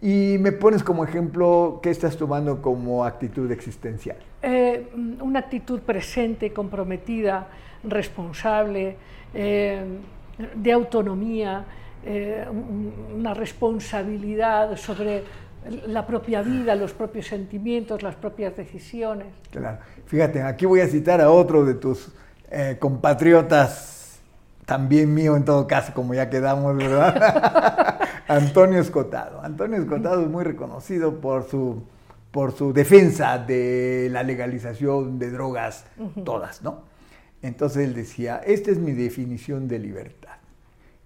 [0.00, 4.16] Y me pones como ejemplo, ¿qué estás tomando como actitud existencial?
[4.42, 7.48] Eh, mm, una actitud presente, comprometida,
[7.82, 8.96] responsable,
[9.34, 9.84] eh,
[10.54, 11.64] de autonomía,
[12.10, 15.22] eh, un- una responsabilidad sobre
[15.86, 19.26] la propia vida, los propios sentimientos, las propias decisiones.
[19.50, 19.78] Claro.
[20.06, 22.12] Fíjate, aquí voy a citar a otro de tus
[22.50, 24.18] eh, compatriotas,
[24.64, 27.98] también mío en todo caso, como ya quedamos, ¿verdad?
[28.28, 29.42] Antonio Escotado.
[29.42, 31.82] Antonio Escotado es muy reconocido por su,
[32.30, 35.84] por su defensa de la legalización de drogas,
[36.24, 36.82] todas, ¿no?
[37.42, 40.27] Entonces él decía, esta es mi definición de libertad.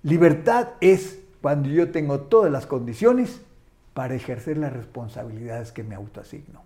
[0.03, 3.40] Libertad es cuando yo tengo todas las condiciones
[3.94, 6.62] para ejercer las responsabilidades que me autoasigno.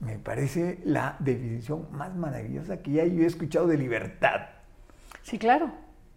[0.00, 4.42] Me parece la definición más maravillosa que ya yo he escuchado de libertad.
[5.22, 5.72] Sí, claro,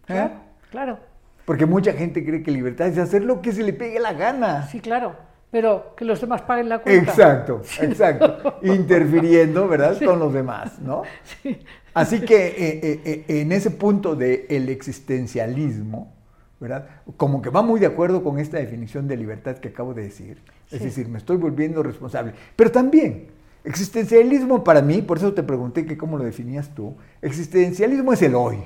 [0.05, 0.37] claro, ¿Eh?
[0.69, 0.99] claro,
[1.45, 4.67] Porque mucha gente cree que libertad es hacer lo que se le pegue la gana.
[4.67, 5.15] sí, claro,
[5.49, 7.11] pero que los demás paguen la cuenta.
[7.11, 8.59] Exacto, exacto.
[8.61, 9.95] Interfiriendo, ¿verdad?
[9.97, 10.05] Sí.
[10.05, 11.01] Con los demás, ¿no?
[11.23, 11.59] Sí.
[11.93, 16.13] Así que eh, eh, eh, en ese punto del existencialismo,
[16.59, 16.87] ¿verdad?
[17.17, 20.41] Como que va muy de acuerdo con esta definición de libertad que acabo de decir.
[20.71, 20.85] Es Sí.
[20.85, 22.33] decir, me estoy volviendo responsable.
[22.55, 23.27] Pero también,
[23.63, 28.35] existencialismo para mí, por eso te pregunté que cómo lo definías tú, existencialismo es el
[28.35, 28.57] hoy,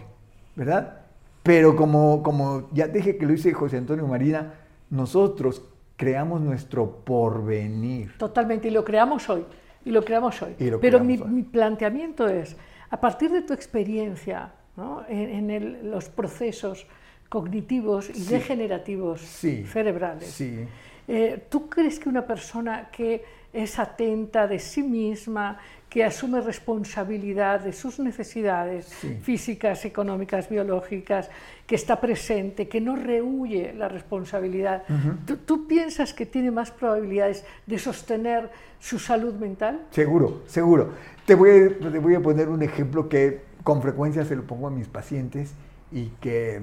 [0.55, 1.01] ¿verdad?
[1.41, 4.53] Pero como, como ya dije que lo dice José Antonio Marina,
[4.89, 5.63] nosotros
[5.95, 8.17] creamos nuestro porvenir.
[8.17, 9.45] Totalmente, y lo creamos hoy,
[9.86, 10.51] y lo creamos hoy.
[10.59, 11.30] Lo Pero creamos mi, hoy.
[11.30, 12.55] mi planteamiento es,
[12.95, 15.03] a partir de tu experiencia ¿no?
[15.09, 16.87] en, en el- los procesos
[17.27, 18.33] cognitivos y Sí.
[18.35, 19.65] degenerativos Sí.
[19.65, 20.65] cerebrales, Sí.
[21.09, 23.21] eh, ¿tú crees que una persona que
[23.51, 25.57] es atenta de sí misma,
[25.89, 29.17] que asume responsabilidad de sus necesidades Sí.
[29.21, 31.29] físicas, económicas, biológicas,
[31.67, 34.83] que está presente, que no rehuye la responsabilidad,
[35.25, 39.81] ¿tú, tú piensas que tiene más probabilidades de sostener su salud mental?
[39.91, 40.93] Seguro, seguro.
[41.26, 44.67] Te voy, a, te voy a poner un ejemplo que con frecuencia se lo pongo
[44.67, 45.53] a mis pacientes
[45.91, 46.61] y que,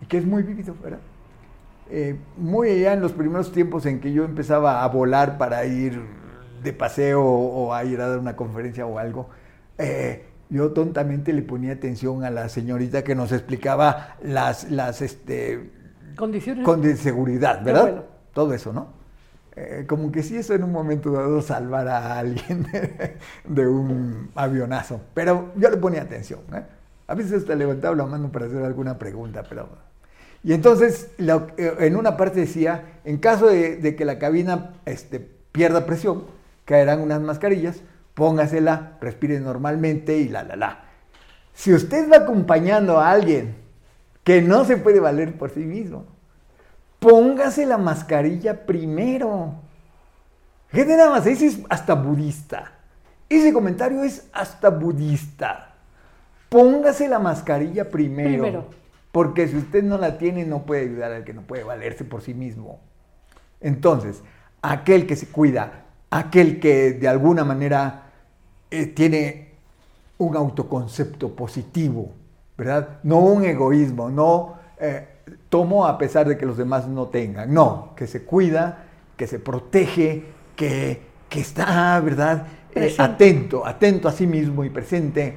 [0.00, 0.98] y que es muy vívido, ¿verdad?
[1.90, 6.02] Eh, muy allá en los primeros tiempos en que yo empezaba a volar para ir
[6.62, 9.28] de paseo o a ir a dar una conferencia o algo,
[9.78, 15.70] eh, yo tontamente le ponía atención a la señorita que nos explicaba las, las este,
[16.16, 16.64] Condiciones.
[16.64, 17.82] con de seguridad, ¿verdad?
[17.82, 18.02] bueno.
[18.32, 18.97] Todo eso, ¿no?
[19.60, 22.64] Eh, como que si eso en un momento dado salvara a alguien
[23.44, 25.00] de, un avionazo.
[25.14, 26.40] Pero yo le ponía atención.
[26.54, 26.62] ¿eh?
[27.08, 29.68] A veces hasta levantaba la mano para hacer alguna pregunta, pero...
[30.44, 35.18] Y entonces, eh, en una parte decía, en caso de, de que la cabina este,
[35.18, 36.26] pierda presión,
[36.64, 37.80] caerán unas mascarillas,
[38.14, 40.84] póngasela, respire normalmente y la, la, la.
[41.52, 43.56] Si usted va acompañando a alguien
[44.22, 46.06] que no se puede valer por sí mismo,
[46.98, 49.54] póngase la mascarilla primero.
[50.70, 52.72] Gente, nada más, ese es hasta budista.
[53.28, 55.74] Ese comentario es hasta budista.
[56.48, 58.42] Póngase la mascarilla primero.
[58.42, 58.64] Primero.
[59.12, 62.22] Porque si usted no la tiene, no puede ayudar al que no puede valerse por
[62.22, 62.80] sí mismo.
[63.60, 64.22] Entonces,
[64.62, 68.10] aquel que se cuida, aquel que de alguna manera
[68.70, 69.48] eh, tiene
[70.18, 72.12] un autoconcepto positivo,
[72.56, 72.98] ¿verdad?
[73.02, 75.17] No un egoísmo, no eh,
[75.48, 78.84] tomo a pesar de que los demás no tengan, no, que se cuida,
[79.16, 80.24] que se protege,
[80.56, 82.46] que, que está, ¿verdad?
[82.74, 85.36] Eh, atento, atento a sí mismo y presente,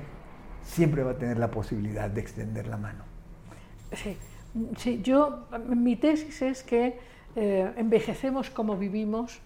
[0.63, 3.03] siempre va a tener la posibilidad de extender la mano.
[3.93, 4.17] Sí,
[4.77, 6.97] sí, yo, mi tesis es que
[7.35, 9.39] eh, envejecemos como vivimos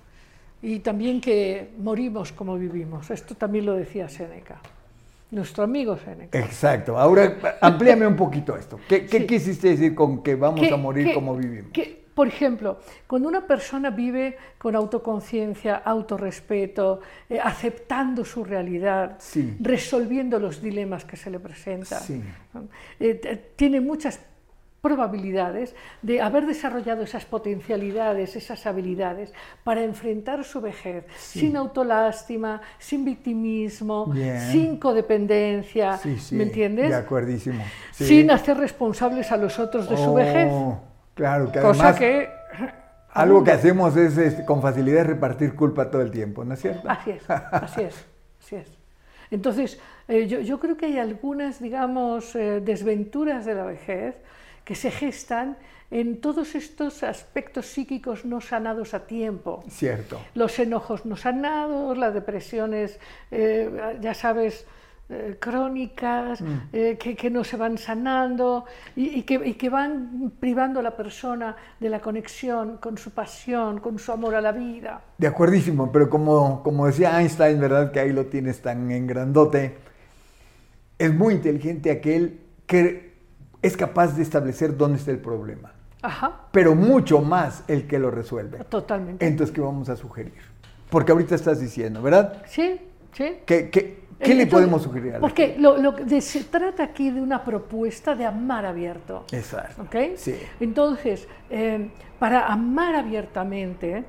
[0.62, 3.12] y también que morimos como vivimos.
[3.12, 4.60] Esto también lo decía Séneca,
[5.32, 6.38] nuestro amigo Séneca.
[6.40, 6.98] Exacto.
[6.98, 8.80] Ahora, amplíame un poquito esto.
[8.88, 9.28] ¿Qué, qué Sí.
[9.28, 11.72] quisiste decir con que vamos Que- a morir que- como vivimos?
[11.72, 19.58] que, por ejemplo, cuando una persona vive con autoconciencia, autorrespeto, eh, aceptando su realidad, Sí.
[19.60, 22.22] resolviendo los dilemas que se le presentan, Sí.
[23.00, 24.20] eh, tiene muchas
[24.86, 29.34] probabilidades de haber desarrollado esas potencialidades, esas habilidades
[29.64, 31.40] para enfrentar su vejez Sí.
[31.40, 34.40] sin autolástima, sin victimismo, Bien.
[34.40, 36.36] sin codependencia, Sí, sí.
[36.36, 36.90] ¿me entiendes?
[36.90, 37.64] De acuerdísimo.
[37.92, 40.50] Sin hacer responsables a los otros de su vejez.
[40.52, 40.80] Oh,
[41.16, 42.30] Claro, que Cosa además que
[43.10, 46.88] Algo que hacemos es con facilidad repartir culpa todo el tiempo, ¿no es cierto?
[46.88, 48.06] Así es, así es,
[48.40, 48.78] así es.
[49.32, 54.16] Entonces, eh, yo, yo, creo que hay algunas, digamos, eh, desventuras de la vejez
[54.66, 55.58] que se gestan
[55.92, 59.64] en todos estos aspectos psíquicos no sanados a tiempo.
[59.70, 60.20] Cierto.
[60.34, 63.00] Los enojos no sanados, las depresiones,
[63.32, 63.70] eh,
[64.02, 64.66] ya sabes,
[65.08, 66.48] eh, crónicas, Mm.
[66.74, 70.84] eh, que, que no se van sanando y, y que, y que van privando a
[70.84, 75.02] la persona de la conexión con su pasión, con su amor a la vida.
[75.20, 77.92] De acuerdísimo, pero como, como decía Einstein, ¿verdad?
[77.92, 79.76] Que ahí lo tienes tan en grandote,
[80.98, 83.05] es muy inteligente aquel que
[83.66, 88.12] es capaz de establecer dónde está el problema, Ajá, pero mucho más el que lo
[88.12, 88.60] resuelve.
[88.70, 89.26] totalmente.
[89.26, 90.34] Entonces, ¿qué vamos a sugerir?
[90.90, 92.44] Porque ahorita estás diciendo, ¿verdad?
[92.48, 92.80] Sí,
[93.14, 93.38] sí.
[93.46, 97.10] ¿Qué, qué, qué le podemos sugerir a la Porque lo, lo de- se trata aquí
[97.10, 99.26] de una propuesta de amar abierto.
[99.32, 99.82] Exacto.
[99.82, 99.96] ¿ok?
[100.16, 100.36] Sí.
[100.60, 101.90] Entonces, eh,
[102.20, 104.06] para amar abiertamente,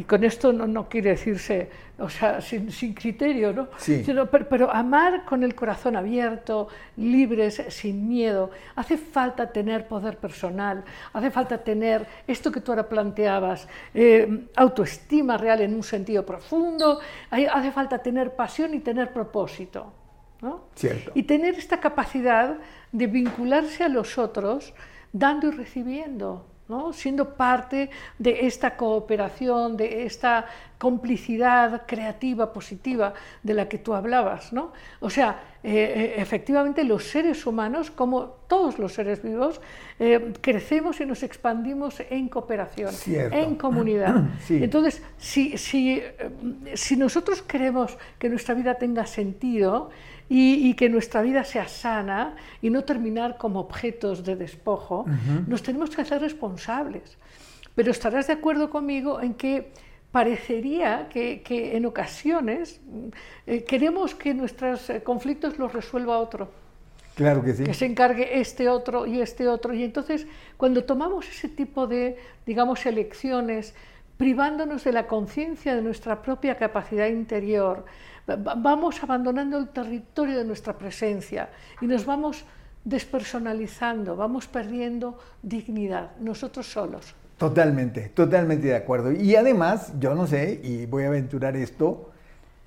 [0.00, 3.68] y con esto no, no quiere decirse, o sea, sin, sin criterio, ¿no?
[3.76, 4.02] Sí.
[4.02, 8.50] Sino, pero, pero amar con el corazón abierto, libres, sin miedo.
[8.76, 10.82] Hace falta tener poder personal,
[11.12, 16.98] hace falta tener esto que tú ahora planteabas, eh, autoestima real en un sentido profundo,
[17.28, 19.92] hay- hace falta tener pasión y tener propósito.
[20.40, 20.62] ¿no?
[20.74, 21.12] Cierto.
[21.14, 22.56] Y tener esta capacidad
[22.92, 24.72] de vincularse a los otros
[25.12, 26.92] dando y recibiendo, ¿no?
[26.92, 30.46] siendo parte de esta cooperación, de esta
[30.78, 33.12] complicidad creativa, positiva
[33.42, 34.52] de la que tú hablabas.
[34.52, 34.72] ¿no?
[35.00, 39.60] O sea, eh, eh, efectivamente los seres humanos, como todos los seres vivos,
[39.98, 43.36] eh, crecemos y nos expandimos en cooperación, Cierto.
[43.36, 44.14] en comunidad.
[44.40, 44.62] Sí.
[44.62, 46.02] Entonces, si, si,
[46.74, 49.90] si nosotros queremos que nuestra vida tenga sentido
[50.30, 55.04] y, y que nuestra vida sea sana y no terminar como objetos de despojo,
[55.48, 57.18] nos tenemos que hacer responsables.
[57.74, 59.72] Pero estarás de acuerdo conmigo en que
[60.12, 62.80] parecería que, que en ocasiones
[63.46, 66.50] eh, queremos que nuestros eh, conflictos los resuelva otro
[67.14, 67.64] Claro que sí.
[67.64, 69.74] que se encargue este otro y este otro.
[69.74, 70.26] Y entonces,
[70.56, 72.16] cuando tomamos ese tipo de,
[72.46, 73.74] digamos, elecciones,
[74.16, 77.84] privándonos de la conciencia de nuestra propia capacidad interior,
[78.36, 81.50] vamos abandonando el territorio de nuestra presencia
[81.80, 82.44] y nos vamos
[82.84, 87.14] despersonalizando, vamos perdiendo dignidad, nosotros solos.
[87.36, 89.12] Totalmente, totalmente de acuerdo.
[89.12, 92.10] Y además, yo no sé, y voy a aventurar esto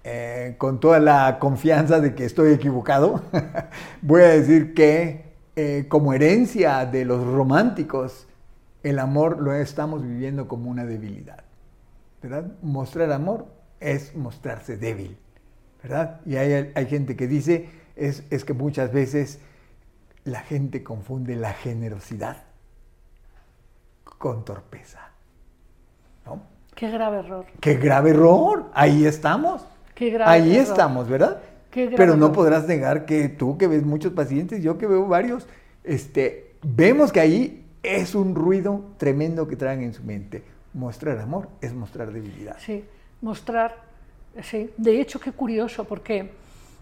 [0.04, 3.22] eh, con toda la confianza de que estoy equivocado,
[4.02, 8.28] voy a decir que eh, como herencia de los románticos,
[8.82, 11.44] el amor lo estamos viviendo como una debilidad.
[12.22, 12.52] ¿Verdad?
[12.62, 13.48] Mostrar amor
[13.80, 15.18] es mostrarse débil.
[15.84, 16.22] ¿Verdad?
[16.26, 19.40] Y hay, hay gente que dice es, es que muchas veces
[20.24, 22.38] la gente confunde la generosidad
[24.18, 25.10] con torpeza.
[26.26, 26.42] ¿no?
[26.76, 27.46] Qué grave error.
[27.60, 28.70] ¡Qué grave error!
[28.74, 29.66] Ahí estamos.
[29.94, 30.64] Qué grave Ahí error.
[30.72, 31.42] estamos, ¿verdad?
[31.70, 32.36] Qué grave Pero no error.
[32.36, 35.48] podrás negar que tú que ves muchos pacientes, yo que veo varios,
[35.84, 40.44] este, vemos que ahí es un ruido tremendo que traen en su mente.
[40.74, 42.56] Mostrar amor es mostrar debilidad.
[42.60, 42.86] Sí,
[43.22, 43.76] mostrar,
[44.42, 44.70] sí.
[44.78, 46.32] De hecho, qué curioso, porque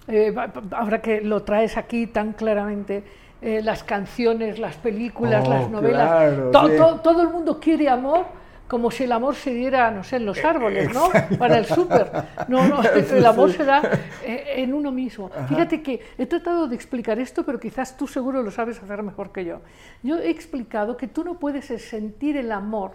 [0.07, 0.33] eh,
[0.71, 3.03] ahora que lo traes aquí tan claramente,
[3.41, 6.77] eh, las canciones, las películas, Oh, las novelas, claro, to- sí.
[6.77, 8.25] to- todo el mundo quiere amor
[8.67, 11.09] como si el amor se diera, no sé, en Eh, los árboles, ¿no?
[11.37, 12.09] Para el súper.
[12.47, 13.81] No, no, el amor se da
[14.23, 15.29] eh, en uno mismo.
[15.49, 19.33] Fíjate que he tratado de explicar esto, pero quizás tú seguro lo sabes hacer mejor
[19.33, 19.59] que yo.
[20.03, 22.93] Yo he explicado que tú no puedes sentir el amor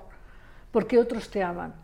[0.71, 1.75] porque otros te aman.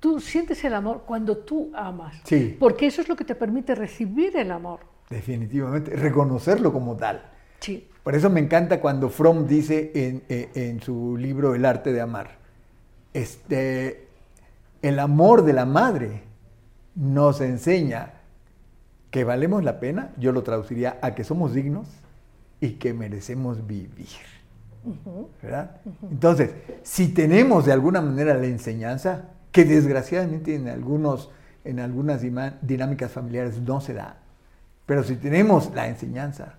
[0.00, 2.56] Tú sientes el amor cuando tú amas, Sí.
[2.58, 4.80] porque eso es lo que te permite recibir el amor.
[5.10, 7.22] Definitivamente, reconocerlo como tal.
[7.60, 11.92] Sí, Por eso me encanta cuando Fromm dice en, en- en su libro El arte
[11.92, 12.38] de amar,
[13.12, 14.06] este,
[14.82, 16.22] el amor de la madre
[16.94, 18.14] nos enseña
[19.10, 21.88] que valemos la pena, yo lo traduciría a que somos dignos
[22.60, 24.06] y que merecemos vivir.
[25.42, 25.80] ¿verdad?
[26.10, 31.30] Entonces, si tenemos de alguna manera la enseñanza, que desgraciadamente en, algunos,
[31.64, 32.22] en algunas
[32.62, 34.16] dinámicas familiares no se da,
[34.86, 36.54] pero si tenemos la enseñanza,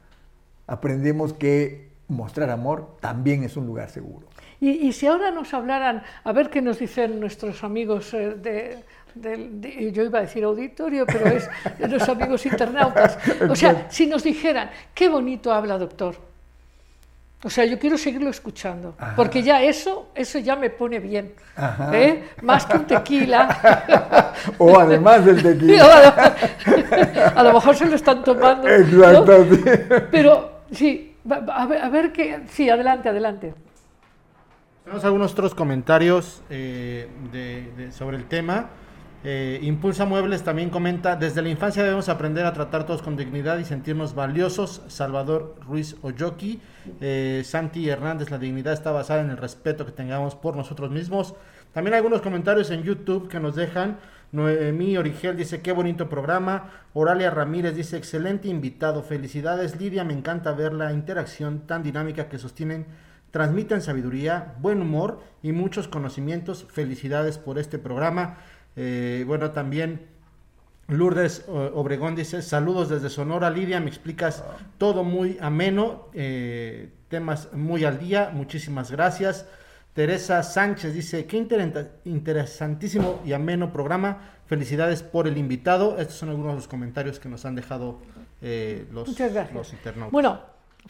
[0.68, 4.28] aprendemos que mostrar amor también es un lugar seguro.
[4.60, 8.84] Y, y si ahora nos hablaran, a ver qué nos dicen nuestros amigos eh, de,
[9.16, 13.18] del- de- yo iba a decir auditorio, pero es de los amigos internautas.
[13.50, 16.16] O sea, si nos dijeran, qué bonito habla doctor.
[17.42, 19.16] O sea, yo quiero seguirlo escuchando, Ajá.
[19.16, 21.34] porque ya eso, eso ya me pone bien.
[21.94, 22.26] ¿eh?
[22.42, 24.34] Más que un tequila.
[24.58, 26.36] O además del tequila.
[27.36, 28.68] a lo mejor se lo están tomando.
[28.68, 28.74] ¿no?
[28.74, 29.46] Exacto.
[29.52, 29.62] sí.
[30.12, 32.42] Pero sí, va- va- a ver, a ver qué.
[32.50, 33.54] Sí, adelante, adelante.
[34.84, 38.68] Tenemos algunos otros comentarios eh, de- de- sobre el tema.
[39.24, 43.58] Eh, Impulsa Muebles también comenta, desde la infancia debemos aprender a tratar todos con dignidad
[43.60, 44.82] y sentirnos valiosos.
[44.88, 46.62] Salvador Ruiz Oyoki,
[47.02, 51.36] eh, Santi Hernández, la dignidad está basada en el respeto que tengamos por nosotros mismos.
[51.74, 53.98] También algunos comentarios en YouTube que nos dejan.
[54.32, 56.70] Noemí Origel dice, qué bonito programa.
[56.94, 59.04] Oralia Ramírez dice, excelente invitado.
[59.04, 62.86] Felicidades Lidia, me encanta ver la interacción tan dinámica que sostienen.
[63.32, 66.66] Transmiten sabiduría, buen humor y muchos conocimientos.
[66.72, 68.38] Felicidades por este programa.
[68.82, 70.08] Eh, bueno, también
[70.88, 74.42] Lourdes eh, Obregón dice, saludos desde Sonora, Lidia, me explicas
[74.78, 79.46] todo muy ameno, eh, temas muy al día, muchísimas gracias.
[79.94, 81.36] Teresa Sánchez dice, qué
[82.06, 86.00] interesantísimo y ameno programa, felicidades por el invitado.
[86.00, 88.00] Estos son algunos de los comentarios que nos han dejado
[88.42, 90.12] eh, los, los internautas.
[90.12, 90.40] Bueno,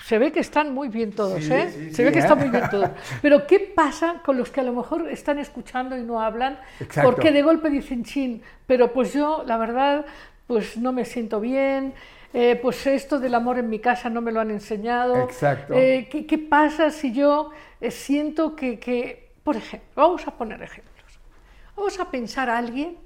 [0.03, 1.69] se ve que están muy bien todos, Sí, ¿eh?
[1.73, 2.21] sí, se ve que ¿eh?
[2.21, 2.89] están muy bien todos.
[3.21, 6.59] Pero ¿qué pasa con los que a lo mejor están escuchando y no hablan?
[6.79, 7.09] Exacto.
[7.09, 10.05] Porque de golpe dicen, chin, pero pues yo, la verdad,
[10.47, 11.93] pues no me siento bien.
[12.33, 15.23] eh, pues esto del amor en mi casa no me lo han enseñado.
[15.23, 15.73] Exacto.
[15.73, 20.61] Eh, ¿qué, qué pasa si yo eh, siento que, que, por ejemplo, vamos a poner
[20.61, 21.19] ejemplos.
[21.75, 22.97] Vamos a pensar a alguien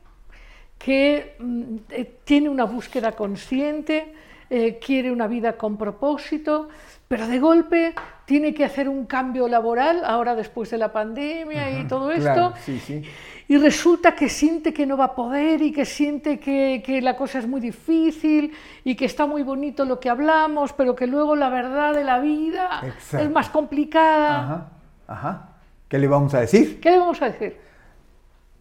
[0.77, 4.13] que mm, eh, tiene una búsqueda consciente,
[4.55, 6.69] eh, quiere una vida con propósito,
[7.07, 7.95] pero de golpe
[8.25, 12.53] tiene que hacer un cambio laboral, ahora después de la pandemia y todo esto, Claro,
[12.63, 13.01] sí, sí.
[13.47, 17.15] y resulta que siente que no va a poder y que siente que, que la
[17.15, 21.35] cosa es muy difícil y que está muy bonito lo que hablamos, pero que luego
[21.35, 23.25] la verdad de la vida Exacto.
[23.25, 24.39] es más complicada.
[24.43, 24.67] Ajá,
[25.07, 25.49] ajá.
[25.87, 26.79] ¿Qué le vamos a decir?
[26.79, 27.57] ¿Qué le vamos a decir?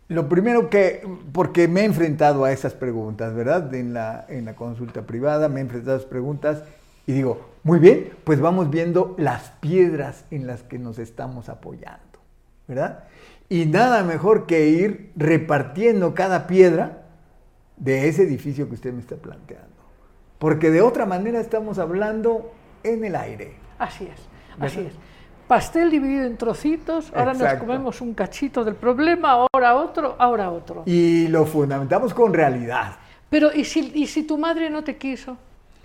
[0.09, 3.73] Lo primero que, porque me he enfrentado a esas preguntas, ¿verdad?
[3.75, 6.65] En la, en la consulta privada me he enfrentado a esas preguntas
[7.07, 12.19] y digo, muy bien, pues vamos viendo las piedras en las que nos estamos apoyando,
[12.69, 13.05] ¿verdad?
[13.49, 17.03] Y nada mejor que ir repartiendo cada piedra
[17.77, 19.69] de ese edificio que usted me está planteando.
[20.39, 23.55] Porque de otra manera estamos hablando en el aire.
[23.79, 24.21] Así es,
[24.59, 24.93] así ¿Verdad?
[24.93, 24.99] es.
[25.53, 30.85] Pastel dividido en trocitos, ahora nos comemos un cachito del problema, ahora otro, ahora otro.
[30.87, 32.93] Y lo fundamentamos con realidad.
[33.29, 35.37] Pero ¿y si, y si tu madre no te quiso?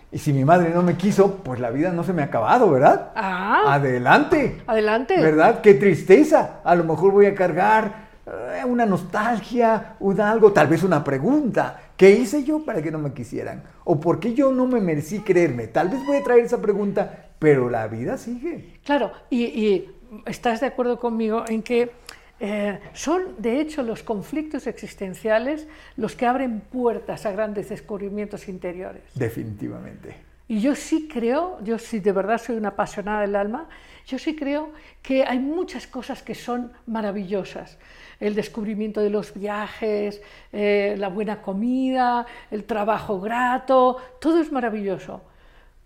[0.10, 2.72] Y si mi madre no me quiso, pues la vida no se me ha acabado,
[2.72, 3.12] ¿verdad?
[3.14, 4.62] Ah, Adelante.
[4.66, 5.20] adelante.
[5.20, 5.60] ¿Verdad?
[5.60, 6.62] Qué tristeza.
[6.64, 11.78] A lo mejor voy a cargar eh, una nostalgia, un algo, tal vez una pregunta.
[11.98, 13.64] ¿Qué hice yo para que no me quisieran?
[13.84, 15.68] ¿O por qué yo no me merecí creerme?
[15.68, 18.80] Tal vez voy a traer esa pregunta, pero la vida sigue.
[18.84, 19.92] Claro, y, y
[20.26, 21.92] estás de acuerdo conmigo en que
[22.40, 29.04] eh, son, de hecho, los conflictos existenciales los que abren puertas a grandes descubrimientos interiores.
[29.16, 30.16] Definitivamente.
[30.48, 33.68] Y yo sí creo, yo sí de verdad soy una apasionada del alma,
[34.06, 34.72] yo sí creo
[35.02, 37.78] que hay muchas cosas que son maravillosas.
[38.20, 40.22] El descubrimiento de los viajes,
[40.54, 45.22] eh, la buena comida, el trabajo grato, todo es maravilloso.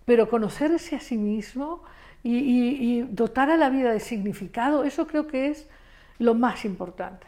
[0.06, 1.84] Pero conocerse a sí mismo
[2.24, 5.68] y, y- y dotar a la vida de significado, eso creo que es
[6.20, 7.26] lo más importante.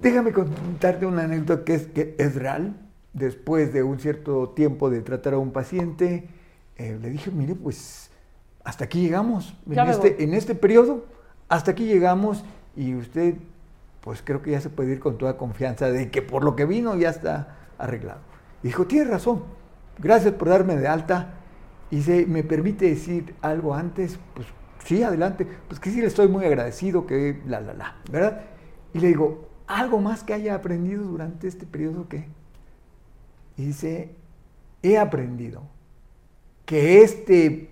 [0.00, 2.74] Déjame contarte una anécdota que es, que es real.
[3.12, 6.28] Después de un cierto tiempo de tratar a un paciente,
[6.76, 8.10] eh, le dije, mire, pues
[8.62, 9.54] hasta aquí llegamos.
[9.66, 11.04] En este, en este periodo,
[11.48, 12.44] hasta aquí llegamos
[12.76, 13.34] y usted,
[14.02, 16.64] pues creo que ya se puede ir con toda confianza de que por lo que
[16.64, 18.20] vino ya está arreglado.
[18.62, 19.42] Y dijo, tiene razón,
[19.98, 21.34] gracias por darme de alta.
[21.90, 24.46] Y se me permite decir algo antes, pues
[24.84, 28.42] sí, adelante, pues que sí le estoy muy agradecido, que la, la, la, ¿verdad?
[28.92, 32.26] Y le digo, ¿algo más que haya aprendido durante este periodo qué?
[33.56, 34.14] Y dice,
[34.82, 35.62] he aprendido
[36.64, 37.70] que este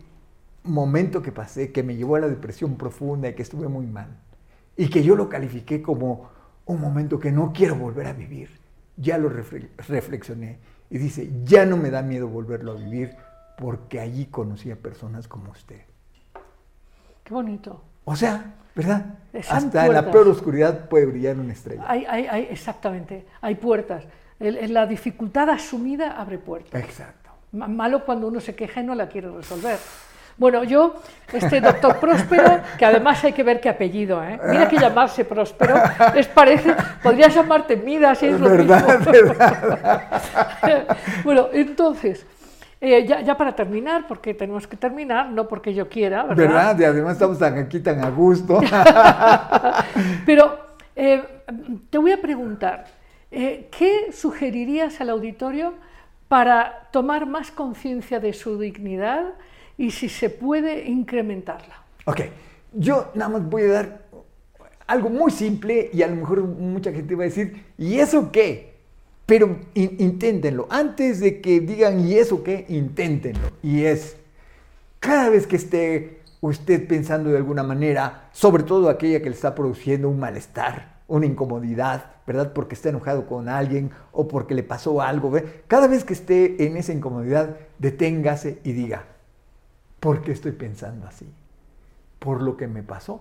[0.65, 4.19] momento que pasé, que me llevó a la depresión profunda y que estuve muy mal,
[4.77, 6.29] y que yo lo califiqué como
[6.65, 8.51] un momento que no quiero volver a vivir,
[8.97, 10.59] ya lo refle- reflexioné
[10.91, 13.17] y dice, ya no me da miedo volverlo a vivir
[13.57, 15.81] porque allí conocí a personas como usted.
[17.25, 17.83] Qué bonito.
[18.05, 19.07] O sea, ¿verdad?
[19.51, 21.83] Hasta en la peor oscuridad puede brillar una estrella.
[21.87, 24.05] Hay, hay- hay- exactamente, hay puertas.
[24.39, 26.81] El- el- la dificultad asumida abre puertas.
[26.83, 27.31] Exacto.
[27.53, 29.79] Ma- Malo cuando uno se queja y no la quiere resolver.
[30.39, 31.01] Bueno, yo,
[31.33, 34.39] este doctor Próspero, que además hay que ver qué apellido, ¿eh?
[34.51, 35.77] Mira que llamarse Próspero,
[36.15, 38.99] les parece, podrías llamarte Midas, si es lo ¿Verdad?
[39.01, 39.35] mismo.
[41.25, 42.27] bueno, entonces,
[42.87, 46.37] eh, ya, ya para terminar, porque tenemos que terminar, no porque yo quiera, ¿verdad?
[46.37, 46.79] ¿Verdad?
[46.79, 48.61] Y además estamos aquí tan a gusto.
[50.27, 50.57] Pero
[50.97, 51.21] eh,
[51.91, 52.87] te voy a preguntar,
[53.33, 55.75] eh, ¿qué sugerirías al auditorio
[56.29, 59.35] para tomar más conciencia de su dignidad
[59.77, 61.83] y si se puede incrementarla?
[62.05, 62.21] ok,
[62.73, 64.03] yo nada más voy a dar
[64.87, 68.76] algo muy simple y a lo mejor mucha gente va a decir, ¿y eso qué?
[69.27, 70.67] Pero in- inténtenlo.
[70.71, 72.65] Antes de que digan, ¿y eso qué?
[72.69, 73.49] Inténtenlo.
[73.63, 74.17] Y es,
[75.01, 79.55] cada vez que esté usted pensando de alguna manera, sobre todo aquella que le está
[79.55, 82.53] produciendo un malestar, una incomodidad, ¿verdad?
[82.53, 85.33] Porque está enojado con alguien o porque le pasó algo.
[85.69, 89.05] Cada vez que esté en esa incomodidad, deténgase y diga,
[90.01, 91.27] ¿por qué estoy pensando así?
[92.19, 93.21] ¿Por lo que me pasó?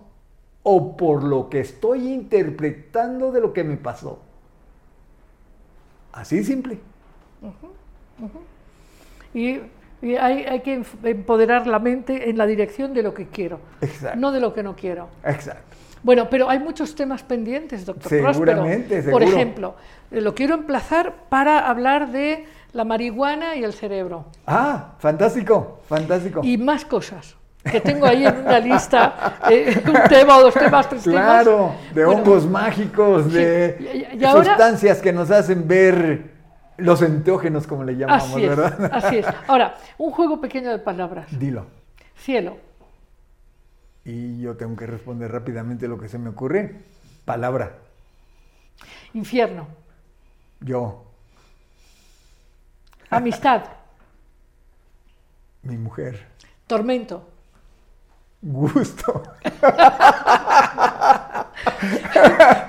[0.63, 4.19] ¿O por lo que estoy interpretando de lo que me pasó?
[6.15, 6.79] Así simple.
[9.33, 9.59] Y,
[10.01, 14.17] y hay, hay que empoderar la mente en la dirección de lo que quiero, Exacto.
[14.19, 15.09] no de lo que no quiero.
[15.23, 15.75] Exacto.
[16.03, 18.33] Bueno, pero hay muchos temas pendientes, doctor Próspero.
[18.33, 19.25] Seguramente, Por seguro.
[19.25, 19.75] ejemplo,
[20.11, 26.41] eh, lo quiero emplazar para hablar de la marihuana y el cerebro Ah, fantástico, fantástico.
[26.43, 27.35] y más cosas
[27.69, 31.95] que tengo ahí en una lista, eh, un tema o dos temas, tres Claro, temas.
[31.95, 36.31] de Bueno, hongos mágicos, de y- y ahora- sustancias que nos hacen ver
[36.77, 38.89] los enteógenos, como le llamamos, Así es, ¿verdad?
[38.93, 39.25] así es.
[39.47, 41.27] Ahora, un juego pequeño de palabras.
[41.37, 41.65] Dilo.
[42.17, 42.57] Cielo,
[44.05, 46.75] Y yo tengo que responder rápidamente lo que se me ocurre.
[47.25, 47.77] Palabra.
[49.13, 49.67] infierno,
[50.59, 51.03] Yo,
[53.09, 53.63] amistad,
[55.63, 56.27] mi mujer.
[56.67, 57.27] tormento,
[58.47, 59.23] Gusto.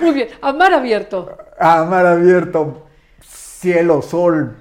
[0.01, 1.37] Muy bien, a mar abierto.
[1.59, 2.87] A mar abierto.
[3.21, 4.57] Cielo, sol.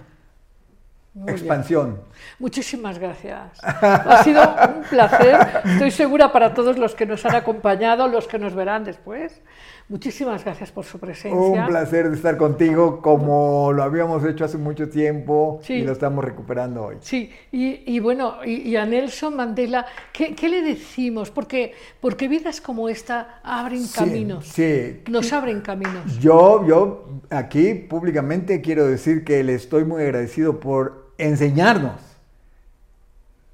[1.13, 1.97] Muy bien.
[2.39, 3.59] Muchísimas gracias.
[3.63, 4.41] Ha sido
[4.75, 5.37] un placer.
[5.65, 9.41] Estoy segura para todos los que nos han acompañado, los que nos verán después.
[9.87, 11.39] Muchísimas gracias por su presencia.
[11.39, 15.73] Un placer de estar contigo como lo habíamos hecho hace mucho tiempo Sí.
[15.75, 16.95] y lo estamos recuperando hoy.
[17.01, 21.29] Sí, y, y bueno, y, y a Nelson Mandela, ¿qué, qué le decimos?
[21.29, 24.45] Porque, porque vidas como esta abren Sí, caminos.
[24.47, 26.17] Sí, Nos abren caminos.
[26.19, 31.93] Yo, yo aquí públicamente quiero decir que le estoy muy agradecido por enseñarnos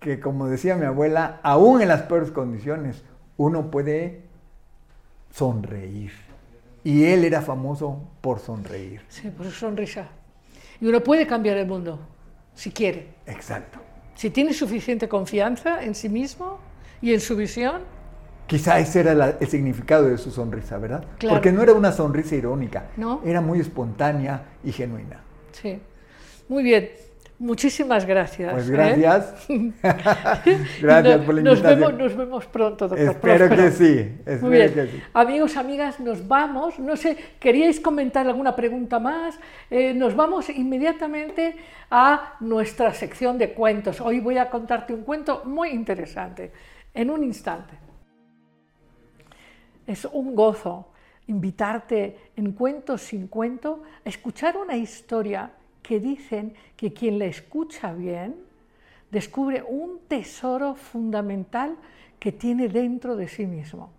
[0.02, 3.04] que, como decía mi abuela, aún en las peores condiciones,
[3.38, 4.24] uno puede
[5.34, 6.12] sonreír.
[6.84, 9.02] Y él era famoso por sonreír.
[9.08, 10.08] Sí, por su sonrisa.
[10.82, 12.00] Y uno puede cambiar el mundo,
[12.56, 13.10] si quiere.
[13.28, 13.80] Exacto.
[14.16, 16.60] Si tiene suficiente confianza en sí mismo
[17.02, 17.84] y en su visión,
[18.48, 21.06] Quizá ese era la- el significado de su sonrisa, ¿verdad?
[21.20, 21.36] Claro.
[21.36, 23.22] Porque no era una sonrisa irónica, No.
[23.24, 25.22] era muy espontánea y genuina.
[25.54, 25.80] sí.
[26.50, 26.90] Muy bien.
[27.42, 28.54] Muchísimas gracias.
[28.54, 28.72] Pues ¿eh?
[28.72, 29.48] gracias.
[30.80, 31.80] Gracias por la nos invitación.
[31.80, 33.64] vemos, nos vemos pronto, doctor Espero Próspero.
[33.64, 34.74] que sí, Muy bien.
[34.76, 35.02] que sí.
[35.12, 36.78] Amigos, amigas, nos vamos.
[36.78, 39.40] No sé, ¿queríais comentar alguna pregunta más?
[39.72, 41.56] Eh, nos vamos inmediatamente
[41.90, 44.00] a nuestra sección de cuentos.
[44.02, 46.52] Hoy voy a contarte un cuento muy interesante,
[46.94, 47.74] en un instante.
[49.88, 50.92] Es un gozo
[51.26, 55.50] invitarte en Cuentos sin cuento a escuchar una historia
[55.92, 58.38] que dicen que quien la escucha bien
[59.12, 61.76] descubre un tesoro fundamental
[62.18, 63.90] que tiene dentro de sí mismo.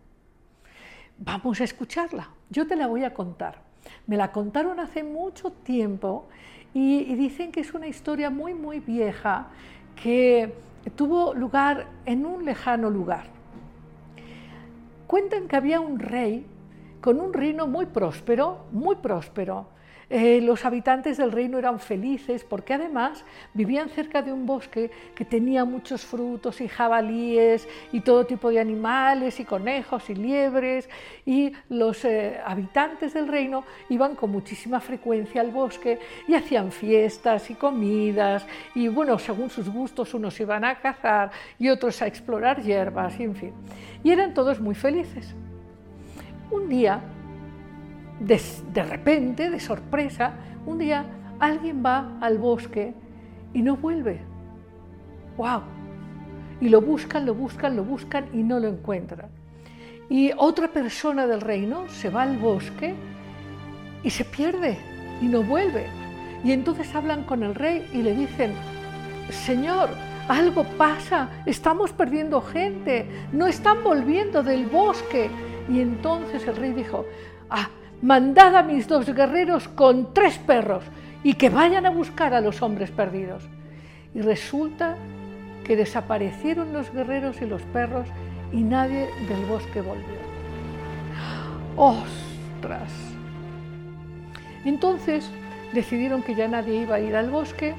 [1.19, 2.31] Vamos a escucharla.
[2.48, 3.59] Yo te la voy a contar.
[4.06, 6.28] Me la contaron hace mucho tiempo
[6.73, 9.48] y, y dicen que es una historia muy, muy vieja
[10.02, 10.55] que
[10.97, 13.24] tuvo lugar en un lejano lugar.
[15.06, 16.47] Cuentan que había un rey
[17.02, 19.66] con un reino muy próspero, muy próspero.
[20.14, 23.24] Eh, los habitantes del reino eran felices porque además
[23.55, 28.60] vivían cerca de un bosque que tenía muchos frutos y jabalíes y todo tipo de
[28.60, 30.86] animales y conejos y liebres
[31.24, 35.98] y los eh, habitantes del reino iban con muchísima frecuencia al bosque
[36.28, 38.44] y hacían fiestas y comidas
[38.74, 43.22] y bueno, según sus gustos unos iban a cazar y otros a explorar hierbas y
[43.22, 43.52] en fin.
[44.05, 45.34] Y eran todos muy felices.
[46.51, 47.01] Un día
[48.20, 48.40] de,
[48.72, 50.34] de, repente, de sorpresa,
[50.66, 51.05] un día
[51.39, 52.94] alguien va al bosque
[53.52, 54.20] y no vuelve.
[55.36, 55.62] ¡Wow!
[56.60, 59.30] Y lo buscan, lo buscan, lo buscan y no lo encuentran.
[60.09, 62.94] Y otra persona del reino se va al bosque
[64.02, 64.76] y se pierde
[65.20, 65.86] y no vuelve.
[66.44, 68.52] Y entonces hablan con el rey y le dicen,
[69.30, 69.90] Señor,
[70.28, 75.30] algo pasa, estamos perdiendo gente, no están volviendo del bosque.
[75.68, 77.06] Y entonces el rey dijo,
[77.51, 77.68] ah,
[78.03, 80.85] mandad a mis dos guerreros con tres perros
[81.23, 83.45] y que vayan a buscar a los hombres perdidos.
[84.15, 84.97] Y resulta
[85.65, 88.09] que desaparecieron los guerreros y los perros
[88.53, 90.20] y nadie del bosque volvió.
[91.77, 92.93] ¡Ostras!
[94.65, 95.31] Entonces
[95.73, 97.74] decidieron que ya nadie iba a ir al bosque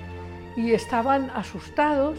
[0.56, 2.18] y estaban asustados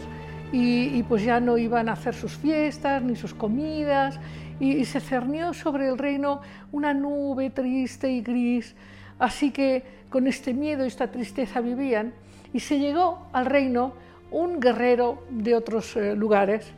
[0.51, 4.19] y, pues ya no iban a hacer sus fiestas ni sus comidas
[4.59, 6.41] y, se cernió sobre el reino
[6.71, 8.75] una nube triste y gris,
[9.19, 12.13] así que con este miedo y esta tristeza vivían
[12.53, 13.93] y se llegó al reino
[14.31, 16.71] un guerrero de otros eh, lugares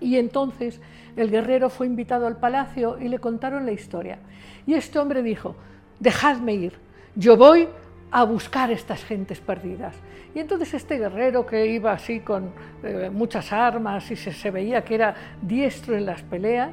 [0.00, 0.80] y entonces
[1.16, 4.18] el guerrero fue invitado al palacio y le contaron la historia.
[4.66, 5.54] Y este hombre dijo,
[6.00, 6.72] dejadme ir,
[7.14, 7.68] yo voy
[8.10, 9.94] a buscar estas gentes perdidas.
[10.34, 12.52] Y entonces este guerrero que iba así con
[12.82, 16.72] eh, muchas armas y se, se veía que era diestro en las peleas,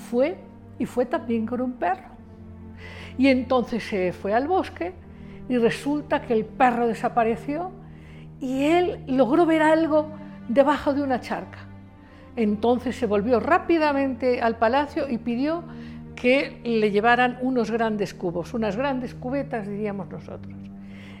[0.00, 0.36] fue
[0.78, 2.08] y fue también con un perro.
[3.18, 4.92] Y entonces se fue al bosque
[5.48, 7.70] y resulta que el perro desapareció
[8.40, 10.08] y él logró ver algo
[10.48, 11.58] debajo de una charca.
[12.36, 15.64] Entonces se volvió rápidamente al palacio y pidió
[16.14, 20.54] que le llevaran unos grandes cubos, unas grandes cubetas, diríamos nosotros.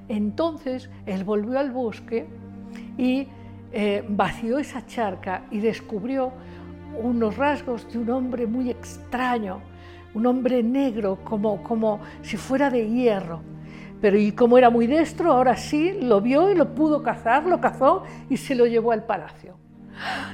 [0.08, 2.26] Entonces él volvió al bosque
[2.96, 3.28] y
[3.72, 6.32] eh, vació esa charca y descubrió
[6.96, 9.60] unos rasgos de un hombre muy extraño,
[10.14, 13.42] un hombre negro, como, como si fuera de hierro.
[14.00, 17.60] Pero y como era muy destro, ahora sí lo vio y lo pudo cazar, lo
[17.60, 19.56] cazó y se lo llevó al palacio.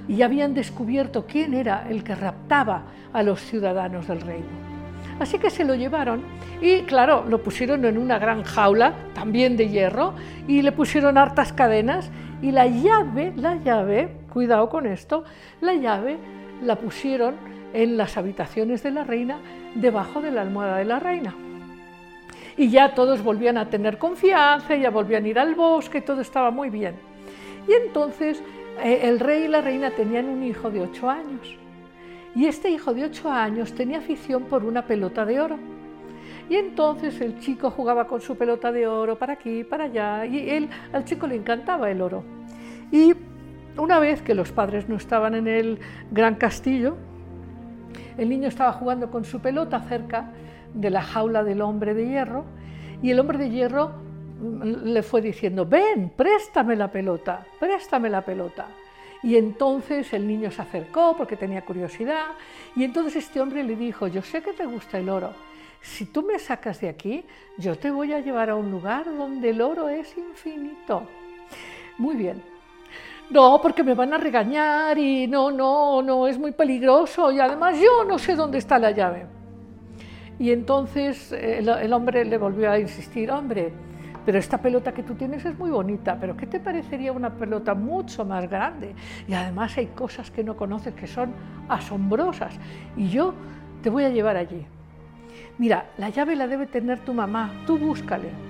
[0.06, 4.76] Y habían descubierto quién era el que raptaba a los ciudadanos del reino.
[5.18, 6.22] Así que se lo llevaron
[6.60, 10.14] y claro, lo pusieron en una gran jaula, también de hierro,
[10.46, 12.10] y le pusieron hartas cadenas
[12.42, 15.24] y la llave, la llave, cuidado con esto,
[15.60, 16.18] la llave
[16.62, 17.34] la pusieron
[17.72, 19.38] en las habitaciones de la reina,
[19.74, 21.34] debajo de la almohada de la reina.
[22.56, 26.50] Y ya todos volvían a tener confianza, ya volvían a ir al bosque, todo estaba
[26.50, 26.94] muy bien.
[27.68, 28.42] Y entonces
[28.82, 31.56] eh, el rey y la reina tenían un hijo de ocho años.
[32.34, 35.58] Y este hijo de ocho años tenía afición por una pelota de oro.
[36.48, 40.48] Y entonces el chico jugaba con su pelota de oro para aquí, para allá, y
[40.50, 42.22] él, al chico le encantaba el oro.
[42.92, 43.14] Y
[43.78, 45.78] una vez que los padres no estaban en el
[46.10, 46.96] gran castillo,
[48.18, 50.32] el niño estaba jugando con su pelota cerca
[50.74, 52.44] de la jaula del hombre de hierro
[53.02, 53.92] y el hombre de hierro
[54.84, 58.66] le fue diciendo, ven, préstame la pelota, préstame la pelota.
[59.22, 62.26] Y entonces el niño se acercó porque tenía curiosidad
[62.74, 65.32] y entonces este hombre le dijo, yo sé que te gusta el oro,
[65.80, 67.24] si tú me sacas de aquí,
[67.58, 71.06] yo te voy a llevar a un lugar donde el oro es infinito.
[71.98, 72.42] Muy bien,
[73.30, 77.78] no, porque me van a regañar y no, no, no, es muy peligroso y además
[77.78, 79.26] yo no sé dónde está la llave.
[80.38, 83.72] Y entonces eh, el, hombre le volvió a insistir, hombre,
[84.24, 87.74] pero esta pelota que tú tienes es muy bonita, pero ¿qué te parecería una pelota
[87.74, 88.94] mucho más grande?
[89.26, 91.32] Y además hay cosas que no conoces que son
[91.68, 92.54] asombrosas
[92.96, 93.34] y yo
[93.82, 94.66] te voy a llevar allí.
[95.58, 98.45] Mira, la llave la debe tener tu mamá, tú búscale.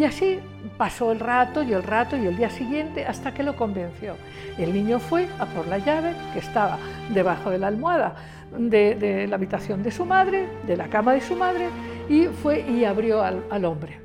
[0.00, 0.40] Y así
[0.78, 4.16] pasó el rato y el rato y el día siguiente hasta que lo convenció.
[4.56, 6.78] El niño fue a por la llave que estaba
[7.10, 8.14] debajo de la almohada
[8.50, 11.68] de, la habitación de su madre, de la cama de su madre,
[12.08, 14.00] y fue y abrió al, hombre.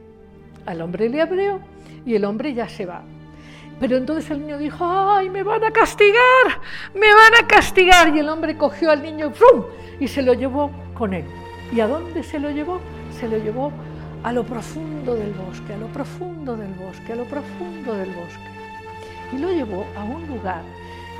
[0.65, 1.61] Al hombre le abrió
[2.05, 3.01] y el hombre ya se va.
[3.79, 6.59] Pero entonces el niño dijo, ¡ay, me van a castigar!
[6.93, 8.13] ¡Me van a castigar!
[8.13, 9.63] Y el hombre cogió al niño ¡frum!
[9.97, 11.23] y se lo llevó con él.
[11.73, 12.81] ¿Y a dónde se lo llevó?
[13.11, 13.71] Se lo llevó
[14.25, 18.49] a lo profundo del bosque, a lo profundo del bosque, a lo profundo del bosque.
[19.31, 20.63] Y lo llevó a un lugar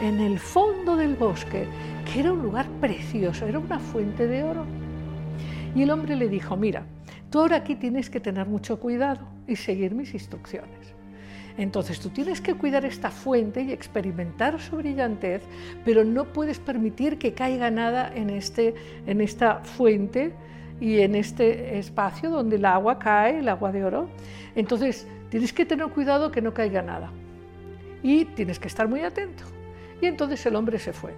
[0.02, 1.68] en el fondo del bosque,
[2.11, 4.65] que era un lugar precioso, era una fuente de oro.
[5.76, 6.88] Y el hombre le dijo, mira,
[7.30, 10.95] tú ahora aquí tienes que tener mucho cuidado y seguir mis instrucciones.
[11.60, 15.44] Entonces tú tienes que cuidar esta fuente y experimentar su brillantez,
[15.86, 18.73] pero no puedes permitir que caiga nada en, este,
[19.06, 20.34] en esta fuente
[20.80, 24.10] y en este espacio donde el agua cae, el agua de oro.
[24.56, 27.11] Entonces tienes que tener cuidado que no caiga nada
[28.03, 29.43] y tienes que estar muy atento.
[30.02, 31.14] Y entonces el hombre se fue.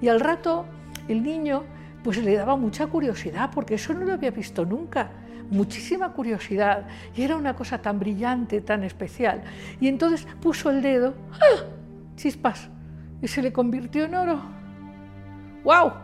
[0.00, 0.64] Y al rato
[1.08, 1.64] el niño
[2.02, 5.10] pues le daba mucha curiosidad porque eso no lo había visto nunca.
[5.50, 9.42] Muchísima curiosidad y era una cosa tan brillante, tan especial.
[9.80, 11.64] Y entonces puso el dedo, ¡ah!
[12.16, 12.68] chispas,
[13.20, 14.42] y se le convirtió en oro.
[15.64, 16.03] ¡Wow!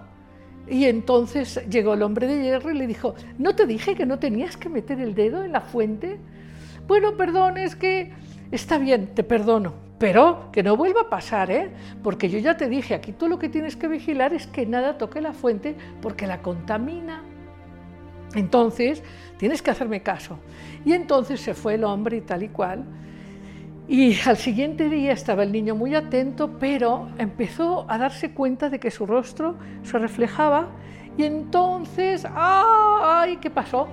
[0.70, 4.20] Y entonces llegó el hombre de hierro y le dijo, ¿no te dije que no
[4.20, 6.18] tenías que meter el dedo en la fuente?
[6.86, 8.12] Bueno, perdón, es que
[8.52, 11.72] está bien, te perdono, pero que no vuelva a pasar, ¿eh?
[12.04, 14.96] Porque yo ya te dije, aquí tú lo que tienes que vigilar es que nada
[14.96, 17.24] toque la fuente porque la contamina.
[18.36, 19.02] Entonces,
[19.38, 20.38] tienes que hacerme caso.
[20.84, 22.84] Y entonces se fue el hombre y tal y cual.
[23.90, 28.78] Y al siguiente día estaba el niño muy atento, pero empezó a darse cuenta de
[28.78, 30.68] que su rostro se reflejaba
[31.18, 33.38] y entonces, ¡ay!
[33.38, 33.88] ¿Qué pasó?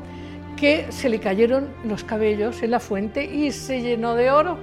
[0.56, 4.60] Que se le cayeron los cabellos en la fuente y se llenó de oro.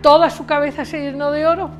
[0.00, 1.70] Toda su cabeza se llenó de oro.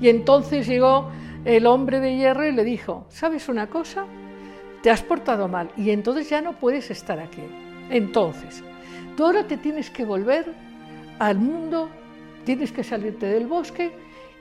[0.00, 1.10] Y entonces llegó
[1.44, 4.04] el hombre de hierro y le dijo, ¿sabes una cosa?
[4.80, 7.42] Te has portado mal y entonces ya no puedes estar aquí.
[7.90, 8.62] Entonces,
[9.16, 10.65] tú ahora te tienes que volver
[11.18, 11.88] al mundo,
[12.44, 13.92] tienes que salirte del bosque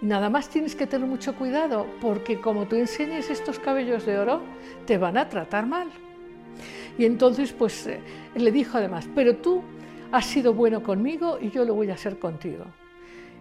[0.02, 4.18] y nada más tienes que tener mucho cuidado porque como tú enseñes estos cabellos de
[4.18, 4.42] oro,
[4.86, 5.90] te van a tratar mal.
[6.98, 8.00] Y entonces pues eh,
[8.36, 9.62] le dijo además, pero tú
[10.12, 12.66] has sido bueno conmigo y yo lo voy a ser contigo.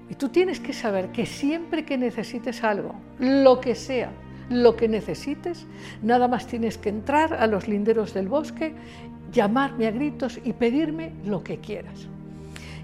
[0.09, 4.11] Y tú tienes que saber que siempre que necesites algo, lo que sea,
[4.51, 5.67] lo que necesites,
[6.03, 8.75] nada más tienes que entrar a los linderos del bosque,
[9.33, 12.09] llamarme a gritos y pedirme lo que quieras.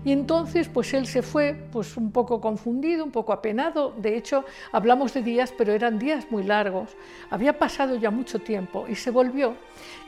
[0.03, 3.93] Y entonces, pues él se fue, pues un poco confundido, un poco apenado.
[3.99, 6.91] De hecho, hablamos de días, pero eran días muy largos.
[7.29, 9.57] Había pasado ya mucho tiempo y se volvió.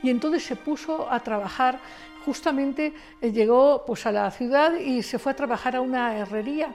[0.01, 1.79] Y entonces se puso a trabajar.
[2.25, 6.73] Justamente eh, llegó pues a la ciudad y se fue a trabajar a una herrería.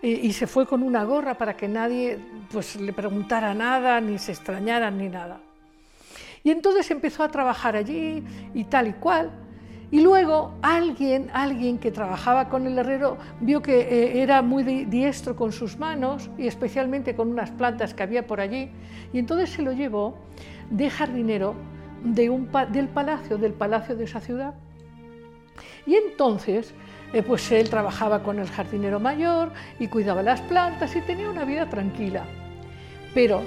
[0.00, 2.20] Y, se fue con una gorra para que nadie
[2.52, 5.40] pues, le preguntara nada, ni se extrañara, ni nada.
[6.44, 8.22] Y entonces empezó a trabajar allí
[8.54, 9.47] y tal y cual.
[9.90, 15.34] Y luego alguien, alguien que trabajaba con el herrero vio que eh, era muy diestro
[15.34, 18.70] con sus manos y especialmente con unas plantas que había por allí.
[19.14, 20.18] Y entonces se lo llevó
[20.70, 21.54] de jardinero
[22.04, 24.54] del palacio, del palacio de esa ciudad.
[25.86, 26.74] Y entonces,
[27.14, 31.44] eh, pues él trabajaba con el jardinero mayor y cuidaba las plantas y tenía una
[31.44, 32.24] vida tranquila.
[33.14, 33.40] Pero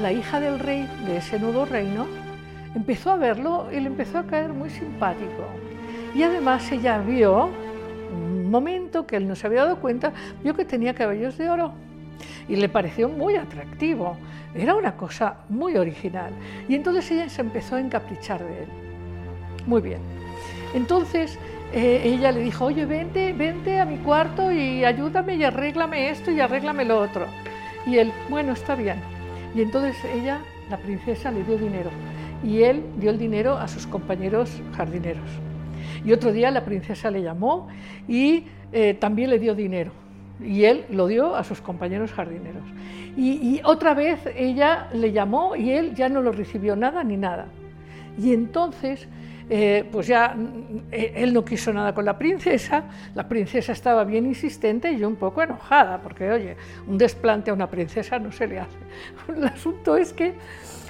[0.00, 2.06] la hija del rey de ese nuevo reino
[2.76, 5.44] empezó a verlo y le empezó a caer muy simpático.
[6.18, 7.48] Y además ella vio,
[8.12, 10.12] un momento que él no se había dado cuenta,
[10.42, 11.74] vio que tenía cabellos de oro
[12.48, 14.16] y le pareció muy atractivo.
[14.52, 16.32] Era una cosa muy original.
[16.68, 18.68] Y entonces ella se empezó a encaprichar de él.
[19.64, 20.00] Muy bien.
[20.74, 21.38] Entonces
[21.72, 26.32] eh, ella le dijo, oye, vente, vente a mi cuarto y ayúdame y arréglame esto
[26.32, 27.26] y arréglame lo otro.
[27.86, 28.96] Y él, bueno, está bien.
[29.54, 31.90] Y entonces ella, la princesa, le dio dinero.
[32.42, 35.47] Y él dio el dinero a sus compañeros jardineros.
[36.04, 37.68] Y otro día la princesa le llamó
[38.06, 39.92] y eh, también le dio dinero.
[40.40, 42.62] Y él lo dio a sus compañeros jardineros.
[43.16, 47.46] Y, otra vez ella le llamó y él ya no lo recibió nada ni nada.
[48.16, 49.08] Y entonces,
[49.50, 50.36] eh, pues ya
[50.92, 52.84] eh, él no quiso nada con la princesa,
[53.16, 56.56] la princesa estaba bien insistente y yo un poco enojada, porque oye,
[56.86, 58.78] un desplante a una princesa no se le hace.
[59.36, 60.34] El asunto es que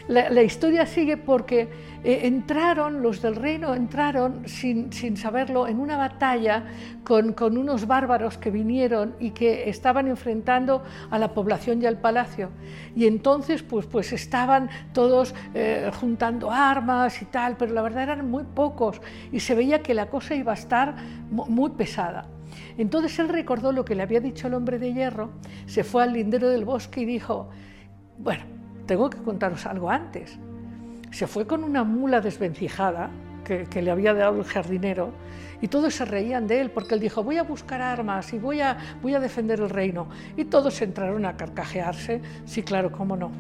[0.09, 1.69] la, historia sigue porque
[2.03, 6.65] eh, entraron, los del reino entraron sin, saberlo en una batalla
[7.05, 12.49] con, unos bárbaros que vinieron y que estaban enfrentando a la población y al palacio.
[12.97, 18.31] Y entonces pues, pues estaban todos eh, juntando armas y tal, pero la verdad eran
[18.31, 20.97] muy pocos y se veía que la cosa iba a estar
[21.31, 22.27] muy pesada.
[22.79, 25.33] Entonces él recordó lo que le había dicho el hombre de hierro,
[25.67, 27.51] se fue al lindero del bosque y dijo,
[28.17, 28.58] bueno,
[28.89, 30.39] tengo que contaros algo antes.
[31.13, 33.11] Se fue con una mula desvencijada
[33.45, 35.13] que, le había dado el jardinero
[35.63, 38.61] y todos se reían de él porque él dijo voy a buscar armas y voy
[38.61, 40.09] a, voy a defender el reino.
[40.37, 43.31] Y todos entraron a carcajearse, sí, claro, cómo no.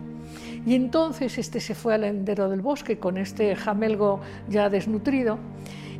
[0.66, 5.39] Y entonces este se fue al endero del bosque con este jamelgo ya desnutrido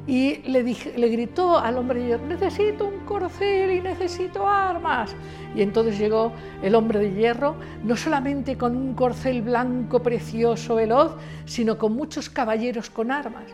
[0.09, 5.15] y le, gritó al hombre de hierro, necesito un corcel y necesito armas.
[5.55, 6.33] Y entonces llegó
[6.63, 11.15] el hombre de hierro, no solamente con un corcel blanco precioso, veloz,
[11.45, 13.45] sino con muchos caballeros con armas.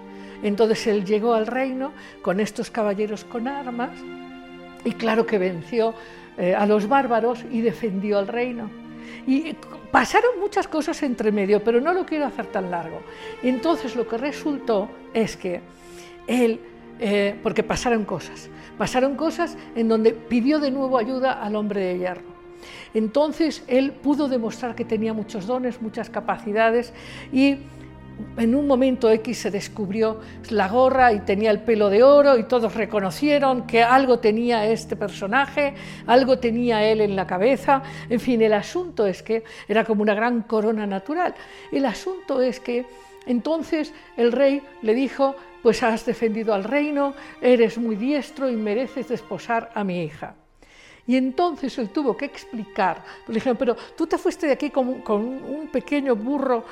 [0.44, 1.90] Entonces él llegó al reino
[2.22, 3.90] con estos caballeros con armas
[4.84, 5.92] y claro que venció
[6.38, 8.70] eh, a los bárbaros y defendió al reino.
[9.26, 9.56] Y
[9.90, 13.00] pasaron muchas cosas entre medio, pero no lo quiero hacer tan largo.
[13.42, 15.60] Entonces lo que resultó es que
[16.26, 16.60] él,
[17.00, 18.48] eh, porque pasaron cosas,
[18.78, 22.34] pasaron cosas en donde pidió de nuevo ayuda al hombre de hierro.
[22.94, 26.92] Entonces él pudo demostrar que tenía muchos dones, muchas capacidades
[27.32, 27.58] y
[28.36, 30.20] en un momento X se descubrió
[30.50, 34.96] la gorra y tenía el pelo de oro y todos reconocieron que algo tenía este
[34.96, 35.74] personaje,
[36.06, 37.82] algo tenía él en la cabeza.
[38.08, 41.34] En fin, el asunto es que era como una gran corona natural.
[41.72, 42.86] El asunto es que
[43.26, 45.34] entonces el rey le dijo,
[45.64, 50.34] pues has defendido al reino, eres muy diestro y mereces desposar a mi hija.
[51.06, 54.88] Y entonces él tuvo que explicar, le dijeron, pero tú te fuiste de aquí con,
[54.88, 56.64] un pequeño burro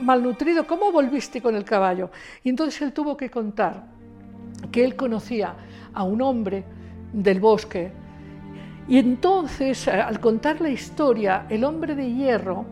[0.00, 2.10] malnutrido, ¿cómo volviste con el caballo?
[2.42, 3.84] Y entonces él tuvo que contar
[4.72, 5.54] que él conocía
[5.92, 6.64] a un hombre
[7.12, 7.92] del bosque.
[8.88, 12.64] Y entonces, al contar la historia, el hombre de hierro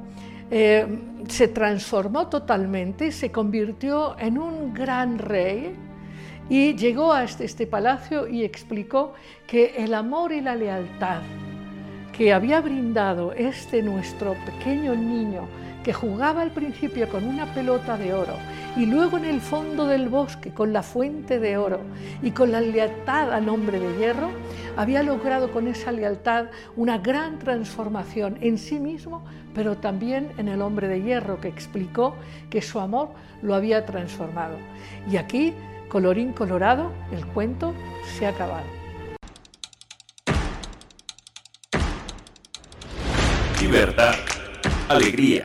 [0.51, 0.87] eh,
[1.29, 5.75] se transformó totalmente, se convirtió en un gran rey
[6.49, 9.13] y llegó a este, este, palacio y explicó
[9.47, 11.21] que el amor y la lealtad
[12.17, 15.47] que había brindado este nuestro pequeño niño
[15.89, 18.35] que jugaba al principio con una pelota de oro
[18.77, 21.81] y luego en el fondo del bosque con la fuente de oro
[22.23, 24.29] y con la lealtad al hombre de hierro,
[24.77, 29.25] había logrado con esa lealtad una gran transformación en sí mismo,
[29.55, 32.15] pero también en el hombre de hierro que explicó
[32.51, 33.09] que su amor
[33.41, 34.59] lo había transformado.
[35.11, 35.55] Y aquí,
[35.89, 37.73] colorín colorado, el cuento
[38.19, 38.67] se ha acabado.
[43.63, 44.13] Libertad,
[44.91, 45.45] alegría,